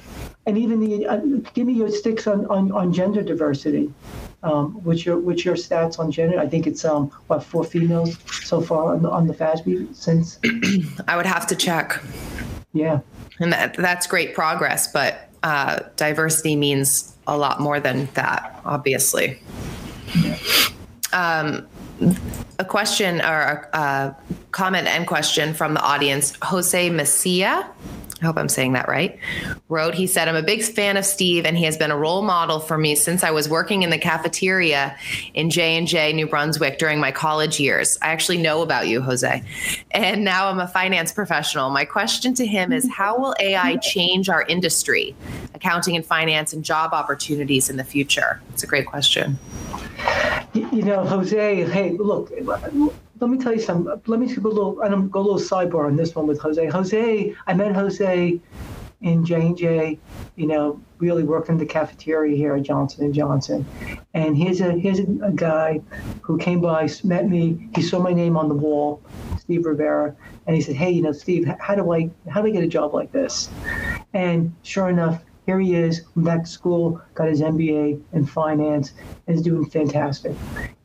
And 0.48 0.58
even 0.58 0.80
the 0.80 1.06
uh, 1.06 1.18
give 1.54 1.68
me 1.68 1.74
your 1.74 1.92
sticks 1.92 2.26
on, 2.26 2.48
on, 2.48 2.72
on 2.72 2.92
gender 2.92 3.22
diversity. 3.22 3.94
Um, 4.42 4.84
what's 4.84 5.06
your 5.06 5.20
what's 5.20 5.46
your 5.46 5.54
stats 5.54 6.00
on 6.00 6.12
gender? 6.12 6.40
I 6.40 6.48
think 6.48 6.66
it's 6.66 6.84
um 6.84 7.12
what 7.28 7.44
four 7.44 7.64
females 7.64 8.18
so 8.42 8.60
far 8.60 8.96
on 8.96 9.04
the, 9.04 9.10
on 9.12 9.28
the 9.28 9.36
FASB 9.36 9.96
since. 9.96 10.40
I 11.08 11.16
would 11.16 11.28
have 11.28 11.46
to 11.46 11.56
check. 11.56 12.02
Yeah. 12.74 13.02
And 13.40 13.54
that 13.54 13.76
that's 13.76 14.08
great 14.08 14.34
progress, 14.34 14.92
but 14.92 15.30
uh, 15.44 15.82
diversity 15.96 16.56
means 16.56 17.16
a 17.28 17.38
lot 17.38 17.60
more 17.60 17.80
than 17.80 18.08
that, 18.16 18.60
obviously. 18.66 19.40
Um, 21.14 21.68
a 22.58 22.66
question 22.66 23.22
or 23.22 23.70
a, 23.74 23.78
a, 23.78 24.18
comment 24.52 24.88
and 24.88 25.06
question 25.06 25.54
from 25.54 25.76
the 25.76 25.82
audience. 25.82 26.34
Jose 26.42 26.90
Messia 26.90 27.68
I 28.22 28.26
hope 28.26 28.38
I'm 28.38 28.50
saying 28.50 28.74
that 28.74 28.88
right, 28.88 29.20
wrote, 29.70 29.94
he 29.94 30.08
said, 30.08 30.28
I'm 30.28 30.36
a 30.36 30.42
big 30.42 30.64
fan 30.64 30.98
of 30.98 31.06
Steve 31.06 31.46
and 31.46 31.56
he 31.56 31.66
has 31.66 31.78
been 31.78 31.92
a 31.92 31.98
role 31.98 32.24
model 32.24 32.60
for 32.60 32.78
me 32.78 32.96
since 32.96 33.24
I 33.24 33.30
was 33.30 33.48
working 33.48 33.84
in 33.84 33.92
the 33.92 33.98
cafeteria 34.00 34.98
in 35.36 35.52
J&J 35.52 36.14
New 36.14 36.26
Brunswick 36.26 36.80
during 36.80 37.00
my 37.00 37.12
college 37.12 37.60
years. 37.60 37.98
I 38.02 38.08
actually 38.08 38.40
know 38.40 38.64
about 38.64 38.88
you, 38.88 39.02
Jose. 39.02 39.44
And 39.92 40.24
now 40.24 40.50
I'm 40.50 40.60
a 40.60 40.68
finance 40.68 41.12
professional. 41.12 41.70
My 41.70 41.86
question 41.86 42.34
to 42.36 42.46
him 42.46 42.72
is 42.72 42.90
how 42.92 43.20
will 43.20 43.36
AI 43.40 43.76
change 43.78 44.30
our 44.30 44.42
industry, 44.44 45.16
accounting 45.54 45.96
and 45.96 46.06
finance 46.06 46.54
and 46.54 46.66
job 46.66 46.94
opportunities 46.94 47.70
in 47.70 47.78
the 47.78 47.84
future? 47.84 48.42
It's 48.50 48.64
a 48.64 48.68
great 48.68 48.88
question. 48.88 49.38
You 50.54 50.82
know, 50.82 51.06
Jose, 51.06 51.66
hey, 51.66 51.92
look, 51.92 52.32
let 53.20 53.30
me 53.30 53.38
tell 53.38 53.54
you 53.54 53.60
something. 53.60 54.02
Let 54.06 54.20
me 54.20 54.34
go 54.34 54.50
a 54.50 54.52
little. 54.52 54.74
Go 54.74 55.20
a 55.20 55.22
little 55.22 55.40
sidebar 55.40 55.86
on 55.86 55.96
this 55.96 56.16
one 56.16 56.28
with 56.28 56.40
Jose. 56.40 56.66
Jose, 56.66 57.36
I 57.46 57.54
met 57.54 57.76
Jose 57.76 58.40
in 59.02 59.26
J 59.26 59.36
and 59.36 59.58
J. 59.58 60.00
You 60.36 60.48
know, 60.48 60.82
really 61.00 61.24
working 61.24 61.54
in 61.54 61.60
the 61.60 61.66
cafeteria 61.66 62.36
here 62.36 62.56
at 62.56 62.64
Johnson 62.64 63.06
and 63.06 63.14
Johnson. 63.14 63.66
And 64.14 64.38
here's 64.38 64.62
a 64.62 64.72
here's 64.74 65.00
a, 65.00 65.08
a 65.24 65.32
guy 65.32 65.82
who 66.22 66.38
came 66.38 66.62
by, 66.62 66.90
met 67.04 67.30
me. 67.30 67.70
He 67.76 67.82
saw 67.82 68.00
my 68.00 68.14
name 68.14 68.38
on 68.38 68.50
the 68.50 68.56
wall. 68.56 69.02
Steve 69.40 69.66
Rivera, 69.66 70.16
and 70.46 70.56
he 70.56 70.62
said, 70.62 70.76
"Hey, 70.76 70.92
you 70.92 71.02
know, 71.02 71.12
Steve, 71.12 71.48
how 71.60 71.76
do 71.76 71.94
I 71.94 72.10
how 72.30 72.42
do 72.42 72.48
I 72.48 72.52
get 72.52 72.64
a 72.64 72.68
job 72.68 72.94
like 72.94 73.12
this?" 73.12 73.50
And 74.14 74.54
sure 74.64 74.90
enough, 74.90 75.24
here 75.46 75.60
he 75.60 75.76
is, 75.76 76.02
went 76.16 76.26
back 76.26 76.44
to 76.44 76.50
school, 76.50 77.02
got 77.16 77.30
his 77.30 77.42
MBA 77.42 78.02
in 78.12 78.26
finance, 78.26 78.94
and 79.26 79.38
is 79.38 79.42
doing 79.42 79.66
fantastic. 79.70 80.36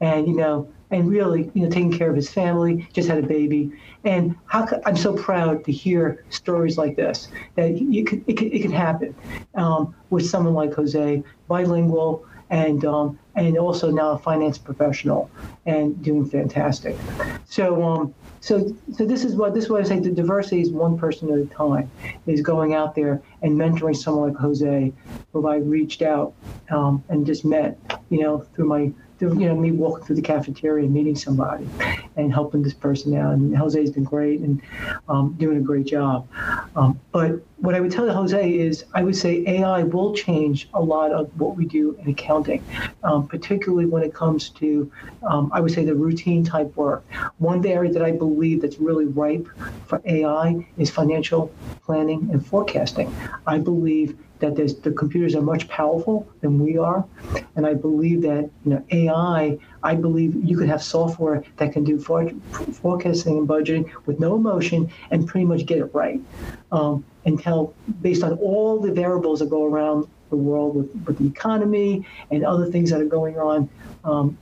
And 0.00 0.28
you 0.28 0.36
know, 0.36 0.68
and 0.93 1.11
really, 1.11 1.51
you 1.55 1.62
know, 1.62 1.70
taking 1.70 1.93
care 1.93 2.11
of 2.11 2.14
his 2.14 2.30
family, 2.30 2.86
just 2.93 3.09
had 3.09 3.18
a 3.18 3.26
baby. 3.26 3.72
And 4.05 4.36
how 4.47 4.68
I'm 4.84 4.97
so 4.97 5.14
proud 5.14 5.64
to 5.64 5.72
hear 5.72 6.24
stories 6.28 6.78
like 6.78 6.97
this 6.97 7.28
that 7.57 7.80
you 7.80 8.05
could, 8.05 8.22
it, 8.28 8.36
could, 8.36 8.53
it 8.53 8.61
can 8.62 8.72
happen 8.72 9.14
um, 9.55 9.95
with 10.11 10.28
someone 10.28 10.55
like 10.55 10.74
Jose, 10.74 11.22
bilingual, 11.49 12.24
and 12.51 12.84
um, 12.84 13.18
and 13.34 13.57
also 13.57 13.90
now 13.90 14.11
a 14.11 14.18
finance 14.18 14.59
professional 14.59 15.30
and 15.64 16.01
doing 16.03 16.28
fantastic. 16.28 16.95
So 17.47 17.82
um, 17.82 18.14
so 18.40 18.76
so 18.95 19.07
this 19.07 19.24
is 19.24 19.34
what 19.34 19.55
this 19.55 19.64
is 19.64 19.70
what 19.70 19.80
I 19.80 19.88
say. 19.88 19.99
The 20.01 20.11
diversity 20.11 20.61
is 20.61 20.70
one 20.70 20.99
person 20.99 21.30
at 21.30 21.38
a 21.38 21.47
time. 21.47 21.90
Is 22.26 22.43
going 22.43 22.74
out 22.74 22.95
there 22.95 23.22
and 23.40 23.59
mentoring 23.59 23.97
someone 23.97 24.32
like 24.32 24.38
Jose, 24.38 24.93
who 25.32 25.49
I 25.49 25.57
reached 25.57 26.03
out 26.03 26.34
um, 26.70 27.03
and 27.09 27.24
just 27.24 27.45
met, 27.45 27.78
you 28.11 28.20
know, 28.20 28.40
through 28.55 28.66
my 28.66 28.93
you 29.28 29.48
know, 29.48 29.54
me 29.54 29.72
walking 29.72 30.04
through 30.04 30.16
the 30.16 30.22
cafeteria 30.22 30.84
and 30.84 30.92
meeting 30.92 31.16
somebody 31.16 31.68
and 32.16 32.32
helping 32.32 32.62
this 32.62 32.74
person 32.74 33.16
out. 33.16 33.34
And 33.34 33.56
Jose's 33.56 33.90
been 33.90 34.04
great 34.04 34.40
and 34.40 34.60
um, 35.08 35.34
doing 35.38 35.56
a 35.56 35.60
great 35.60 35.86
job. 35.86 36.28
Um, 36.76 37.00
but 37.12 37.40
what 37.58 37.74
I 37.74 37.80
would 37.80 37.92
tell 37.92 38.12
Jose 38.12 38.52
is 38.52 38.84
I 38.92 39.02
would 39.02 39.16
say 39.16 39.44
AI 39.46 39.84
will 39.84 40.14
change 40.14 40.68
a 40.74 40.82
lot 40.82 41.12
of 41.12 41.30
what 41.40 41.56
we 41.56 41.64
do 41.64 41.96
in 42.00 42.10
accounting, 42.10 42.64
um, 43.04 43.28
particularly 43.28 43.86
when 43.86 44.02
it 44.02 44.12
comes 44.12 44.50
to, 44.50 44.90
um, 45.22 45.50
I 45.54 45.60
would 45.60 45.72
say, 45.72 45.84
the 45.84 45.94
routine 45.94 46.44
type 46.44 46.74
work. 46.76 47.04
One 47.38 47.64
area 47.64 47.92
that 47.92 48.02
I 48.02 48.10
believe 48.10 48.62
that's 48.62 48.78
really 48.78 49.06
ripe 49.06 49.46
for 49.86 50.02
AI 50.04 50.66
is 50.76 50.90
financial 50.90 51.52
planning 51.84 52.28
and 52.32 52.44
forecasting. 52.44 53.14
I 53.46 53.58
believe 53.58 54.18
that 54.43 54.82
the 54.82 54.90
computers 54.90 55.34
are 55.34 55.40
much 55.40 55.68
powerful 55.68 56.28
than 56.40 56.59
we 56.59 56.76
are, 56.76 57.05
and 57.57 57.66
I 57.66 57.74
believe 57.74 58.22
that 58.22 58.51
you 58.64 58.70
know 58.72 58.84
AI. 58.90 59.59
I 59.82 59.95
believe 59.95 60.34
you 60.45 60.57
could 60.57 60.68
have 60.68 60.82
software 60.82 61.43
that 61.57 61.72
can 61.72 61.84
do 61.84 61.99
for, 61.99 62.28
forecasting 62.74 63.38
and 63.38 63.49
budgeting 63.49 63.90
with 64.07 64.20
no 64.20 64.36
emotion 64.36 64.90
and 65.11 65.26
pretty 65.26 65.47
much 65.47 65.66
get 65.66 65.78
it 65.78 65.95
right, 65.95 66.20
um, 66.70 67.05
and 67.24 67.40
tell 67.40 67.72
based 68.03 68.22
on 68.22 68.34
all 68.34 68.80
the 68.80 68.93
variables 68.93 69.38
that 69.40 69.49
go 69.49 69.64
around 69.64 70.07
the 70.32 70.36
world 70.36 70.74
with, 70.74 70.88
with 71.06 71.18
the 71.18 71.26
economy 71.26 72.04
and 72.30 72.44
other 72.44 72.66
things 72.66 72.90
that 72.90 73.00
are 73.00 73.12
going 73.20 73.38
on 73.38 73.70
um, 74.04 74.36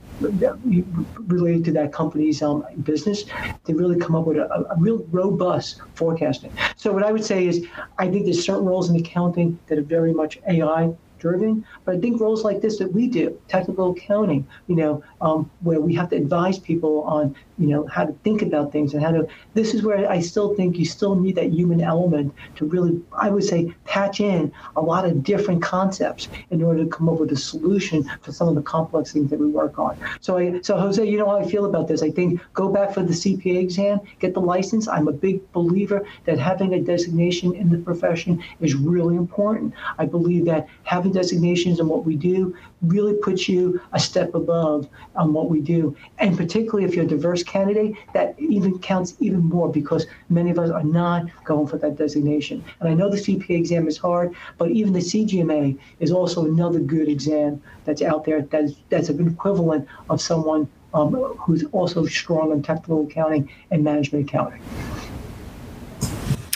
related 1.27 1.65
to 1.65 1.71
that 1.73 1.91
company's 1.91 2.41
um, 2.41 2.63
business 2.83 3.23
to 3.65 3.75
really 3.75 3.97
come 3.99 4.15
up 4.15 4.25
with 4.25 4.37
a, 4.37 4.47
a, 4.47 4.75
real 4.79 5.05
robust 5.11 5.81
forecasting. 5.95 6.51
So 6.77 6.91
what 6.93 7.03
I 7.03 7.11
would 7.11 7.25
say 7.25 7.47
is 7.47 7.65
I 7.97 8.07
think 8.07 8.25
there's 8.25 8.43
certain 8.43 8.65
roles 8.65 8.89
in 8.89 8.95
accounting 8.95 9.59
that 9.67 9.77
are 9.77 9.83
very 9.83 10.13
much 10.13 10.39
AI 10.47 10.93
driven. 11.21 11.63
But 11.85 11.95
I 11.95 11.99
think 11.99 12.19
roles 12.19 12.43
like 12.43 12.59
this 12.59 12.79
that 12.79 12.91
we 12.91 13.07
do, 13.07 13.39
technical 13.47 13.91
accounting, 13.91 14.45
you 14.67 14.75
know, 14.75 15.03
um, 15.21 15.49
where 15.61 15.79
we 15.79 15.93
have 15.95 16.09
to 16.09 16.15
advise 16.17 16.59
people 16.59 17.03
on, 17.03 17.35
you 17.57 17.67
know, 17.67 17.85
how 17.87 18.05
to 18.05 18.13
think 18.23 18.41
about 18.41 18.71
things 18.71 18.93
and 18.93 19.03
how 19.03 19.11
to. 19.11 19.27
This 19.53 19.73
is 19.73 19.83
where 19.83 20.09
I 20.09 20.19
still 20.19 20.55
think 20.55 20.77
you 20.77 20.85
still 20.85 21.15
need 21.15 21.35
that 21.35 21.51
human 21.51 21.81
element 21.81 22.33
to 22.55 22.65
really, 22.65 22.99
I 23.13 23.29
would 23.29 23.43
say, 23.43 23.73
patch 23.85 24.19
in 24.19 24.51
a 24.75 24.81
lot 24.81 25.05
of 25.05 25.23
different 25.23 25.61
concepts 25.61 26.27
in 26.49 26.63
order 26.63 26.83
to 26.83 26.89
come 26.89 27.07
up 27.07 27.19
with 27.19 27.31
a 27.31 27.37
solution 27.37 28.09
for 28.21 28.31
some 28.31 28.47
of 28.47 28.55
the 28.55 28.63
complex 28.63 29.13
things 29.13 29.29
that 29.29 29.39
we 29.39 29.47
work 29.47 29.77
on. 29.77 29.97
So, 30.19 30.37
I, 30.37 30.59
so 30.61 30.77
Jose, 30.77 31.07
you 31.07 31.17
know 31.17 31.27
how 31.27 31.37
I 31.37 31.47
feel 31.47 31.65
about 31.65 31.87
this. 31.87 32.01
I 32.01 32.09
think 32.09 32.41
go 32.53 32.69
back 32.69 32.93
for 32.93 33.03
the 33.03 33.13
CPA 33.13 33.59
exam, 33.59 33.99
get 34.19 34.33
the 34.33 34.41
license. 34.41 34.87
I'm 34.87 35.07
a 35.07 35.13
big 35.13 35.39
believer 35.51 36.03
that 36.25 36.39
having 36.39 36.73
a 36.73 36.81
designation 36.81 37.53
in 37.53 37.69
the 37.69 37.77
profession 37.77 38.43
is 38.59 38.73
really 38.73 39.15
important. 39.15 39.73
I 39.99 40.05
believe 40.05 40.45
that 40.45 40.67
having 40.83 41.10
designations 41.11 41.79
and 41.79 41.87
what 41.87 42.05
we 42.05 42.15
do 42.15 42.55
really 42.81 43.13
puts 43.13 43.47
you 43.47 43.81
a 43.93 43.99
step 43.99 44.33
above 44.33 44.87
on 45.15 45.33
what 45.33 45.49
we 45.49 45.61
do. 45.61 45.95
And 46.19 46.37
particularly 46.37 46.85
if 46.85 46.95
you're 46.95 47.05
a 47.05 47.07
diverse 47.07 47.43
candidate, 47.43 47.95
that 48.13 48.35
even 48.39 48.79
counts 48.79 49.15
even 49.19 49.41
more 49.41 49.71
because 49.71 50.07
many 50.29 50.51
of 50.51 50.59
us 50.59 50.69
are 50.69 50.83
not 50.83 51.25
going 51.43 51.67
for 51.67 51.77
that 51.77 51.95
designation. 51.95 52.63
And 52.79 52.89
I 52.89 52.93
know 52.93 53.09
the 53.09 53.17
CPA 53.17 53.51
exam 53.51 53.87
is 53.87 53.97
hard, 53.97 54.35
but 54.57 54.71
even 54.71 54.93
the 54.93 54.99
CGMA 54.99 55.77
is 55.99 56.11
also 56.11 56.45
another 56.45 56.79
good 56.79 57.07
exam 57.07 57.61
that's 57.85 58.01
out 58.01 58.25
there 58.25 58.41
that's, 58.41 58.73
that's 58.89 59.09
an 59.09 59.27
equivalent 59.27 59.87
of 60.09 60.21
someone 60.21 60.69
um, 60.93 61.13
who's 61.13 61.63
also 61.71 62.05
strong 62.05 62.51
in 62.51 62.61
technical 62.61 63.05
accounting 63.05 63.49
and 63.69 63.83
management 63.83 64.27
accounting. 64.27 64.61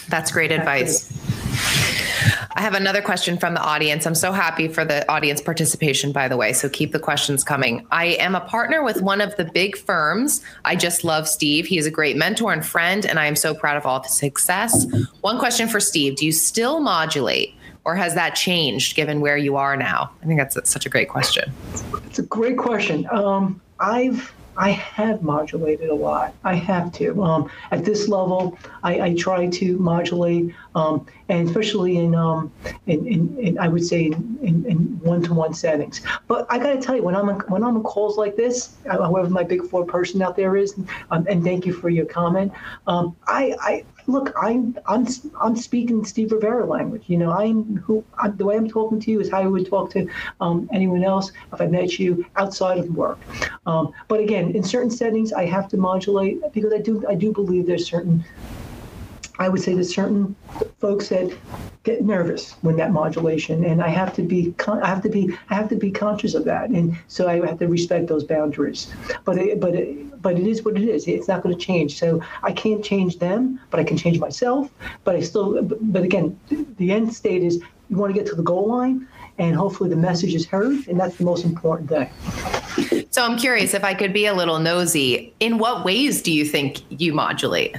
That's 0.09 0.31
great 0.31 0.51
advice. 0.51 1.24
I 2.55 2.61
have 2.61 2.73
another 2.73 3.01
question 3.01 3.37
from 3.37 3.53
the 3.53 3.61
audience. 3.61 4.05
I'm 4.05 4.15
so 4.15 4.31
happy 4.31 4.67
for 4.67 4.85
the 4.85 5.09
audience 5.11 5.41
participation, 5.41 6.11
by 6.11 6.27
the 6.27 6.37
way. 6.37 6.53
So 6.53 6.69
keep 6.69 6.91
the 6.91 6.99
questions 6.99 7.43
coming. 7.43 7.85
I 7.91 8.05
am 8.05 8.35
a 8.35 8.41
partner 8.41 8.83
with 8.83 9.01
one 9.01 9.21
of 9.21 9.35
the 9.35 9.45
big 9.45 9.77
firms. 9.77 10.41
I 10.63 10.75
just 10.75 11.03
love 11.03 11.27
Steve. 11.27 11.65
He 11.65 11.77
is 11.77 11.85
a 11.85 11.91
great 11.91 12.15
mentor 12.15 12.53
and 12.53 12.65
friend, 12.65 13.05
and 13.05 13.19
I 13.19 13.25
am 13.25 13.35
so 13.35 13.53
proud 13.53 13.77
of 13.77 13.85
all 13.85 14.01
his 14.01 14.11
success. 14.13 14.85
One 15.21 15.39
question 15.39 15.67
for 15.67 15.79
Steve 15.79 16.15
Do 16.15 16.25
you 16.25 16.31
still 16.31 16.79
modulate? 16.79 17.53
Or 17.83 17.95
has 17.95 18.15
that 18.15 18.31
changed 18.31 18.95
given 18.95 19.21
where 19.21 19.37
you 19.37 19.57
are 19.57 19.77
now? 19.77 20.09
I 20.23 20.25
think 20.25 20.39
that's 20.39 20.57
such 20.69 20.87
a 20.87 20.89
great 20.89 21.07
question. 21.07 21.53
It's 22.07 22.17
a 22.17 22.23
great 22.23 22.57
question. 22.57 23.07
Um, 23.11 23.61
I've 23.79 24.33
I 24.57 24.71
have 24.71 25.21
modulated 25.21 25.89
a 25.89 25.95
lot. 25.95 26.33
I 26.43 26.55
have 26.55 26.91
to. 26.93 27.21
Um, 27.21 27.49
at 27.71 27.83
this 27.83 28.07
level, 28.07 28.57
I, 28.83 29.01
I, 29.01 29.15
try 29.15 29.47
to 29.47 29.77
modulate, 29.77 30.53
um, 30.75 31.05
and 31.29 31.47
especially 31.47 31.97
in, 31.97 32.13
um, 32.13 32.51
in, 32.85 33.07
in, 33.07 33.39
in, 33.39 33.59
I 33.59 33.67
would 33.67 33.83
say, 33.83 34.05
in, 34.05 34.99
one-to-one 35.01 35.53
settings. 35.53 36.01
But 36.27 36.47
I 36.49 36.57
got 36.57 36.73
to 36.73 36.81
tell 36.81 36.95
you, 36.95 37.03
when 37.03 37.15
I'm 37.15 37.29
on, 37.29 37.39
when 37.47 37.63
I'm 37.63 37.77
on 37.77 37.83
calls 37.83 38.17
like 38.17 38.35
this, 38.35 38.75
however 38.85 39.29
my 39.29 39.43
big 39.43 39.63
four 39.67 39.85
person 39.85 40.21
out 40.21 40.35
there 40.35 40.57
is, 40.57 40.75
um, 41.11 41.25
and 41.29 41.43
thank 41.43 41.65
you 41.65 41.73
for 41.73 41.89
your 41.89 42.05
comment. 42.05 42.51
Um, 42.87 43.15
I, 43.27 43.55
I 43.61 43.85
look, 44.07 44.33
I'm 44.41 44.77
I'm 44.87 45.07
I'm 45.39 45.55
speaking 45.55 46.05
Steve 46.05 46.31
Rivera 46.31 46.65
language. 46.65 47.03
You 47.07 47.17
know, 47.17 47.31
I'm 47.31 47.77
who 47.77 48.03
I'm, 48.17 48.35
the 48.37 48.45
way 48.45 48.55
I'm 48.55 48.67
talking 48.67 48.99
to 48.99 49.11
you 49.11 49.19
is 49.21 49.29
how 49.29 49.41
I 49.41 49.47
would 49.47 49.67
talk 49.67 49.91
to 49.91 50.07
um, 50.41 50.69
anyone 50.73 51.03
else 51.03 51.31
if 51.53 51.61
I 51.61 51.67
met 51.67 51.99
you 51.99 52.25
outside 52.35 52.79
of 52.79 52.89
work. 52.95 53.19
Um, 53.65 53.93
but 54.07 54.19
again, 54.19 54.51
in 54.51 54.63
certain 54.63 54.91
settings, 54.91 55.33
I 55.33 55.45
have 55.45 55.67
to 55.69 55.77
modulate 55.77 56.41
because 56.53 56.73
I 56.73 56.79
do 56.79 57.05
I 57.07 57.15
do 57.15 57.31
believe 57.31 57.67
there's 57.67 57.87
certain 57.87 58.23
I 59.39 59.49
would 59.49 59.61
say 59.61 59.73
there's 59.73 59.93
certain 59.93 60.35
folks 60.79 61.09
that 61.09 61.35
get 61.83 62.03
nervous 62.03 62.53
when 62.61 62.77
that 62.77 62.91
modulation, 62.91 63.65
and 63.65 63.81
I 63.81 63.89
have 63.89 64.13
to 64.15 64.21
be 64.21 64.53
I 64.67 64.87
have 64.87 65.01
to 65.03 65.09
be 65.09 65.37
I 65.49 65.55
have 65.55 65.69
to 65.69 65.75
be 65.75 65.91
conscious 65.91 66.33
of 66.33 66.45
that, 66.45 66.69
and 66.69 66.97
so 67.07 67.27
I 67.27 67.45
have 67.45 67.59
to 67.59 67.67
respect 67.67 68.07
those 68.07 68.23
boundaries. 68.23 68.93
But 69.23 69.37
it, 69.37 69.59
but 69.59 69.75
it, 69.75 70.21
but 70.21 70.39
it 70.39 70.47
is 70.47 70.63
what 70.63 70.77
it 70.77 70.87
is. 70.87 71.07
It's 71.07 71.27
not 71.27 71.43
going 71.43 71.57
to 71.57 71.63
change. 71.63 71.99
So 71.99 72.21
I 72.43 72.51
can't 72.51 72.83
change 72.83 73.19
them, 73.19 73.59
but 73.69 73.79
I 73.79 73.83
can 73.83 73.97
change 73.97 74.19
myself. 74.19 74.71
But 75.03 75.15
I 75.15 75.21
still. 75.21 75.61
But 75.61 76.03
again, 76.03 76.39
the 76.77 76.91
end 76.91 77.13
state 77.13 77.43
is 77.43 77.61
you 77.89 77.97
want 77.97 78.13
to 78.13 78.19
get 78.19 78.27
to 78.29 78.35
the 78.35 78.43
goal 78.43 78.67
line, 78.67 79.07
and 79.37 79.55
hopefully 79.55 79.89
the 79.89 79.95
message 79.95 80.33
is 80.33 80.45
heard, 80.45 80.87
and 80.87 80.99
that's 80.99 81.17
the 81.17 81.25
most 81.25 81.45
important 81.45 81.89
thing. 81.89 82.09
So 83.11 83.23
I'm 83.23 83.37
curious 83.37 83.73
if 83.73 83.83
I 83.85 83.93
could 83.93 84.11
be 84.11 84.25
a 84.25 84.33
little 84.33 84.59
nosy. 84.59 85.33
In 85.39 85.57
what 85.57 85.85
ways 85.85 86.21
do 86.21 86.33
you 86.33 86.43
think 86.43 86.81
you 86.89 87.13
modulate? 87.13 87.77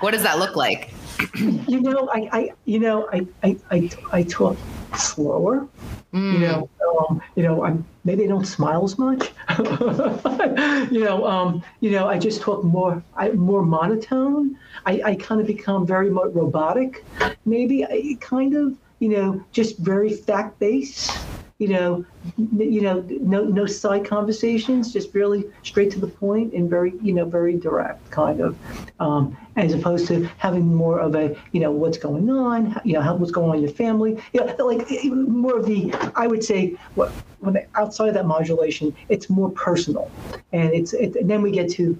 What 0.00 0.12
does 0.12 0.22
that 0.22 0.38
look 0.38 0.56
like? 0.56 0.90
you 1.36 1.80
know, 1.80 2.08
I, 2.12 2.28
I 2.32 2.52
you 2.64 2.78
know, 2.78 3.08
I, 3.12 3.26
I, 3.42 3.56
I, 3.70 3.90
I 4.12 4.22
talk 4.24 4.56
slower. 4.96 5.66
Mm. 6.12 6.32
You 6.32 6.38
know, 6.40 6.70
um, 6.98 7.22
you 7.34 7.42
know, 7.42 7.64
I'm 7.64 7.84
maybe 8.04 8.24
I 8.24 8.26
don't 8.26 8.44
smile 8.44 8.84
as 8.84 8.98
much. 8.98 9.30
you 9.58 11.00
know, 11.00 11.26
um, 11.26 11.62
you 11.80 11.90
know, 11.90 12.08
I 12.08 12.18
just 12.18 12.40
talk 12.40 12.62
more, 12.62 13.02
I, 13.16 13.30
more 13.30 13.62
monotone. 13.62 14.56
I, 14.86 15.00
I 15.04 15.14
kind 15.16 15.40
of 15.40 15.46
become 15.46 15.86
very 15.86 16.10
robotic. 16.10 17.04
Maybe 17.44 17.84
I 17.84 18.16
kind 18.20 18.54
of, 18.54 18.76
you 19.00 19.08
know, 19.08 19.44
just 19.52 19.78
very 19.78 20.10
fact 20.10 20.58
based 20.58 21.10
you 21.58 21.68
know, 21.68 22.04
you 22.36 22.80
know, 22.80 23.04
no 23.08 23.44
no 23.44 23.66
side 23.66 24.04
conversations, 24.04 24.92
just 24.92 25.14
really 25.14 25.44
straight 25.62 25.90
to 25.92 26.00
the 26.00 26.06
point 26.06 26.52
and 26.52 26.68
very, 26.68 26.94
you 27.02 27.12
know, 27.12 27.24
very 27.24 27.56
direct 27.56 28.10
kind 28.10 28.40
of, 28.40 28.56
um, 29.00 29.36
as 29.56 29.72
opposed 29.74 30.06
to 30.08 30.24
having 30.38 30.74
more 30.74 31.00
of 31.00 31.14
a, 31.14 31.36
you 31.52 31.60
know, 31.60 31.70
what's 31.70 31.98
going 31.98 32.30
on, 32.30 32.80
you 32.84 32.94
know, 32.94 33.00
how, 33.00 33.14
what's 33.14 33.32
going 33.32 33.50
on 33.50 33.56
in 33.56 33.62
your 33.62 33.72
family, 33.72 34.20
you 34.32 34.44
know, 34.44 34.54
like 34.64 34.88
more 35.04 35.58
of 35.58 35.66
the, 35.66 35.92
I 36.16 36.26
would 36.26 36.42
say, 36.42 36.76
what 36.94 37.12
when 37.44 37.64
outside 37.74 38.08
of 38.08 38.14
that 38.14 38.26
modulation, 38.26 38.94
it's 39.08 39.28
more 39.28 39.50
personal, 39.50 40.10
and 40.52 40.72
it's 40.72 40.92
it, 40.92 41.14
and 41.16 41.30
then 41.30 41.42
we 41.42 41.50
get 41.50 41.70
to 41.72 41.94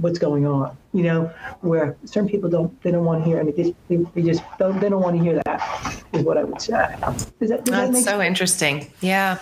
what's 0.00 0.18
going 0.18 0.46
on, 0.46 0.76
you 0.92 1.02
know, 1.02 1.32
where 1.60 1.96
certain 2.04 2.28
people 2.28 2.48
don't 2.48 2.80
they 2.82 2.90
don't 2.90 3.04
want 3.04 3.22
to 3.22 3.28
hear, 3.28 3.40
and 3.40 3.48
they 3.48 3.62
just 3.62 3.74
they, 3.88 3.96
they 4.14 4.22
just 4.22 4.42
don't 4.58 4.78
they 4.80 4.88
don't 4.88 5.02
want 5.02 5.16
to 5.16 5.22
hear 5.22 5.40
that, 5.44 6.04
is 6.12 6.22
what 6.22 6.38
I 6.38 6.44
would 6.44 6.60
say. 6.60 6.72
Does 7.02 7.50
that, 7.50 7.64
does 7.64 7.74
That's 7.90 8.04
that 8.04 8.04
so 8.04 8.22
interesting. 8.22 8.90
Yeah. 9.00 9.38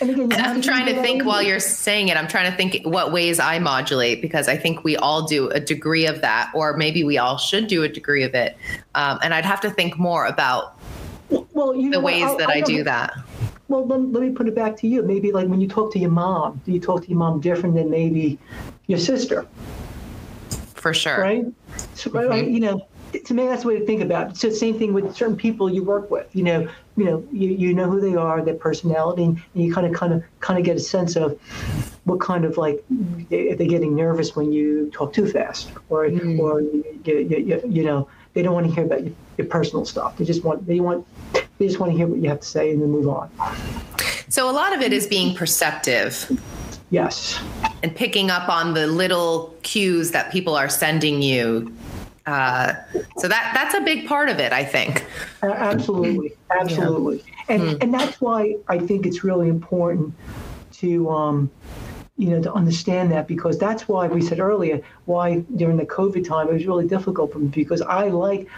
Again, 0.00 0.30
I'm 0.32 0.60
trying 0.60 0.86
to 0.94 1.00
think 1.00 1.24
while 1.24 1.42
you're 1.42 1.58
saying 1.58 2.08
it, 2.08 2.18
I'm 2.18 2.28
trying 2.28 2.50
to 2.50 2.56
think 2.56 2.84
what 2.84 3.12
ways 3.12 3.38
I 3.40 3.58
modulate 3.58 4.20
because 4.20 4.46
I 4.46 4.56
think 4.56 4.84
we 4.84 4.96
all 4.96 5.26
do 5.26 5.48
a 5.48 5.60
degree 5.60 6.06
of 6.06 6.20
that, 6.20 6.50
or 6.54 6.76
maybe 6.76 7.02
we 7.02 7.16
all 7.16 7.38
should 7.38 7.66
do 7.66 7.82
a 7.82 7.88
degree 7.88 8.22
of 8.22 8.34
it. 8.34 8.58
Um, 8.94 9.18
and 9.22 9.32
I'd 9.32 9.46
have 9.46 9.60
to 9.62 9.70
think 9.70 9.98
more 9.98 10.26
about 10.26 10.78
well, 11.52 11.74
you 11.74 11.90
the 11.90 12.00
ways 12.00 12.24
I, 12.24 12.36
that 12.36 12.50
I, 12.50 12.56
I 12.56 12.60
do 12.60 12.84
that. 12.84 13.14
Well, 13.68 13.86
let, 13.86 14.00
let, 14.12 14.22
me 14.22 14.30
put 14.30 14.46
it 14.46 14.54
back 14.54 14.76
to 14.78 14.86
you. 14.86 15.02
Maybe 15.02 15.32
like 15.32 15.48
when 15.48 15.60
you 15.60 15.68
talk 15.68 15.92
to 15.94 15.98
your 15.98 16.10
mom, 16.10 16.60
do 16.64 16.72
you 16.72 16.80
talk 16.80 17.02
to 17.02 17.08
your 17.08 17.18
mom 17.18 17.40
different 17.40 17.74
than 17.74 17.90
maybe 17.90 18.38
your 18.86 18.98
sister? 18.98 19.46
For 20.74 20.94
sure. 20.94 21.20
Right? 21.20 21.44
So, 21.94 22.10
mm-hmm. 22.10 22.50
you 22.50 22.60
know, 22.60 22.86
to 23.12 23.34
me, 23.34 23.46
that's 23.46 23.62
the 23.62 23.68
way 23.68 23.78
to 23.78 23.86
think 23.86 24.02
about 24.02 24.30
it. 24.30 24.36
So 24.36 24.50
same 24.50 24.78
thing 24.78 24.92
with 24.92 25.14
certain 25.16 25.36
people 25.36 25.70
you 25.70 25.82
work 25.82 26.10
with. 26.10 26.28
You 26.34 26.44
know, 26.44 26.68
you 26.96 27.04
know, 27.04 27.26
you, 27.32 27.50
you 27.50 27.74
know 27.74 27.88
who 27.90 28.00
they 28.00 28.16
are, 28.16 28.42
their 28.42 28.54
personality, 28.54 29.24
and 29.24 29.40
you 29.54 29.72
kind 29.72 29.86
of, 29.86 29.92
kind 29.94 30.12
of, 30.12 30.24
kind 30.40 30.58
of 30.58 30.64
get 30.64 30.76
a 30.76 30.80
sense 30.80 31.16
of 31.16 31.38
what 32.04 32.20
kind 32.20 32.44
of 32.44 32.56
like 32.56 32.84
if 33.30 33.58
they're 33.58 33.66
getting 33.66 33.96
nervous 33.96 34.36
when 34.36 34.52
you 34.52 34.90
talk 34.92 35.12
too 35.12 35.28
fast, 35.28 35.70
or 35.88 36.06
mm. 36.06 36.38
or 36.38 36.60
you, 36.60 36.84
you, 37.04 37.62
you, 37.66 37.84
know 37.84 38.08
they 38.32 38.42
don't 38.42 38.54
want 38.54 38.66
to 38.66 38.72
hear 38.72 38.84
about 38.84 39.04
your, 39.04 39.12
your 39.38 39.46
personal 39.46 39.84
stuff. 39.84 40.16
They 40.16 40.24
just 40.24 40.44
want 40.44 40.66
they 40.66 40.80
want 40.80 41.06
they 41.58 41.66
just 41.66 41.80
want 41.80 41.92
to 41.92 41.98
hear 41.98 42.06
what 42.06 42.20
you 42.20 42.28
have 42.28 42.40
to 42.40 42.46
say 42.46 42.70
and 42.70 42.80
then 42.80 42.90
move 42.90 43.08
on. 43.08 43.30
So 44.28 44.50
a 44.50 44.52
lot 44.52 44.74
of 44.74 44.80
it 44.80 44.92
is 44.92 45.06
being 45.06 45.34
perceptive. 45.34 46.40
Yes. 46.90 47.40
And 47.82 47.94
picking 47.94 48.30
up 48.30 48.48
on 48.48 48.74
the 48.74 48.86
little 48.86 49.56
cues 49.62 50.12
that 50.12 50.30
people 50.30 50.54
are 50.54 50.68
sending 50.68 51.22
you. 51.22 51.72
Uh, 52.26 52.74
so 53.18 53.28
that 53.28 53.52
that's 53.54 53.74
a 53.74 53.80
big 53.80 54.06
part 54.06 54.28
of 54.28 54.38
it, 54.38 54.52
I 54.52 54.64
think. 54.64 55.04
Uh, 55.42 55.52
absolutely, 55.52 56.32
absolutely, 56.50 57.18
yeah. 57.18 57.54
and 57.54 57.62
mm. 57.62 57.82
and 57.82 57.94
that's 57.94 58.20
why 58.20 58.56
I 58.68 58.78
think 58.78 59.06
it's 59.06 59.22
really 59.22 59.48
important 59.48 60.12
to 60.72 61.08
um, 61.08 61.50
you 62.18 62.30
know, 62.30 62.42
to 62.42 62.52
understand 62.52 63.12
that 63.12 63.28
because 63.28 63.58
that's 63.58 63.88
why 63.88 64.06
we 64.06 64.22
said 64.22 64.40
earlier 64.40 64.80
why 65.04 65.40
during 65.56 65.76
the 65.76 65.84
COVID 65.84 66.26
time 66.26 66.48
it 66.48 66.54
was 66.54 66.66
really 66.66 66.86
difficult 66.86 67.32
for 67.32 67.38
me 67.38 67.48
because 67.48 67.82
I 67.82 68.08
like 68.08 68.48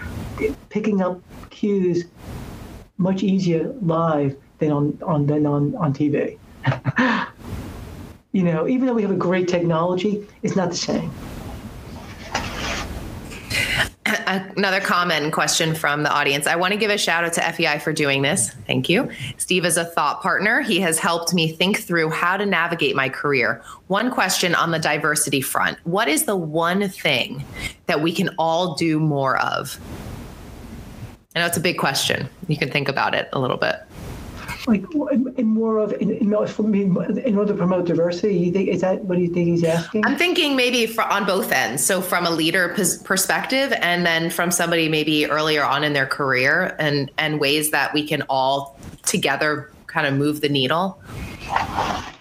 picking 0.68 1.02
up 1.02 1.20
cues 1.50 2.04
much 2.98 3.22
easier 3.22 3.74
live 3.82 4.36
than 4.58 4.70
on, 4.70 4.98
on 5.02 5.26
than 5.26 5.46
on, 5.46 5.74
on 5.76 5.92
TV. 5.92 6.38
you 8.32 8.42
know, 8.44 8.68
even 8.68 8.86
though 8.86 8.94
we 8.94 9.02
have 9.02 9.10
a 9.10 9.16
great 9.16 9.48
technology, 9.48 10.26
it's 10.42 10.54
not 10.54 10.70
the 10.70 10.76
same. 10.76 11.10
Another 14.26 14.80
comment 14.80 15.24
and 15.24 15.32
question 15.32 15.74
from 15.74 16.02
the 16.02 16.10
audience. 16.10 16.46
I 16.46 16.56
want 16.56 16.72
to 16.72 16.78
give 16.78 16.90
a 16.90 16.98
shout 16.98 17.24
out 17.24 17.32
to 17.34 17.52
FEI 17.52 17.78
for 17.78 17.92
doing 17.92 18.22
this. 18.22 18.50
Thank 18.66 18.88
you. 18.88 19.10
Steve 19.36 19.64
is 19.64 19.76
a 19.76 19.84
thought 19.84 20.22
partner. 20.22 20.60
He 20.60 20.80
has 20.80 20.98
helped 20.98 21.34
me 21.34 21.52
think 21.52 21.80
through 21.80 22.10
how 22.10 22.36
to 22.36 22.46
navigate 22.46 22.96
my 22.96 23.08
career. 23.08 23.62
One 23.88 24.10
question 24.10 24.54
on 24.54 24.70
the 24.70 24.78
diversity 24.78 25.40
front 25.40 25.78
What 25.84 26.08
is 26.08 26.24
the 26.24 26.36
one 26.36 26.88
thing 26.88 27.44
that 27.86 28.00
we 28.00 28.12
can 28.12 28.30
all 28.38 28.74
do 28.74 28.98
more 28.98 29.38
of? 29.38 29.78
I 31.34 31.40
know 31.40 31.46
it's 31.46 31.56
a 31.56 31.60
big 31.60 31.78
question. 31.78 32.28
You 32.48 32.56
can 32.56 32.70
think 32.70 32.88
about 32.88 33.14
it 33.14 33.28
a 33.32 33.38
little 33.38 33.58
bit. 33.58 33.76
Like 34.68 34.84
in 35.38 35.46
more 35.46 35.78
of 35.78 35.94
in, 35.94 36.10
in, 36.10 36.34
in 37.18 37.38
order 37.38 37.52
to 37.52 37.58
promote 37.58 37.86
diversity, 37.86 38.36
you 38.36 38.52
think 38.52 38.68
is 38.68 38.82
that 38.82 39.02
what 39.04 39.16
do 39.16 39.22
you 39.22 39.32
think 39.32 39.48
he's 39.48 39.64
asking? 39.64 40.04
I'm 40.04 40.18
thinking 40.18 40.56
maybe 40.56 40.86
for, 40.86 41.04
on 41.04 41.24
both 41.24 41.50
ends. 41.52 41.82
So 41.82 42.02
from 42.02 42.26
a 42.26 42.30
leader 42.30 42.68
perspective, 43.04 43.72
and 43.80 44.04
then 44.04 44.28
from 44.28 44.50
somebody 44.50 44.88
maybe 44.90 45.24
earlier 45.24 45.64
on 45.64 45.84
in 45.84 45.94
their 45.94 46.06
career, 46.06 46.76
and 46.78 47.10
and 47.16 47.40
ways 47.40 47.70
that 47.70 47.94
we 47.94 48.06
can 48.06 48.22
all 48.28 48.78
together 49.06 49.72
kind 49.86 50.06
of 50.06 50.14
move 50.14 50.42
the 50.42 50.50
needle. 50.50 51.02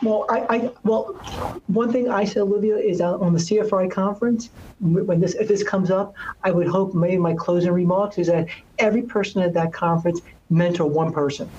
Well, 0.02 0.26
I, 0.30 0.46
I, 0.50 0.72
well, 0.84 1.04
one 1.68 1.92
thing 1.92 2.10
I 2.10 2.24
said, 2.24 2.44
Olivia, 2.44 2.78
is 2.78 3.02
on 3.02 3.34
the 3.34 3.40
CFRI 3.40 3.92
conference 3.92 4.50
when 4.80 5.20
this 5.20 5.34
if 5.36 5.48
this 5.48 5.64
comes 5.64 5.92
up, 5.92 6.16
I 6.44 6.52
would 6.52 6.68
hope 6.68 6.94
maybe 6.94 7.18
my 7.18 7.34
closing 7.34 7.72
remarks 7.72 8.18
is 8.18 8.28
that 8.28 8.48
every 8.80 9.02
person 9.02 9.42
at 9.42 9.54
that 9.54 9.74
conference 9.74 10.22
mentor 10.50 10.90
one 10.90 11.12
person, 11.12 11.50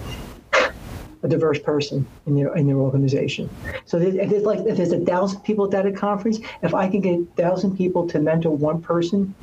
a 1.22 1.28
diverse 1.28 1.58
person 1.58 2.06
in 2.26 2.36
their 2.36 2.54
in 2.54 2.66
their 2.66 2.76
organization. 2.76 3.50
So 3.84 3.98
if 3.98 4.30
there's 4.30 4.44
like 4.44 4.60
if 4.60 4.76
there's 4.76 4.92
a 4.92 5.00
thousand 5.00 5.40
people 5.40 5.64
at 5.64 5.70
that 5.70 5.96
conference, 5.96 6.38
if 6.62 6.74
I 6.74 6.88
can 6.88 7.00
get 7.00 7.20
a 7.20 7.24
thousand 7.36 7.76
people 7.76 8.06
to 8.08 8.18
mentor 8.20 8.56
one 8.56 8.80
person, 8.80 9.34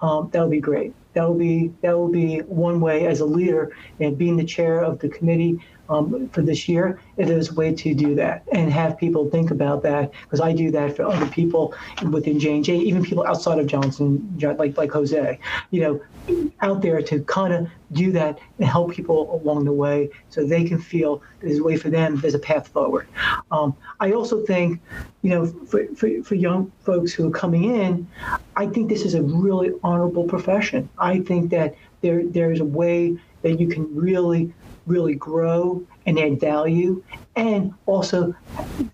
um, 0.00 0.28
that 0.32 0.40
would 0.40 0.50
be 0.50 0.60
great. 0.60 0.92
That 1.14 1.28
would 1.28 1.38
be 1.38 1.72
that 1.82 1.98
would 1.98 2.12
be 2.12 2.38
one 2.40 2.80
way 2.80 3.06
as 3.06 3.20
a 3.20 3.24
leader 3.24 3.72
and 4.00 4.18
being 4.18 4.36
the 4.36 4.44
chair 4.44 4.82
of 4.82 4.98
the 4.98 5.08
committee 5.08 5.60
um, 5.88 6.28
for 6.30 6.42
this 6.42 6.68
year, 6.68 7.00
it 7.16 7.28
is 7.28 7.50
a 7.50 7.54
way 7.54 7.74
to 7.74 7.94
do 7.94 8.14
that 8.14 8.44
and 8.52 8.72
have 8.72 8.96
people 8.96 9.28
think 9.30 9.50
about 9.50 9.82
that 9.82 10.12
because 10.22 10.40
I 10.40 10.52
do 10.52 10.70
that 10.72 10.96
for 10.96 11.04
other 11.04 11.26
people 11.26 11.74
within 12.10 12.38
J 12.38 12.56
and 12.56 12.64
J, 12.64 12.76
even 12.76 13.04
people 13.04 13.26
outside 13.26 13.58
of 13.58 13.66
Johnson, 13.66 14.36
like 14.40 14.76
like 14.76 14.90
Jose, 14.90 15.38
you 15.70 15.80
know, 15.80 16.52
out 16.60 16.80
there 16.80 17.02
to 17.02 17.20
kind 17.24 17.52
of 17.52 17.68
do 17.92 18.10
that 18.12 18.38
and 18.58 18.66
help 18.66 18.92
people 18.92 19.40
along 19.40 19.64
the 19.64 19.72
way 19.72 20.10
so 20.30 20.44
they 20.44 20.64
can 20.64 20.80
feel 20.80 21.22
there's 21.40 21.58
a 21.58 21.62
way 21.62 21.76
for 21.76 21.90
them, 21.90 22.16
there's 22.16 22.34
a 22.34 22.38
path 22.38 22.68
forward. 22.68 23.06
Um, 23.50 23.76
I 24.00 24.12
also 24.12 24.44
think, 24.44 24.80
you 25.22 25.30
know, 25.30 25.46
for, 25.46 25.86
for, 25.94 26.22
for 26.22 26.34
young 26.34 26.72
folks 26.80 27.12
who 27.12 27.28
are 27.28 27.30
coming 27.30 27.64
in, 27.64 28.08
I 28.56 28.66
think 28.66 28.88
this 28.88 29.04
is 29.04 29.14
a 29.14 29.22
really 29.22 29.72
honorable 29.82 30.24
profession. 30.24 30.88
I 30.98 31.20
think 31.20 31.50
that 31.50 31.74
there 32.00 32.24
there 32.24 32.52
is 32.52 32.60
a 32.60 32.64
way 32.64 33.16
that 33.42 33.60
you 33.60 33.68
can 33.68 33.94
really 33.94 34.52
really 34.86 35.14
grow 35.14 35.82
and 36.06 36.18
add 36.18 36.40
value 36.40 37.02
and 37.36 37.72
also 37.86 38.34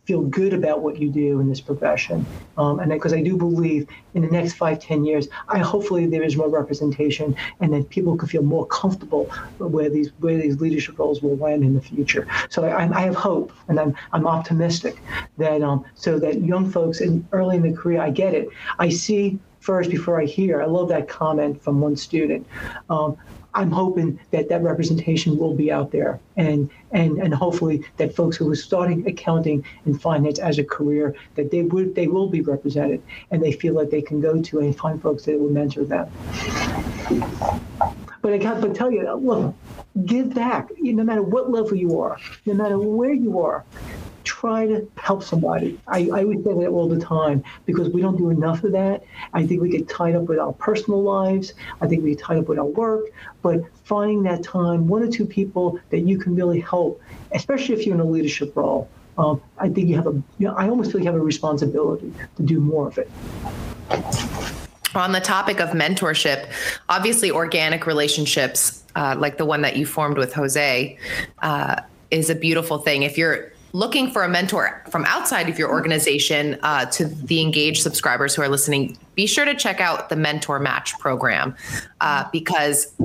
feel 0.04 0.22
good 0.22 0.54
about 0.54 0.80
what 0.80 0.98
you 0.98 1.10
do 1.10 1.40
in 1.40 1.48
this 1.48 1.60
profession. 1.60 2.26
Um, 2.56 2.80
and 2.80 2.90
because 2.90 3.12
I 3.12 3.22
do 3.22 3.36
believe 3.36 3.86
in 4.14 4.22
the 4.22 4.28
next 4.28 4.54
five, 4.54 4.80
ten 4.80 5.04
years, 5.04 5.28
I 5.48 5.58
hopefully 5.58 6.06
there 6.06 6.22
is 6.22 6.36
more 6.36 6.48
representation 6.48 7.36
and 7.60 7.72
that 7.72 7.88
people 7.90 8.16
can 8.16 8.28
feel 8.28 8.42
more 8.42 8.66
comfortable 8.66 9.30
where 9.58 9.90
these 9.90 10.10
where 10.20 10.38
these 10.38 10.60
leadership 10.60 10.98
roles 10.98 11.22
will 11.22 11.36
land 11.36 11.62
in 11.64 11.74
the 11.74 11.80
future. 11.80 12.26
So 12.48 12.64
I, 12.64 12.88
I 12.96 13.02
have 13.02 13.14
hope 13.14 13.52
and 13.68 13.78
I'm, 13.78 13.94
I'm 14.12 14.26
optimistic 14.26 15.02
that 15.38 15.62
um, 15.62 15.84
so 15.94 16.18
that 16.18 16.42
young 16.42 16.70
folks 16.70 17.00
in 17.00 17.26
early 17.32 17.56
in 17.56 17.62
the 17.62 17.72
career, 17.72 18.00
I 18.00 18.10
get 18.10 18.34
it. 18.34 18.48
I 18.78 18.88
see 18.88 19.38
first 19.60 19.90
before 19.90 20.20
I 20.20 20.24
hear. 20.24 20.62
I 20.62 20.66
love 20.66 20.88
that 20.88 21.08
comment 21.08 21.62
from 21.62 21.80
one 21.80 21.96
student. 21.96 22.46
Um, 22.88 23.16
I'm 23.54 23.70
hoping 23.70 24.18
that 24.30 24.48
that 24.48 24.62
representation 24.62 25.36
will 25.36 25.54
be 25.54 25.72
out 25.72 25.90
there, 25.90 26.20
and 26.36 26.70
and 26.92 27.18
and 27.18 27.34
hopefully 27.34 27.84
that 27.96 28.14
folks 28.14 28.36
who 28.36 28.50
are 28.50 28.56
starting 28.56 29.06
accounting 29.06 29.64
and 29.84 30.00
finance 30.00 30.38
as 30.38 30.58
a 30.58 30.64
career 30.64 31.14
that 31.34 31.50
they 31.50 31.62
would 31.62 31.94
they 31.94 32.06
will 32.06 32.28
be 32.28 32.40
represented, 32.40 33.02
and 33.30 33.42
they 33.42 33.52
feel 33.52 33.74
like 33.74 33.90
they 33.90 34.02
can 34.02 34.20
go 34.20 34.40
to 34.40 34.60
and 34.60 34.76
find 34.76 35.02
folks 35.02 35.24
that 35.24 35.38
will 35.38 35.50
mentor 35.50 35.84
them. 35.84 36.08
But 38.22 38.32
I 38.34 38.38
can't 38.38 38.60
but 38.60 38.74
tell 38.74 38.90
you, 38.90 39.10
look, 39.14 39.54
give 40.06 40.34
back. 40.34 40.68
No 40.78 41.04
matter 41.04 41.22
what 41.22 41.50
level 41.50 41.76
you 41.76 42.00
are, 42.00 42.18
no 42.46 42.54
matter 42.54 42.78
where 42.78 43.12
you 43.12 43.40
are, 43.40 43.64
try 44.24 44.66
to 44.66 44.88
help 44.96 45.22
somebody. 45.22 45.78
I, 45.86 46.08
I 46.12 46.22
always 46.22 46.44
say 46.44 46.52
that 46.52 46.68
all 46.68 46.88
the 46.88 47.00
time 47.00 47.42
because 47.66 47.88
we 47.88 48.00
don't 48.00 48.16
do 48.16 48.30
enough 48.30 48.64
of 48.64 48.72
that. 48.72 49.04
I 49.32 49.46
think 49.46 49.60
we 49.60 49.68
get 49.68 49.88
tied 49.88 50.14
up 50.14 50.24
with 50.24 50.38
our 50.38 50.52
personal 50.52 51.02
lives. 51.02 51.54
I 51.80 51.86
think 51.86 52.02
we 52.02 52.10
get 52.10 52.20
tied 52.20 52.38
up 52.38 52.48
with 52.48 52.58
our 52.58 52.66
work. 52.66 53.06
But 53.42 53.60
finding 53.84 54.22
that 54.24 54.42
time, 54.42 54.88
one 54.88 55.02
or 55.02 55.10
two 55.10 55.26
people 55.26 55.80
that 55.90 56.00
you 56.00 56.18
can 56.18 56.34
really 56.34 56.60
help, 56.60 57.00
especially 57.32 57.74
if 57.74 57.86
you're 57.86 57.94
in 57.94 58.00
a 58.00 58.04
leadership 58.04 58.56
role, 58.56 58.88
um, 59.18 59.40
I 59.58 59.68
think 59.68 59.88
you 59.88 59.96
have 59.96 60.06
a, 60.06 60.12
you 60.12 60.46
know, 60.48 60.54
I 60.54 60.68
almost 60.68 60.92
feel 60.92 61.00
you 61.00 61.06
have 61.06 61.14
a 61.14 61.20
responsibility 61.20 62.12
to 62.36 62.42
do 62.42 62.60
more 62.60 62.88
of 62.88 62.98
it. 62.98 63.10
On 64.94 65.12
the 65.12 65.20
topic 65.20 65.60
of 65.60 65.70
mentorship, 65.70 66.50
obviously 66.88 67.30
organic 67.30 67.86
relationships, 67.86 68.82
uh, 68.96 69.14
like 69.18 69.36
the 69.36 69.44
one 69.44 69.62
that 69.62 69.76
you 69.76 69.86
formed 69.86 70.18
with 70.18 70.32
Jose, 70.32 70.98
uh, 71.42 71.82
is 72.10 72.28
a 72.28 72.34
beautiful 72.34 72.78
thing. 72.78 73.02
If 73.04 73.16
you're 73.16 73.49
looking 73.72 74.10
for 74.10 74.24
a 74.24 74.28
mentor 74.28 74.82
from 74.90 75.04
outside 75.06 75.48
of 75.48 75.58
your 75.58 75.70
organization 75.70 76.58
uh, 76.62 76.86
to 76.86 77.04
the 77.04 77.40
Engage 77.40 77.80
subscribers 77.80 78.34
who 78.34 78.42
are 78.42 78.48
listening, 78.48 78.98
be 79.14 79.26
sure 79.26 79.44
to 79.44 79.54
check 79.54 79.80
out 79.80 80.08
the 80.08 80.16
Mentor 80.16 80.58
Match 80.58 80.98
program 80.98 81.54
uh, 82.00 82.24
because. 82.32 82.92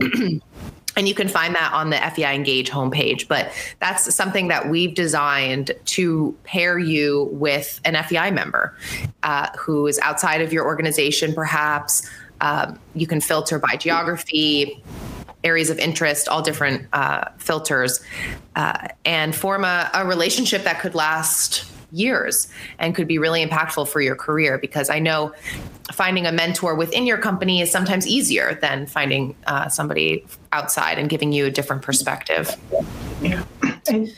and 0.98 1.10
you 1.10 1.14
can 1.14 1.28
find 1.28 1.54
that 1.56 1.74
on 1.74 1.90
the 1.90 1.98
FEI 1.98 2.36
Engage 2.36 2.70
homepage. 2.70 3.28
But 3.28 3.52
that's 3.80 4.16
something 4.16 4.48
that 4.48 4.70
we've 4.70 4.96
designed 4.96 5.72
to 5.86 6.38
pair 6.46 6.80
you 6.80 7.30
with 7.34 7.82
an 7.84 8.02
FEI 8.02 8.32
member 8.32 8.78
uh, 9.24 9.50
who 9.58 9.88
is 9.88 10.00
outside 10.00 10.42
of 10.42 10.54
your 10.54 10.66
organization, 10.66 11.34
perhaps. 11.34 12.10
Um, 12.42 12.80
you 12.94 13.08
can 13.08 13.22
filter 13.22 13.60
by 13.60 13.76
geography, 13.76 14.82
areas 15.46 15.70
of 15.70 15.80
interest, 15.80 16.28
all 16.28 16.42
different 16.42 16.88
uh, 16.92 17.30
filters, 17.38 18.02
uh, 18.56 18.88
and 19.06 19.36
form 19.36 19.64
a, 19.64 19.90
a 19.94 20.06
relationship 20.06 20.64
that 20.64 20.80
could 20.82 20.96
last 20.96 21.66
years 21.92 22.48
and 22.80 22.94
could 22.96 23.08
be 23.08 23.18
really 23.18 23.46
impactful 23.46 23.88
for 23.88 24.02
your 24.02 24.16
career. 24.16 24.58
Because 24.58 24.90
I 24.90 25.00
know 25.00 25.34
finding 25.94 26.26
a 26.26 26.32
mentor 26.32 26.76
within 26.76 27.06
your 27.06 27.18
company 27.18 27.62
is 27.62 27.72
sometimes 27.72 28.08
easier 28.08 28.58
than 28.62 28.88
finding 28.88 29.36
uh, 29.48 29.70
somebody 29.70 30.26
outside 30.56 30.98
and 30.98 31.10
giving 31.10 31.32
you 31.32 31.46
a 31.46 31.52
different 31.52 31.82
perspective. 31.82 32.56
Yeah. 33.22 33.44
and, 33.88 34.10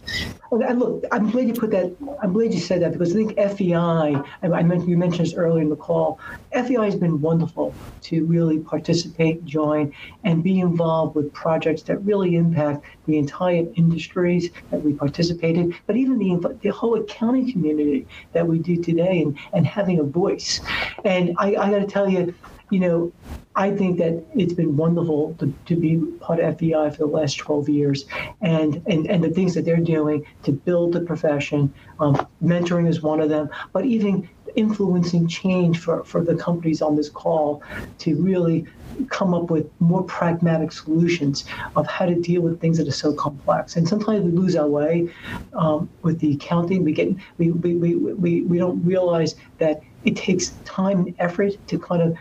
and 0.52 0.80
look, 0.80 1.04
I'm 1.12 1.30
glad 1.32 1.48
you 1.48 1.54
put 1.54 1.72
that. 1.72 1.96
I'm 2.22 2.34
glad 2.34 2.54
you 2.54 2.60
said 2.60 2.82
that 2.82 2.92
because 2.94 3.12
I 3.12 3.16
think 3.16 3.36
FEI. 3.36 4.22
I 4.44 4.64
mentioned 4.64 4.90
you 4.90 4.98
mentioned 4.98 5.28
this 5.28 5.34
earlier 5.34 5.62
in 5.62 5.70
the 5.70 5.76
call. 5.76 6.20
FEI 6.54 6.86
has 6.86 6.96
been 6.96 7.20
wonderful 7.22 7.74
to 8.04 8.26
really 8.26 8.60
participate, 8.60 9.44
join, 9.46 9.94
and 10.24 10.44
be 10.44 10.60
involved 10.60 11.16
with 11.16 11.34
projects 11.34 11.82
that 11.84 11.98
really 12.00 12.36
impact 12.36 12.86
the 13.08 13.18
entire 13.18 13.66
industries 13.76 14.50
that 14.72 14.82
we 14.82 14.94
participate 14.94 15.58
in, 15.58 15.76
but 15.86 15.96
even 15.96 16.18
the 16.18 16.58
the 16.62 16.70
whole 16.70 16.96
accounting 17.02 17.52
community 17.52 18.06
that 18.34 18.46
we 18.48 18.60
do 18.60 18.82
today, 18.82 19.22
and 19.22 19.38
and 19.54 19.66
having 19.66 20.00
a 20.00 20.04
voice. 20.04 20.62
And 21.04 21.36
I, 21.38 21.56
I 21.56 21.70
got 21.72 21.80
to 21.80 21.88
tell 21.88 22.10
you, 22.10 22.34
you 22.70 22.80
know, 22.80 23.12
I 23.56 23.72
think 23.72 23.98
that 23.98 24.24
it's 24.36 24.54
been 24.54 24.78
wonderful 24.78 25.36
to, 25.40 25.54
to 25.66 25.76
be 25.76 25.98
part 26.20 26.40
of 26.40 26.60
FEI 26.60 26.90
for 26.92 26.98
the 26.98 27.06
last 27.08 27.38
12 27.38 27.70
years 27.70 28.06
and, 28.42 28.82
and, 28.86 29.08
and 29.08 29.24
the 29.24 29.30
things 29.30 29.56
that 29.56 29.66
they're 29.66 29.78
doing 29.78 30.26
to 30.44 30.52
build 30.52 30.94
the 30.94 31.02
profession. 31.02 31.74
Um, 32.00 32.28
mentoring 32.44 32.88
is 32.88 33.02
one 33.02 33.20
of 33.20 33.30
them, 33.30 33.50
but 33.74 33.86
even 33.86 34.30
influencing 34.56 35.28
change 35.28 35.80
for, 35.80 36.04
for 36.04 36.24
the 36.24 36.36
companies 36.36 36.82
on 36.82 36.96
this 36.96 37.10
call 37.10 37.64
to 38.00 38.16
really 38.22 38.66
come 39.10 39.34
up 39.34 39.50
with 39.52 39.70
more 39.80 40.04
pragmatic 40.04 40.72
solutions 40.72 41.46
of 41.76 41.86
how 41.88 42.06
to 42.06 42.16
deal 42.16 42.42
with 42.42 42.60
things 42.60 42.78
that 42.78 42.88
are 42.88 42.92
so 42.92 43.14
complex. 43.14 43.76
And 43.76 43.88
sometimes 43.88 44.24
we 44.24 44.32
lose 44.32 44.56
our 44.56 44.68
way 44.68 45.10
um, 45.54 45.90
with 46.02 46.20
the 46.20 46.34
accounting. 46.34 46.84
We 46.84 46.94
get 46.94 47.10
we, 47.38 47.52
we, 47.52 47.76
we, 47.76 47.96
we, 47.96 48.42
we 48.42 48.58
don't 48.58 48.84
realize 48.84 49.36
that 49.60 49.82
it 50.08 50.16
takes 50.16 50.52
time 50.64 51.00
and 51.00 51.16
effort 51.20 51.54
to 51.68 51.78
kind 51.78 52.02
of 52.02 52.18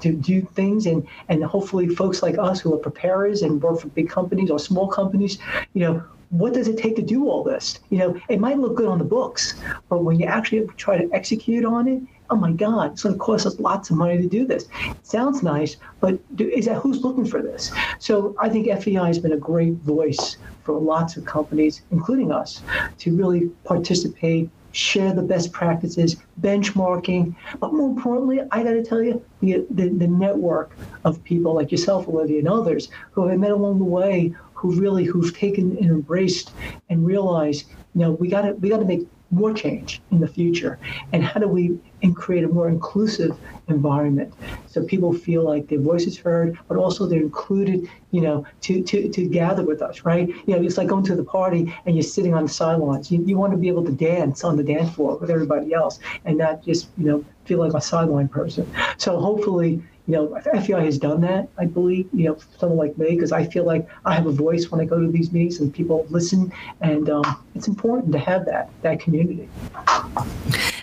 to 0.00 0.12
do 0.12 0.42
things 0.58 0.86
and 0.86 1.06
and 1.28 1.44
hopefully 1.44 1.88
folks 1.88 2.20
like 2.20 2.36
us 2.36 2.60
who 2.60 2.74
are 2.74 2.78
preparers 2.78 3.42
and 3.42 3.62
work 3.62 3.80
for 3.80 3.88
big 3.88 4.08
companies 4.10 4.50
or 4.50 4.58
small 4.58 4.88
companies 4.88 5.38
you 5.72 5.80
know 5.80 6.02
what 6.30 6.52
does 6.52 6.68
it 6.68 6.76
take 6.76 6.94
to 6.94 7.00
do 7.00 7.26
all 7.26 7.42
this? 7.42 7.78
You 7.88 7.98
know 7.98 8.20
it 8.28 8.40
might 8.40 8.58
look 8.58 8.74
good 8.74 8.88
on 8.88 8.98
the 8.98 9.04
books 9.04 9.54
but 9.88 10.02
when 10.04 10.18
you 10.18 10.26
actually 10.26 10.66
try 10.76 10.98
to 10.98 11.08
execute 11.14 11.64
on 11.64 11.86
it 11.88 12.02
oh 12.30 12.36
my 12.36 12.52
god 12.52 12.92
it's 12.92 13.04
going 13.04 13.14
to 13.14 13.18
cost 13.20 13.46
us 13.46 13.58
lots 13.60 13.88
of 13.88 13.96
money 13.96 14.18
to 14.20 14.28
do 14.28 14.44
this. 14.44 14.64
It 14.64 15.06
sounds 15.06 15.42
nice 15.44 15.76
but 16.00 16.18
is 16.38 16.66
that 16.66 16.78
who's 16.82 17.02
looking 17.04 17.24
for 17.24 17.40
this? 17.40 17.72
So 17.98 18.34
i 18.40 18.48
think 18.48 18.66
fei 18.82 18.94
has 18.94 19.20
been 19.20 19.38
a 19.40 19.44
great 19.50 19.74
voice 19.94 20.38
for 20.64 20.78
lots 20.78 21.16
of 21.16 21.24
companies 21.24 21.82
including 21.92 22.32
us 22.32 22.64
to 22.98 23.16
really 23.16 23.42
participate 23.64 24.50
share 24.72 25.12
the 25.12 25.22
best 25.22 25.52
practices, 25.52 26.16
benchmarking, 26.40 27.34
but 27.60 27.72
more 27.72 27.88
importantly, 27.88 28.40
I 28.50 28.62
got 28.62 28.72
to 28.72 28.82
tell 28.82 29.02
you, 29.02 29.24
the, 29.40 29.66
the, 29.70 29.88
the 29.88 30.06
network 30.06 30.72
of 31.04 31.22
people 31.24 31.54
like 31.54 31.70
yourself, 31.70 32.08
Olivia, 32.08 32.38
and 32.38 32.48
others 32.48 32.88
who 33.12 33.28
I've 33.28 33.38
met 33.38 33.52
along 33.52 33.78
the 33.78 33.84
way 33.84 34.34
who 34.58 34.72
really 34.72 35.04
who've 35.04 35.36
taken 35.36 35.76
and 35.78 35.86
embraced 35.86 36.50
and 36.88 37.06
realized, 37.06 37.68
you 37.94 38.00
know, 38.00 38.10
we 38.10 38.28
got 38.28 38.42
to 38.42 38.52
we 38.54 38.68
got 38.68 38.78
to 38.78 38.84
make 38.84 39.06
more 39.30 39.52
change 39.52 40.00
in 40.10 40.20
the 40.20 40.28
future? 40.28 40.78
And 41.12 41.22
how 41.22 41.40
do 41.40 41.48
we 41.48 41.78
create 42.14 42.44
a 42.44 42.48
more 42.48 42.68
inclusive 42.68 43.38
environment 43.68 44.32
so 44.66 44.84
people 44.84 45.12
feel 45.12 45.42
like 45.42 45.68
their 45.68 45.80
voice 45.80 46.06
is 46.06 46.18
heard, 46.18 46.58
but 46.68 46.76
also 46.76 47.06
they're 47.06 47.20
included, 47.20 47.88
you 48.10 48.20
know, 48.20 48.46
to, 48.62 48.82
to, 48.82 49.08
to 49.08 49.26
gather 49.26 49.64
with 49.64 49.82
us, 49.82 50.04
right? 50.04 50.28
You 50.28 50.56
know, 50.56 50.62
it's 50.62 50.78
like 50.78 50.88
going 50.88 51.04
to 51.04 51.16
the 51.16 51.24
party 51.24 51.74
and 51.86 51.96
you're 51.96 52.02
sitting 52.02 52.34
on 52.34 52.44
the 52.44 52.52
sidelines. 52.52 53.10
You, 53.10 53.22
you 53.24 53.36
want 53.36 53.52
to 53.52 53.58
be 53.58 53.68
able 53.68 53.84
to 53.84 53.92
dance 53.92 54.44
on 54.44 54.56
the 54.56 54.62
dance 54.62 54.94
floor 54.94 55.16
with 55.16 55.30
everybody 55.30 55.72
else 55.72 55.98
and 56.24 56.38
not 56.38 56.64
just, 56.64 56.88
you 56.96 57.06
know, 57.06 57.24
feel 57.44 57.58
like 57.58 57.74
a 57.74 57.80
sideline 57.80 58.28
person. 58.28 58.70
So 58.98 59.18
hopefully, 59.18 59.82
you 60.08 60.14
know, 60.14 60.40
FEI 60.40 60.86
has 60.86 60.96
done 60.96 61.20
that, 61.20 61.50
I 61.58 61.66
believe, 61.66 62.08
you 62.14 62.24
know, 62.24 62.38
someone 62.58 62.78
like 62.78 62.96
me, 62.96 63.10
because 63.10 63.30
I 63.30 63.44
feel 63.44 63.64
like 63.64 63.86
I 64.06 64.14
have 64.14 64.24
a 64.24 64.32
voice 64.32 64.70
when 64.70 64.80
I 64.80 64.86
go 64.86 64.98
to 64.98 65.06
these 65.06 65.32
meetings 65.32 65.60
and 65.60 65.72
people 65.72 66.06
listen. 66.08 66.50
And 66.80 67.10
um, 67.10 67.44
it's 67.54 67.68
important 67.68 68.12
to 68.12 68.18
have 68.18 68.46
that, 68.46 68.70
that 68.80 69.00
community. 69.00 69.50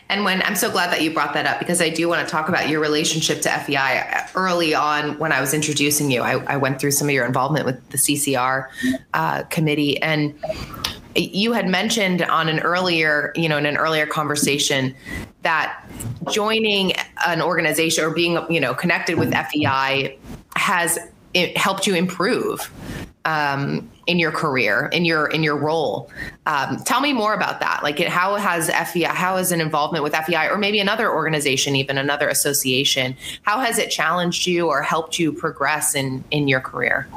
And 0.10 0.24
when 0.24 0.44
I'm 0.44 0.56
so 0.56 0.70
glad 0.72 0.92
that 0.92 1.02
you 1.02 1.12
brought 1.12 1.34
that 1.34 1.48
up 1.48 1.58
because 1.58 1.82
I 1.82 1.90
do 1.90 2.08
want 2.08 2.26
to 2.26 2.32
talk 2.32 2.50
about 2.50 2.70
your 2.70 2.80
relationship 2.80 3.42
to 3.42 3.50
FEI. 3.50 4.28
Early 4.36 4.76
on, 4.76 5.18
when 5.18 5.32
I 5.32 5.42
was 5.42 5.56
introducing 5.56 6.12
you, 6.12 6.22
I, 6.22 6.34
I 6.46 6.58
went 6.58 6.80
through 6.80 6.92
some 6.92 7.08
of 7.08 7.14
your 7.16 7.26
involvement 7.26 7.66
with 7.66 7.90
the 7.90 7.98
CCR 7.98 8.68
uh, 9.16 9.44
committee, 9.44 10.00
and 10.04 10.36
you 11.16 11.54
had 11.54 11.68
mentioned 11.68 12.22
on 12.24 12.50
an 12.50 12.60
earlier, 12.60 13.32
you 13.36 13.48
know, 13.48 13.58
in 13.58 13.66
an 13.66 13.78
earlier 13.78 14.06
conversation 14.06 14.94
that 15.42 15.86
joining 16.32 16.94
an 17.26 17.42
organization 17.42 18.04
or 18.04 18.10
being, 18.10 18.38
you 18.50 18.60
know, 18.60 18.74
connected 18.74 19.18
with 19.18 19.34
FEI 19.34 20.18
has 20.56 20.98
helped 21.56 21.88
you 21.88 21.96
improve 21.96 22.72
um, 23.26 23.90
in 24.08 24.20
your 24.20 24.32
career, 24.32 24.90
in 24.94 25.06
your 25.06 25.28
in 25.28 25.44
your 25.44 25.58
role. 25.58 26.10
Um, 26.46 26.78
tell 26.86 27.02
me 27.02 27.14
more 27.14 27.34
about 27.34 27.60
that. 27.60 27.82
Like, 27.84 28.00
how 28.00 28.36
has 28.36 28.70
FEI, 28.70 29.06
how 29.06 29.38
has 29.38 29.52
an 29.52 29.62
involvement 29.62 30.04
with 30.04 30.14
FEI, 30.14 30.48
or 30.48 30.58
maybe 30.58 30.80
another 30.80 31.12
organization, 31.12 31.76
even 31.76 31.98
another 31.98 32.30
association, 32.30 33.16
how 33.44 33.60
has 33.60 33.80
it 33.80 33.90
challenged 33.90 34.46
you 34.46 34.68
or 34.68 34.82
helped 34.82 35.18
you 35.18 35.34
progress 35.34 35.96
in 35.96 36.24
in 36.32 36.48
your 36.48 36.60
career? 36.60 37.08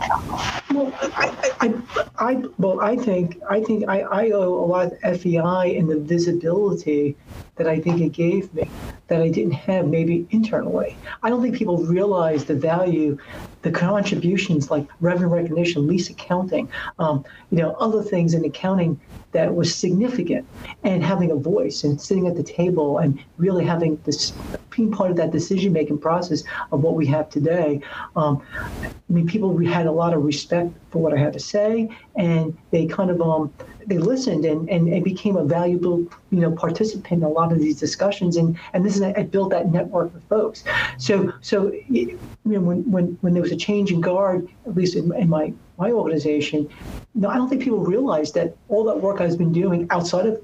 Well, 0.72 0.92
I, 1.02 1.54
I, 1.60 1.74
I 2.18 2.42
well, 2.58 2.80
I 2.80 2.96
think 2.96 3.40
I 3.48 3.62
think 3.62 3.88
I, 3.88 4.00
I 4.00 4.30
owe 4.30 4.54
a 4.54 4.66
lot 4.66 4.92
of 5.02 5.20
FEI 5.20 5.76
and 5.76 5.88
the 5.88 5.98
visibility 5.98 7.16
that 7.56 7.66
I 7.66 7.80
think 7.80 8.00
it 8.00 8.12
gave 8.12 8.52
me 8.54 8.68
that 9.08 9.20
I 9.20 9.28
didn't 9.28 9.52
have 9.52 9.86
maybe 9.88 10.26
internally. 10.30 10.96
I 11.22 11.30
don't 11.30 11.42
think 11.42 11.56
people 11.56 11.78
realize 11.78 12.44
the 12.44 12.54
value, 12.54 13.18
the 13.62 13.70
contributions 13.70 14.70
like 14.70 14.86
revenue 15.00 15.28
recognition, 15.28 15.86
lease 15.86 16.08
accounting, 16.08 16.68
um, 16.98 17.24
you 17.50 17.58
know, 17.58 17.72
other 17.74 18.02
things 18.02 18.34
in 18.34 18.44
accounting 18.44 19.00
that 19.32 19.54
was 19.54 19.74
significant 19.74 20.46
and 20.84 21.04
having 21.04 21.30
a 21.30 21.36
voice 21.36 21.84
and 21.84 22.00
sitting 22.00 22.26
at 22.26 22.34
the 22.34 22.42
table 22.42 22.98
and 22.98 23.22
really 23.36 23.64
having 23.64 24.00
this 24.04 24.32
being 24.70 24.90
part 24.90 25.10
of 25.10 25.16
that 25.16 25.32
decision 25.32 25.72
making 25.72 25.98
process 25.98 26.44
of 26.72 26.80
what 26.80 26.94
we 26.94 27.04
have 27.06 27.28
today. 27.28 27.80
Um, 28.16 28.42
I 28.56 29.12
mean, 29.12 29.26
people 29.26 29.56
had 29.66 29.86
a 29.86 29.92
lot 29.92 30.14
of 30.14 30.22
respect 30.24 30.72
for 30.90 31.02
what 31.02 31.12
I 31.12 31.18
had 31.18 31.32
to 31.32 31.40
say, 31.40 31.90
and 32.16 32.56
they 32.70 32.86
kind 32.86 33.10
of 33.10 33.20
um, 33.20 33.52
they 33.88 33.98
listened 33.98 34.44
and, 34.44 34.68
and, 34.68 34.88
and 34.88 35.02
became 35.02 35.36
a 35.36 35.44
valuable 35.44 36.06
you 36.30 36.40
know 36.40 36.52
participant 36.52 37.22
in 37.22 37.22
a 37.22 37.28
lot 37.28 37.52
of 37.52 37.58
these 37.58 37.80
discussions 37.80 38.36
and 38.36 38.58
and 38.74 38.84
this 38.84 38.96
is 38.96 39.02
I 39.02 39.22
built 39.22 39.50
that 39.50 39.72
network 39.72 40.14
of 40.14 40.22
folks 40.24 40.62
so 40.98 41.32
so 41.40 41.72
you 41.88 42.18
know 42.44 42.60
when 42.60 42.90
when 42.90 43.18
when 43.22 43.32
there 43.32 43.42
was 43.42 43.50
a 43.50 43.56
change 43.56 43.90
in 43.90 44.02
guard 44.02 44.46
at 44.66 44.74
least 44.74 44.94
in, 44.94 45.14
in 45.14 45.28
my 45.30 45.54
my 45.78 45.92
organization, 45.92 46.68
no, 47.14 47.28
I 47.28 47.36
don't 47.36 47.48
think 47.48 47.62
people 47.62 47.78
realize 47.78 48.32
that 48.32 48.56
all 48.68 48.84
that 48.84 49.00
work 49.00 49.20
I've 49.20 49.38
been 49.38 49.52
doing 49.52 49.86
outside 49.90 50.26
of 50.26 50.42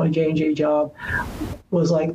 my 0.00 0.08
J 0.08 0.30
and 0.30 0.36
J 0.36 0.54
job 0.54 0.92
was 1.70 1.90
like 1.90 2.10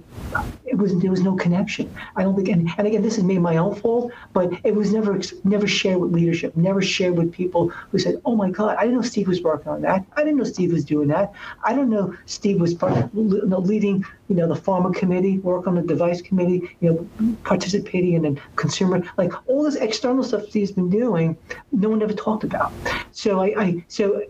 it 0.66 0.78
was 0.78 1.00
there 1.00 1.12
was 1.12 1.22
no 1.22 1.36
connection. 1.36 1.94
I 2.16 2.24
don't 2.24 2.36
think, 2.36 2.50
and, 2.50 2.70
and 2.78 2.88
again, 2.88 3.02
this 3.02 3.18
is 3.18 3.24
maybe 3.24 3.40
my 3.40 3.58
own 3.58 3.76
fault, 3.76 4.12
but 4.34 4.52
it 4.64 4.74
was 4.76 4.92
never 4.92 5.22
never 5.44 5.68
shared 5.68 6.00
with 6.00 6.12
leadership, 6.12 6.58
never 6.58 6.82
shared 6.82 7.16
with 7.18 7.32
people 7.32 7.70
who 7.92 7.98
said, 8.00 8.22
"Oh 8.26 8.36
my 8.36 8.50
God, 8.50 8.76
I 8.78 8.82
didn't 8.82 8.96
know 8.96 9.02
Steve 9.14 9.28
was 9.28 9.42
working 9.42 9.72
on 9.72 9.82
that. 9.82 10.06
I 10.18 10.24
didn't 10.24 10.38
know 10.38 10.44
Steve 10.44 10.72
was 10.74 10.84
doing 10.84 11.08
that. 11.10 11.32
I 11.64 11.74
don't 11.74 11.90
know 11.90 12.16
Steve 12.26 12.60
was 12.60 12.74
part, 12.74 13.10
you 13.14 13.42
know, 13.46 13.60
leading, 13.60 14.04
you 14.30 14.36
know, 14.36 14.48
the 14.48 14.60
pharma 14.60 14.94
committee, 14.94 15.38
work 15.40 15.68
on 15.68 15.76
the 15.76 15.82
device 15.82 16.22
committee, 16.22 16.76
you 16.82 16.88
know, 16.90 17.36
participating 17.44 18.14
in 18.14 18.24
the 18.24 18.42
consumer, 18.56 19.04
like 19.18 19.32
all 19.48 19.64
this 19.64 19.76
external 19.76 20.24
stuff 20.24 20.50
Steve's 20.50 20.72
been 20.72 20.90
doing. 20.90 21.38
No 21.72 21.90
one 21.90 22.02
ever 22.02 22.14
talked 22.14 22.44
about. 22.44 22.74
So 23.12 23.40
I, 23.42 23.48
I 23.64 23.86
so, 23.88 24.24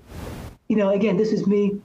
you 0.67 0.75
know, 0.75 0.89
again, 0.89 1.17
this 1.17 1.31
is 1.31 1.47
me 1.47 1.79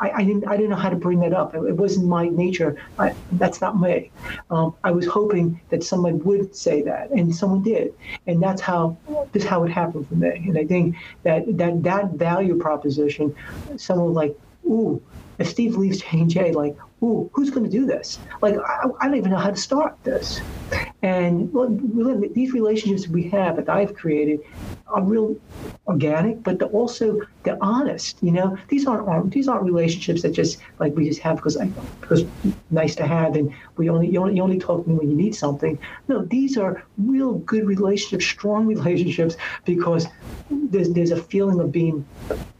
I, 0.00 0.10
I, 0.10 0.24
didn't 0.24 0.46
I 0.48 0.56
didn't 0.56 0.70
know 0.70 0.76
how 0.76 0.88
to 0.88 0.96
bring 0.96 1.20
that 1.20 1.32
up. 1.32 1.54
It, 1.54 1.58
it 1.58 1.76
wasn't 1.76 2.06
my 2.06 2.28
nature. 2.28 2.76
I, 2.98 3.14
that's 3.32 3.60
not 3.60 3.78
me. 3.78 4.10
Um, 4.50 4.74
I 4.82 4.90
was 4.90 5.06
hoping 5.06 5.60
that 5.68 5.84
someone 5.84 6.18
would 6.20 6.56
say 6.56 6.82
that, 6.82 7.10
and 7.10 7.34
someone 7.34 7.62
did, 7.62 7.94
and 8.26 8.42
that's 8.42 8.60
how 8.60 8.96
this 9.32 9.44
how 9.44 9.62
it 9.64 9.70
happened 9.70 10.08
for 10.08 10.14
me. 10.14 10.30
And 10.48 10.58
I 10.58 10.64
think 10.64 10.96
that 11.22 11.56
that 11.58 11.82
that 11.82 12.12
value 12.12 12.56
proposition, 12.58 13.34
someone 13.76 14.14
like, 14.14 14.36
ooh, 14.64 15.02
if 15.38 15.48
Steve 15.48 15.76
leaves 15.76 16.02
J&J, 16.02 16.52
like, 16.52 16.76
ooh, 17.02 17.30
who's 17.32 17.50
going 17.50 17.64
to 17.64 17.70
do 17.70 17.86
this? 17.86 18.18
Like, 18.42 18.56
I, 18.58 18.84
I, 19.00 19.06
don't 19.06 19.16
even 19.16 19.30
know 19.30 19.38
how 19.38 19.50
to 19.50 19.56
start 19.56 19.96
this. 20.04 20.40
And 21.02 21.50
these 22.34 22.52
relationships 22.52 23.08
we 23.08 23.28
have 23.30 23.56
that 23.56 23.70
I've 23.70 23.94
created 23.94 24.40
are 24.86 25.02
real 25.02 25.34
organic, 25.90 26.42
but 26.42 26.58
they're 26.58 26.68
also 26.68 27.20
they're 27.42 27.58
honest. 27.60 28.16
You 28.22 28.32
know, 28.32 28.56
these 28.68 28.86
aren't 28.86 29.30
these 29.32 29.48
aren't 29.48 29.64
relationships 29.64 30.22
that 30.22 30.32
just 30.32 30.58
like 30.78 30.94
we 30.94 31.08
just 31.08 31.20
have 31.20 31.36
because 31.36 31.56
because 32.00 32.24
nice 32.70 32.94
to 32.96 33.06
have, 33.06 33.36
and 33.36 33.52
we 33.76 33.90
only 33.90 34.08
you 34.08 34.20
only, 34.20 34.36
you 34.36 34.42
only 34.42 34.58
talk 34.58 34.84
to 34.84 34.90
me 34.90 34.96
when 34.96 35.10
you 35.10 35.16
need 35.16 35.34
something. 35.34 35.78
No, 36.08 36.24
these 36.24 36.56
are 36.56 36.82
real 36.98 37.34
good 37.34 37.66
relationships, 37.66 38.26
strong 38.26 38.66
relationships, 38.74 39.36
because 39.64 40.06
there's 40.50 40.90
there's 40.90 41.10
a 41.10 41.22
feeling 41.22 41.60
of 41.60 41.72
being 41.72 42.06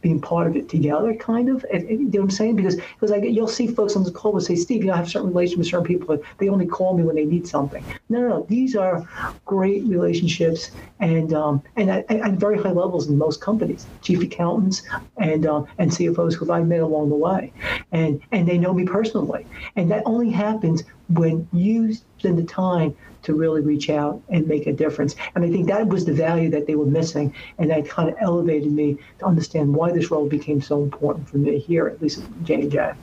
being 0.01 0.19
part 0.19 0.47
of 0.47 0.55
it 0.55 0.67
together, 0.67 1.13
kind 1.13 1.49
of. 1.49 1.65
And, 1.71 1.87
and, 1.87 1.99
you 1.99 2.05
know 2.05 2.09
what 2.09 2.23
I'm 2.23 2.31
saying? 2.31 2.55
Because 2.55 2.75
because 2.75 3.11
like 3.11 3.23
you'll 3.23 3.47
see 3.47 3.67
folks 3.67 3.95
on 3.95 4.03
the 4.03 4.11
call 4.11 4.33
will 4.33 4.41
say, 4.41 4.55
Steve, 4.55 4.81
you 4.81 4.87
know, 4.87 4.93
I 4.93 4.97
have 4.97 5.09
certain 5.09 5.29
relationships 5.29 5.57
with 5.57 5.67
certain 5.67 5.85
people, 5.85 6.07
but 6.07 6.21
they 6.37 6.49
only 6.49 6.65
call 6.65 6.97
me 6.97 7.03
when 7.03 7.15
they 7.15 7.25
need 7.25 7.47
something. 7.47 7.83
No, 8.09 8.19
no, 8.21 8.27
no. 8.27 8.45
These 8.49 8.75
are 8.75 9.07
great 9.45 9.83
relationships, 9.85 10.71
and 10.99 11.33
um, 11.33 11.61
and 11.75 11.89
at, 11.89 12.09
at 12.11 12.33
very 12.33 12.57
high 12.57 12.71
levels 12.71 13.09
most 13.21 13.39
companies, 13.41 13.85
chief 14.01 14.21
accountants 14.21 14.81
and 15.17 15.45
um, 15.45 15.67
and 15.77 15.91
CFOs 15.91 16.33
who 16.33 16.51
I've 16.51 16.67
met 16.67 16.81
along 16.81 17.09
the 17.09 17.15
way, 17.15 17.53
and 17.91 18.21
and 18.31 18.47
they 18.47 18.57
know 18.57 18.73
me 18.73 18.85
personally, 18.85 19.45
and 19.75 19.89
that 19.91 20.03
only 20.05 20.29
happens 20.29 20.83
when 21.09 21.47
you 21.53 21.93
spend 22.19 22.37
the 22.37 22.43
time 22.43 22.95
to 23.23 23.35
really 23.35 23.61
reach 23.61 23.89
out 23.89 24.21
and 24.29 24.47
make 24.47 24.65
a 24.67 24.73
difference. 24.73 25.15
And 25.35 25.45
I 25.45 25.49
think 25.49 25.67
that 25.67 25.87
was 25.87 26.05
the 26.05 26.13
value 26.13 26.49
that 26.49 26.65
they 26.67 26.75
were 26.75 26.85
missing, 26.85 27.33
and 27.57 27.69
that 27.69 27.87
kind 27.87 28.09
of 28.09 28.15
elevated 28.19 28.71
me 28.71 28.97
to 29.19 29.25
understand 29.25 29.73
why 29.73 29.91
this 29.91 30.09
role 30.11 30.27
became 30.27 30.61
so 30.61 30.81
important 30.81 31.29
for 31.29 31.37
me 31.37 31.59
here, 31.59 31.87
at 31.87 32.01
least 32.01 32.19
at 32.19 32.43
J 32.43 32.53
and 32.55 32.71
J. 32.71 32.93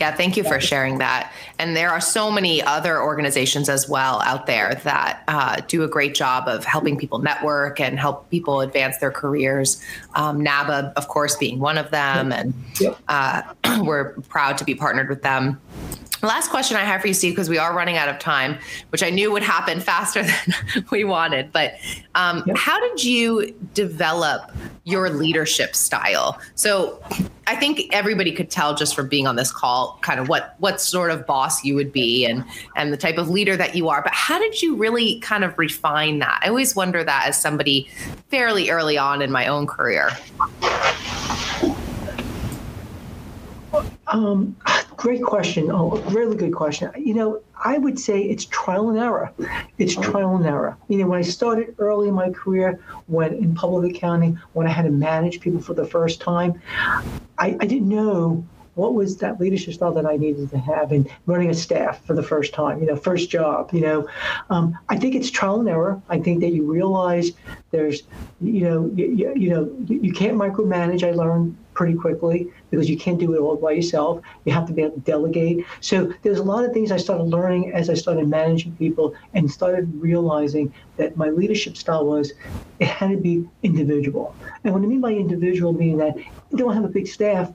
Yeah, 0.00 0.14
thank 0.14 0.38
you 0.38 0.44
for 0.44 0.58
sharing 0.58 0.96
that. 0.98 1.30
And 1.58 1.76
there 1.76 1.90
are 1.90 2.00
so 2.00 2.30
many 2.30 2.62
other 2.62 3.02
organizations 3.02 3.68
as 3.68 3.86
well 3.86 4.22
out 4.22 4.46
there 4.46 4.80
that 4.84 5.22
uh, 5.28 5.60
do 5.68 5.82
a 5.82 5.88
great 5.88 6.14
job 6.14 6.48
of 6.48 6.64
helping 6.64 6.96
people 6.96 7.18
network 7.18 7.80
and 7.80 7.98
help 7.98 8.30
people 8.30 8.62
advance 8.62 8.96
their 8.96 9.10
careers. 9.10 9.78
Um, 10.14 10.40
NABA, 10.42 10.94
of 10.96 11.08
course, 11.08 11.36
being 11.36 11.58
one 11.58 11.76
of 11.76 11.90
them, 11.90 12.32
and 12.32 12.54
uh, 13.08 13.42
we're 13.82 14.14
proud 14.30 14.56
to 14.56 14.64
be 14.64 14.74
partnered 14.74 15.10
with 15.10 15.20
them. 15.20 15.60
Last 16.22 16.50
question 16.50 16.76
I 16.76 16.84
have 16.84 17.00
for 17.00 17.06
you, 17.06 17.14
Steve, 17.14 17.32
because 17.32 17.48
we 17.48 17.58
are 17.58 17.74
running 17.74 17.96
out 17.96 18.08
of 18.08 18.18
time, 18.18 18.58
which 18.90 19.02
I 19.02 19.10
knew 19.10 19.32
would 19.32 19.42
happen 19.42 19.80
faster 19.90 20.22
than 20.22 20.86
we 20.90 21.04
wanted. 21.04 21.52
But 21.52 21.74
um, 22.14 22.42
yep. 22.46 22.56
how 22.56 22.78
did 22.80 23.02
you 23.02 23.54
develop 23.74 24.50
your 24.84 25.10
leadership 25.10 25.74
style? 25.74 26.38
So 26.54 27.02
I 27.46 27.56
think 27.56 27.88
everybody 27.92 28.32
could 28.32 28.50
tell 28.50 28.74
just 28.74 28.94
from 28.94 29.08
being 29.08 29.26
on 29.26 29.36
this 29.36 29.50
call, 29.50 29.98
kind 30.02 30.20
of 30.20 30.28
what 30.28 30.54
what 30.58 30.80
sort 30.80 31.10
of 31.10 31.26
boss 31.26 31.64
you 31.64 31.74
would 31.74 31.92
be 31.92 32.24
and 32.26 32.44
and 32.76 32.92
the 32.92 32.96
type 32.96 33.18
of 33.18 33.28
leader 33.28 33.56
that 33.56 33.74
you 33.74 33.88
are. 33.88 34.02
But 34.02 34.12
how 34.12 34.38
did 34.38 34.62
you 34.62 34.76
really 34.76 35.20
kind 35.20 35.42
of 35.42 35.58
refine 35.58 36.18
that? 36.20 36.40
I 36.42 36.48
always 36.48 36.76
wonder 36.76 37.02
that 37.02 37.26
as 37.26 37.40
somebody 37.40 37.88
fairly 38.28 38.70
early 38.70 38.98
on 38.98 39.22
in 39.22 39.32
my 39.32 39.46
own 39.46 39.66
career. 39.66 40.10
Um, 44.06 44.56
great 44.96 45.22
question. 45.22 45.70
Oh, 45.70 45.98
really 46.10 46.36
good 46.36 46.54
question. 46.54 46.90
You 46.96 47.14
know, 47.14 47.42
I 47.64 47.78
would 47.78 47.98
say 47.98 48.22
it's 48.22 48.44
trial 48.46 48.90
and 48.90 48.98
error. 48.98 49.32
It's 49.78 49.94
trial 49.94 50.36
and 50.36 50.46
error. 50.46 50.76
You 50.88 50.98
know, 50.98 51.06
when 51.06 51.18
I 51.18 51.22
started 51.22 51.74
early 51.78 52.08
in 52.08 52.14
my 52.14 52.30
career, 52.30 52.80
when 53.06 53.34
in 53.34 53.54
public 53.54 53.96
accounting, 53.96 54.40
when 54.52 54.66
I 54.66 54.70
had 54.70 54.82
to 54.82 54.90
manage 54.90 55.40
people 55.40 55.60
for 55.60 55.74
the 55.74 55.86
first 55.86 56.20
time, 56.20 56.60
I, 57.38 57.56
I 57.60 57.66
didn't 57.66 57.88
know 57.88 58.44
what 58.74 58.94
was 58.94 59.18
that 59.18 59.40
leadership 59.40 59.74
style 59.74 59.92
that 59.92 60.06
I 60.06 60.16
needed 60.16 60.50
to 60.50 60.58
have 60.58 60.92
in 60.92 61.08
running 61.26 61.50
a 61.50 61.54
staff 61.54 62.04
for 62.06 62.14
the 62.14 62.22
first 62.22 62.54
time, 62.54 62.80
you 62.80 62.86
know, 62.86 62.96
first 62.96 63.28
job, 63.28 63.72
you 63.72 63.80
know. 63.80 64.08
Um, 64.48 64.78
I 64.88 64.96
think 64.96 65.14
it's 65.14 65.30
trial 65.30 65.60
and 65.60 65.68
error. 65.68 66.00
I 66.08 66.18
think 66.18 66.40
that 66.40 66.50
you 66.50 66.70
realize 66.70 67.32
there's, 67.72 68.02
you 68.40 68.60
know, 68.62 68.90
you, 68.94 69.34
you 69.36 69.50
know, 69.50 69.76
you 69.86 70.12
can't 70.12 70.36
micromanage. 70.36 71.06
I 71.06 71.10
learned 71.10 71.56
pretty 71.80 71.94
quickly 71.94 72.46
because 72.70 72.90
you 72.90 72.96
can't 72.98 73.18
do 73.18 73.32
it 73.34 73.38
all 73.38 73.56
by 73.56 73.70
yourself. 73.70 74.20
You 74.44 74.52
have 74.52 74.66
to 74.66 74.72
be 74.74 74.82
able 74.82 74.96
to 74.96 75.00
delegate. 75.00 75.64
So 75.80 76.12
there's 76.20 76.38
a 76.38 76.42
lot 76.42 76.62
of 76.62 76.74
things 76.74 76.92
I 76.92 76.98
started 76.98 77.24
learning 77.24 77.72
as 77.72 77.88
I 77.88 77.94
started 77.94 78.28
managing 78.28 78.76
people 78.76 79.14
and 79.32 79.50
started 79.50 79.90
realizing 79.94 80.74
that 80.98 81.16
my 81.16 81.30
leadership 81.30 81.78
style 81.78 82.04
was 82.04 82.34
it 82.80 82.86
had 82.86 83.12
to 83.12 83.16
be 83.16 83.48
individual. 83.62 84.36
And 84.62 84.74
what 84.74 84.82
I 84.82 84.86
mean 84.86 85.00
by 85.00 85.12
individual, 85.12 85.72
meaning 85.72 85.96
that 85.96 86.18
you 86.18 86.58
don't 86.58 86.74
have 86.74 86.84
a 86.84 86.88
big 86.88 87.06
staff. 87.06 87.50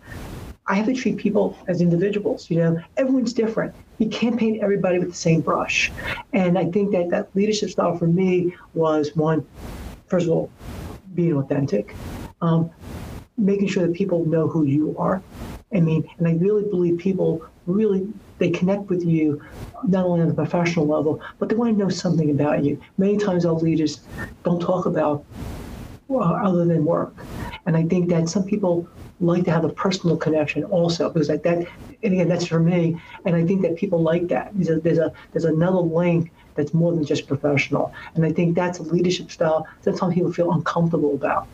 I 0.65 0.73
have 0.73 0.87
to 0.87 0.95
treat 0.95 1.17
people 1.17 1.55
as 1.67 1.79
individuals. 1.79 2.49
You 2.49 2.57
know, 2.57 2.81
everyone's 2.97 3.31
different. 3.31 3.75
You 3.99 4.09
can't 4.09 4.39
paint 4.39 4.63
everybody 4.63 4.97
with 4.97 5.09
the 5.09 5.21
same 5.27 5.41
brush. 5.41 5.91
And 6.33 6.57
I 6.57 6.65
think 6.71 6.93
that 6.93 7.11
that 7.11 7.29
leadership 7.35 7.69
style 7.69 7.95
for 7.95 8.07
me 8.07 8.55
was 8.73 9.15
one, 9.15 9.45
first 10.07 10.25
of 10.25 10.31
all, 10.31 10.49
being 11.13 11.37
authentic. 11.37 11.93
Um, 12.41 12.71
making 13.37 13.67
sure 13.67 13.85
that 13.85 13.95
people 13.95 14.25
know 14.25 14.47
who 14.47 14.65
you 14.65 14.95
are. 14.97 15.21
I 15.73 15.79
mean, 15.79 16.09
and 16.17 16.27
I 16.27 16.33
really 16.33 16.63
believe 16.63 16.97
people 16.97 17.45
really 17.65 18.07
they 18.37 18.49
connect 18.49 18.89
with 18.89 19.03
you 19.03 19.41
not 19.87 20.05
only 20.05 20.21
on 20.21 20.27
the 20.27 20.33
professional 20.33 20.85
level, 20.85 21.21
but 21.39 21.47
they 21.49 21.55
want 21.55 21.73
to 21.73 21.77
know 21.77 21.89
something 21.89 22.29
about 22.29 22.63
you. 22.63 22.81
Many 22.97 23.17
times 23.17 23.45
our 23.45 23.53
leaders 23.53 24.01
don't 24.43 24.59
talk 24.59 24.85
about 24.85 25.25
well, 26.07 26.35
other 26.35 26.65
than 26.65 26.85
work. 26.85 27.15
And 27.65 27.75
I 27.75 27.83
think 27.83 28.09
that 28.09 28.29
some 28.29 28.43
people 28.43 28.87
like 29.19 29.45
to 29.45 29.51
have 29.51 29.63
a 29.63 29.69
personal 29.69 30.17
connection 30.17 30.65
also 30.65 31.09
because 31.09 31.29
like 31.29 31.41
that 31.43 31.57
and 32.03 32.13
again 32.13 32.27
that's 32.27 32.45
for 32.45 32.59
me 32.59 33.01
and 33.23 33.33
I 33.33 33.45
think 33.45 33.61
that 33.61 33.77
people 33.77 34.01
like 34.01 34.27
that. 34.27 34.51
There's 34.53 34.69
a 34.69 34.79
there's, 34.81 34.97
a, 34.97 35.13
there's 35.31 35.45
another 35.45 35.79
link 35.79 36.31
that's 36.55 36.73
more 36.73 36.93
than 36.93 37.05
just 37.05 37.27
professional. 37.27 37.93
And 38.15 38.25
I 38.25 38.31
think 38.31 38.55
that's 38.55 38.79
a 38.79 38.83
leadership 38.83 39.31
style 39.31 39.67
that 39.83 39.97
some 39.97 40.13
people 40.13 40.31
feel 40.31 40.51
uncomfortable 40.51 41.13
about. 41.13 41.47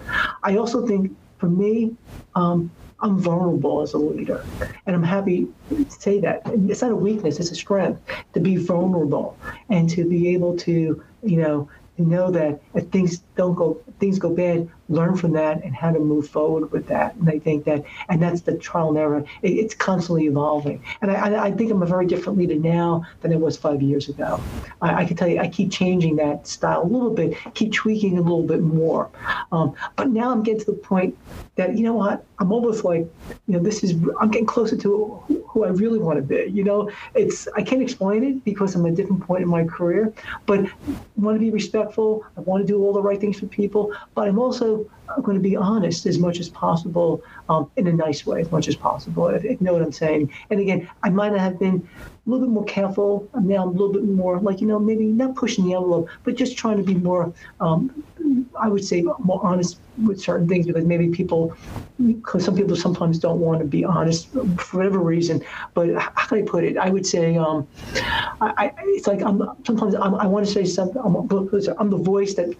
I 0.44 0.58
also 0.58 0.86
think 0.88 1.16
for 1.42 1.50
me, 1.50 1.98
um, 2.36 2.72
I'm 3.00 3.18
vulnerable 3.18 3.82
as 3.82 3.94
a 3.94 3.98
leader. 3.98 4.48
And 4.86 4.96
I'm 4.96 5.04
happy 5.04 5.48
to 5.70 5.86
say 5.90 6.22
that. 6.22 6.44
It's 6.46 6.84
not 6.84 6.92
a 6.92 6.96
weakness, 6.96 7.40
it's 7.40 7.50
a 7.52 7.56
strength 7.56 8.00
to 8.34 8.40
be 8.40 8.58
vulnerable 8.58 9.40
and 9.70 9.90
to 9.90 10.08
be 10.08 10.30
able 10.36 10.56
to, 10.58 11.04
you 11.24 11.38
know, 11.38 11.68
know 11.98 12.32
that 12.32 12.60
if 12.74 12.88
things 12.90 13.20
don't 13.38 13.54
go 13.54 13.80
things 14.00 14.18
go 14.18 14.34
bad 14.34 14.68
learn 14.92 15.16
from 15.16 15.32
that 15.34 15.64
and 15.64 15.76
how 15.76 15.92
to 15.92 16.00
move 16.00 16.28
forward 16.28 16.72
with 16.72 16.88
that. 16.88 17.16
And 17.16 17.30
i 17.30 17.40
think 17.40 17.66
that 17.66 17.84
and 18.10 18.22
that's 18.22 18.42
the 18.42 18.58
trial 18.58 18.90
and 18.90 18.98
error. 18.98 19.24
It, 19.42 19.52
it's 19.52 19.74
constantly 19.74 20.26
evolving. 20.26 20.84
And 21.02 21.12
I, 21.12 21.46
I 21.48 21.52
think 21.52 21.72
i'm 21.72 21.82
a 21.82 21.86
very 21.86 22.06
different 22.06 22.38
leader 22.38 22.56
now 22.56 23.06
than 23.22 23.34
i 23.34 23.36
was 23.36 23.58
five 23.58 23.82
years 23.82 24.10
ago. 24.10 24.42
I, 24.82 25.02
I 25.02 25.06
can 25.06 25.18
tell 25.18 25.28
you 25.28 25.40
i 25.40 25.48
keep 25.48 25.72
changing 25.72 26.16
that 26.18 26.48
style 26.48 26.84
a 26.84 26.90
little 26.96 27.12
bit 27.12 27.38
keep 27.54 27.74
tweaking 27.74 28.18
a 28.18 28.22
little 28.22 28.44
bit 28.44 28.62
more. 28.62 29.10
Um, 29.52 29.76
but 29.96 30.10
now 30.10 30.32
i'm 30.32 30.44
getting 30.44 30.62
to 30.62 30.72
the 30.72 30.78
point 30.78 31.18
that 31.56 31.78
you 31.78 31.84
know 31.84 31.94
what? 31.94 32.26
I'm 32.40 32.52
almost 32.52 32.84
like 32.84 33.02
you 33.48 33.54
know 33.54 33.60
this 33.60 33.84
is 33.84 33.92
i'm 34.20 34.32
getting 34.32 34.48
closer 34.48 34.76
to 34.78 35.24
who, 35.28 35.44
who 35.48 35.64
i 35.66 35.70
really 35.70 36.00
want 36.00 36.18
to 36.18 36.24
be 36.24 36.50
you 36.52 36.64
know? 36.64 36.90
It's 37.14 37.48
i 37.56 37.62
can't 37.62 37.82
explain 37.82 38.24
it 38.24 38.44
because 38.44 38.76
i'm 38.76 38.86
a 38.86 38.92
different 38.92 39.22
point 39.24 39.44
in 39.44 39.50
my 39.50 39.64
career 39.64 40.14
but 40.46 40.66
I 41.22 41.24
want 41.26 41.36
to 41.36 41.40
be 41.40 41.52
respectful. 41.52 42.26
I 42.38 42.42
want 42.42 42.66
to 42.66 42.68
do 42.68 42.84
all 42.84 42.94
the 42.94 43.02
right 43.02 43.20
things 43.20 43.40
for 43.40 43.46
people, 43.48 43.96
but 44.16 44.28
I'm 44.28 44.40
also 44.40 44.81
going 45.22 45.38
to 45.38 45.42
be 45.42 45.56
honest 45.56 46.06
as 46.06 46.18
much 46.18 46.40
as 46.40 46.50
possible 46.50 47.22
um, 47.50 47.70
in 47.76 47.88
a 47.88 47.94
nice 47.94 48.26
way, 48.26 48.42
as 48.42 48.52
much 48.52 48.68
as 48.68 48.76
possible, 48.76 49.28
if, 49.28 49.44
if, 49.44 49.60
you 49.60 49.66
know 49.66 49.74
what 49.74 49.82
I'm 49.82 49.92
saying. 49.92 50.32
And 50.50 50.60
again, 50.60 50.90
I 51.04 51.10
might 51.10 51.32
not 51.32 51.40
have 51.40 51.60
been 51.60 51.88
a 52.26 52.30
little 52.30 52.46
bit 52.46 52.54
more 52.54 52.66
careful. 52.66 53.28
Now 53.42 53.64
I'm 53.64 53.70
a 53.70 53.72
little 53.72 53.92
bit 53.92 54.04
more 54.04 54.40
like, 54.40 54.62
you 54.62 54.68
know, 54.68 54.78
maybe 54.78 55.06
not 55.06 55.36
pushing 55.36 55.66
the 55.66 55.74
envelope, 55.74 56.08
but 56.24 56.36
just 56.36 56.56
trying 56.56 56.78
to 56.78 56.84
be 56.84 56.94
more, 56.94 57.34
um, 57.60 58.04
I 58.60 58.68
would 58.68 58.86
say, 58.86 59.02
more 59.02 59.44
honest 59.44 59.80
with 60.04 60.22
certain 60.22 60.48
things 60.48 60.68
because 60.68 60.86
maybe 60.86 61.10
people, 61.10 61.58
because 61.98 62.46
some 62.46 62.56
people 62.56 62.76
sometimes 62.76 63.18
don't 63.18 63.40
want 63.40 63.60
to 63.62 63.66
be 63.66 63.84
honest 63.84 64.28
for 64.30 64.78
whatever 64.78 65.00
reason. 65.00 65.44
But 65.74 65.96
how 65.96 66.28
can 66.28 66.38
I 66.38 66.42
put 66.44 66.64
it? 66.64 66.78
I 66.78 66.92
would 66.92 67.08
say, 67.08 67.38
um, 67.38 67.68
I, 68.40 68.54
I, 68.58 68.74
it's 68.90 69.08
like 69.08 69.24
I'm 69.24 69.42
sometimes 69.66 69.96
I'm, 69.96 70.14
i 70.14 70.28
want 70.28 70.46
to 70.46 70.52
say 70.52 70.64
something. 70.64 71.02
I'm, 71.04 71.16
I'm, 71.16 71.90
the 71.90 71.98
voice 71.98 72.36
that 72.36 72.56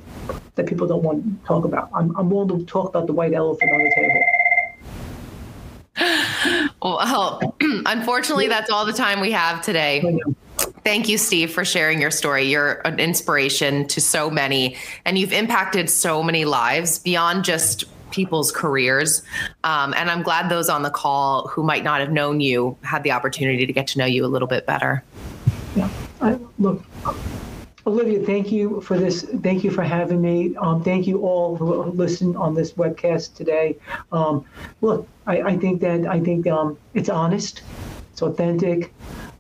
that 0.56 0.66
people 0.66 0.88
don't 0.88 1.04
want 1.04 1.24
to 1.24 1.48
talk 1.48 1.66
about. 1.66 1.92
I'm, 1.94 2.16
I'm 2.18 2.32
willing 2.32 2.50
to 2.60 2.66
talk 2.66 2.90
about 2.90 3.06
the 3.06 3.14
white 3.14 3.34
elephant 3.34 3.72
on 3.72 3.80
the 3.84 3.92
table. 5.96 6.68
Well, 6.82 7.56
unfortunately, 7.62 8.48
that's 8.48 8.70
all 8.70 8.86
the 8.86 8.94
time 8.94 9.20
we 9.20 9.32
have 9.32 9.62
today. 9.62 10.20
Thank 10.84 11.08
you, 11.08 11.18
Steve, 11.18 11.52
for 11.52 11.64
sharing 11.64 12.02
your 12.02 12.12
story. 12.12 12.44
You're 12.44 12.82
an 12.86 13.00
inspiration 13.00 13.88
to 13.88 14.02
so 14.02 14.30
many, 14.30 14.78
and 15.06 15.18
you've 15.18 15.34
impacted 15.34 15.90
so 15.90 16.24
many 16.24 16.46
lives 16.46 17.00
beyond 17.00 17.44
just 17.44 17.86
people's 18.12 18.52
careers. 18.52 19.24
Um, 19.64 19.94
and 19.96 20.10
I'm 20.10 20.22
glad 20.22 20.50
those 20.50 20.70
on 20.70 20.82
the 20.82 20.90
call 20.90 21.48
who 21.48 21.64
might 21.64 21.84
not 21.84 22.02
have 22.02 22.12
known 22.12 22.42
you 22.42 22.78
had 22.84 23.04
the 23.04 23.12
opportunity 23.12 23.66
to 23.66 23.74
get 23.74 23.88
to 23.88 24.00
know 24.00 24.06
you 24.06 24.26
a 24.26 24.28
little 24.28 24.48
bit 24.48 24.66
better. 24.66 25.04
Yeah, 25.76 25.90
I, 26.20 26.38
look, 26.60 26.84
Olivia, 27.88 28.24
thank 28.24 28.52
you 28.52 28.80
for 28.82 28.98
this. 28.98 29.24
Thank 29.42 29.64
you 29.64 29.72
for 29.72 29.82
having 29.82 30.22
me. 30.22 30.56
Um, 30.58 30.84
thank 30.84 31.08
you 31.08 31.22
all 31.22 31.56
who 31.56 31.84
listened 31.92 32.38
on 32.38 32.54
this 32.54 32.74
webcast 32.74 33.34
today. 33.34 33.78
Um, 34.12 34.46
look, 34.82 35.08
I, 35.26 35.42
I, 35.42 35.58
think 35.58 35.82
that 35.82 36.06
I 36.06 36.20
think 36.20 36.46
um, 36.46 36.78
it's 36.94 37.10
honest, 37.10 37.64
it's 38.12 38.22
authentic, 38.22 38.94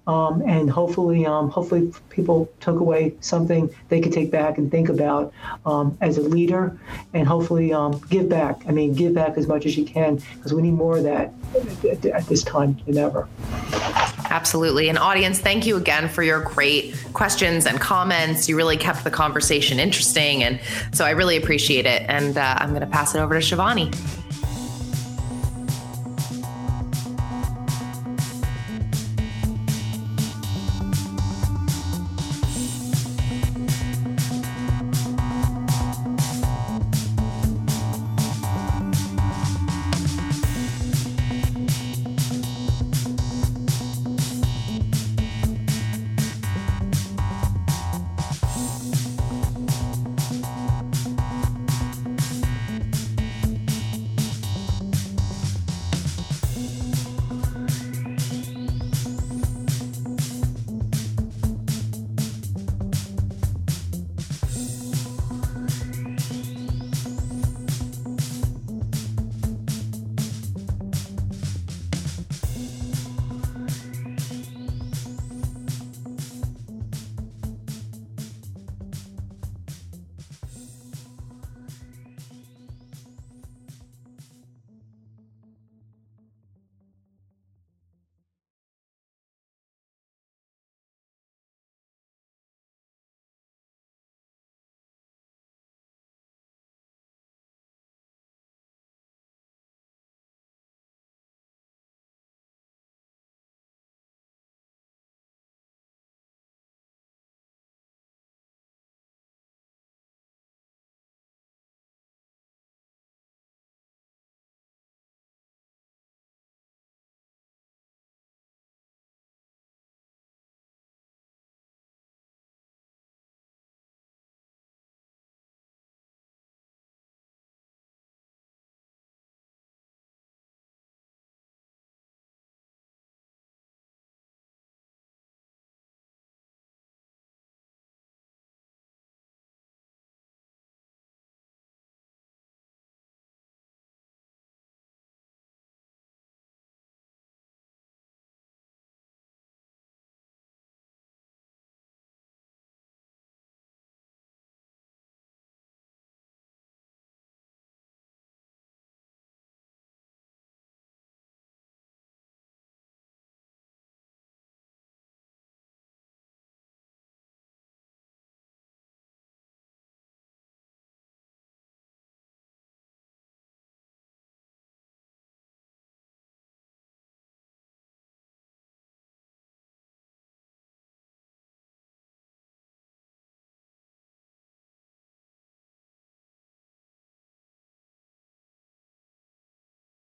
um, 0.07 0.41
and 0.41 0.71
hopefully, 0.71 1.23
um, 1.23 1.49
hopefully, 1.49 1.93
people 2.09 2.51
took 2.59 2.79
away 2.79 3.13
something 3.19 3.69
they 3.89 4.01
could 4.01 4.11
take 4.11 4.31
back 4.31 4.57
and 4.57 4.71
think 4.71 4.89
about 4.89 5.31
um, 5.67 5.95
as 6.01 6.17
a 6.17 6.21
leader, 6.21 6.75
and 7.13 7.27
hopefully 7.27 7.75
give 8.09 8.27
back. 8.27 8.63
I 8.67 8.71
mean, 8.71 8.95
give 8.95 9.13
back 9.13 9.37
as 9.37 9.45
much 9.45 9.67
as 9.67 9.77
you 9.77 9.85
can 9.85 10.19
because 10.35 10.51
we 10.51 10.63
need 10.63 10.73
more 10.73 10.97
of 10.97 11.03
that 11.03 11.31
at, 11.87 12.05
at 12.05 12.25
this 12.25 12.43
time 12.43 12.79
than 12.87 12.97
ever. 12.97 13.27
Absolutely. 14.31 14.87
And 14.87 14.97
audience, 14.97 15.39
thank 15.39 15.65
you 15.65 15.75
again 15.75 16.07
for 16.07 16.23
your 16.23 16.41
great 16.41 16.95
questions 17.11 17.65
and 17.65 17.81
comments. 17.81 18.47
You 18.47 18.55
really 18.55 18.77
kept 18.77 19.03
the 19.03 19.11
conversation 19.11 19.77
interesting. 19.77 20.41
And 20.41 20.59
so 20.93 21.03
I 21.03 21.09
really 21.09 21.35
appreciate 21.35 21.85
it. 21.85 22.03
And 22.07 22.37
uh, 22.37 22.55
I'm 22.57 22.69
going 22.69 22.79
to 22.79 22.87
pass 22.87 23.13
it 23.13 23.19
over 23.19 23.37
to 23.37 23.45
Shivani. 23.45 24.20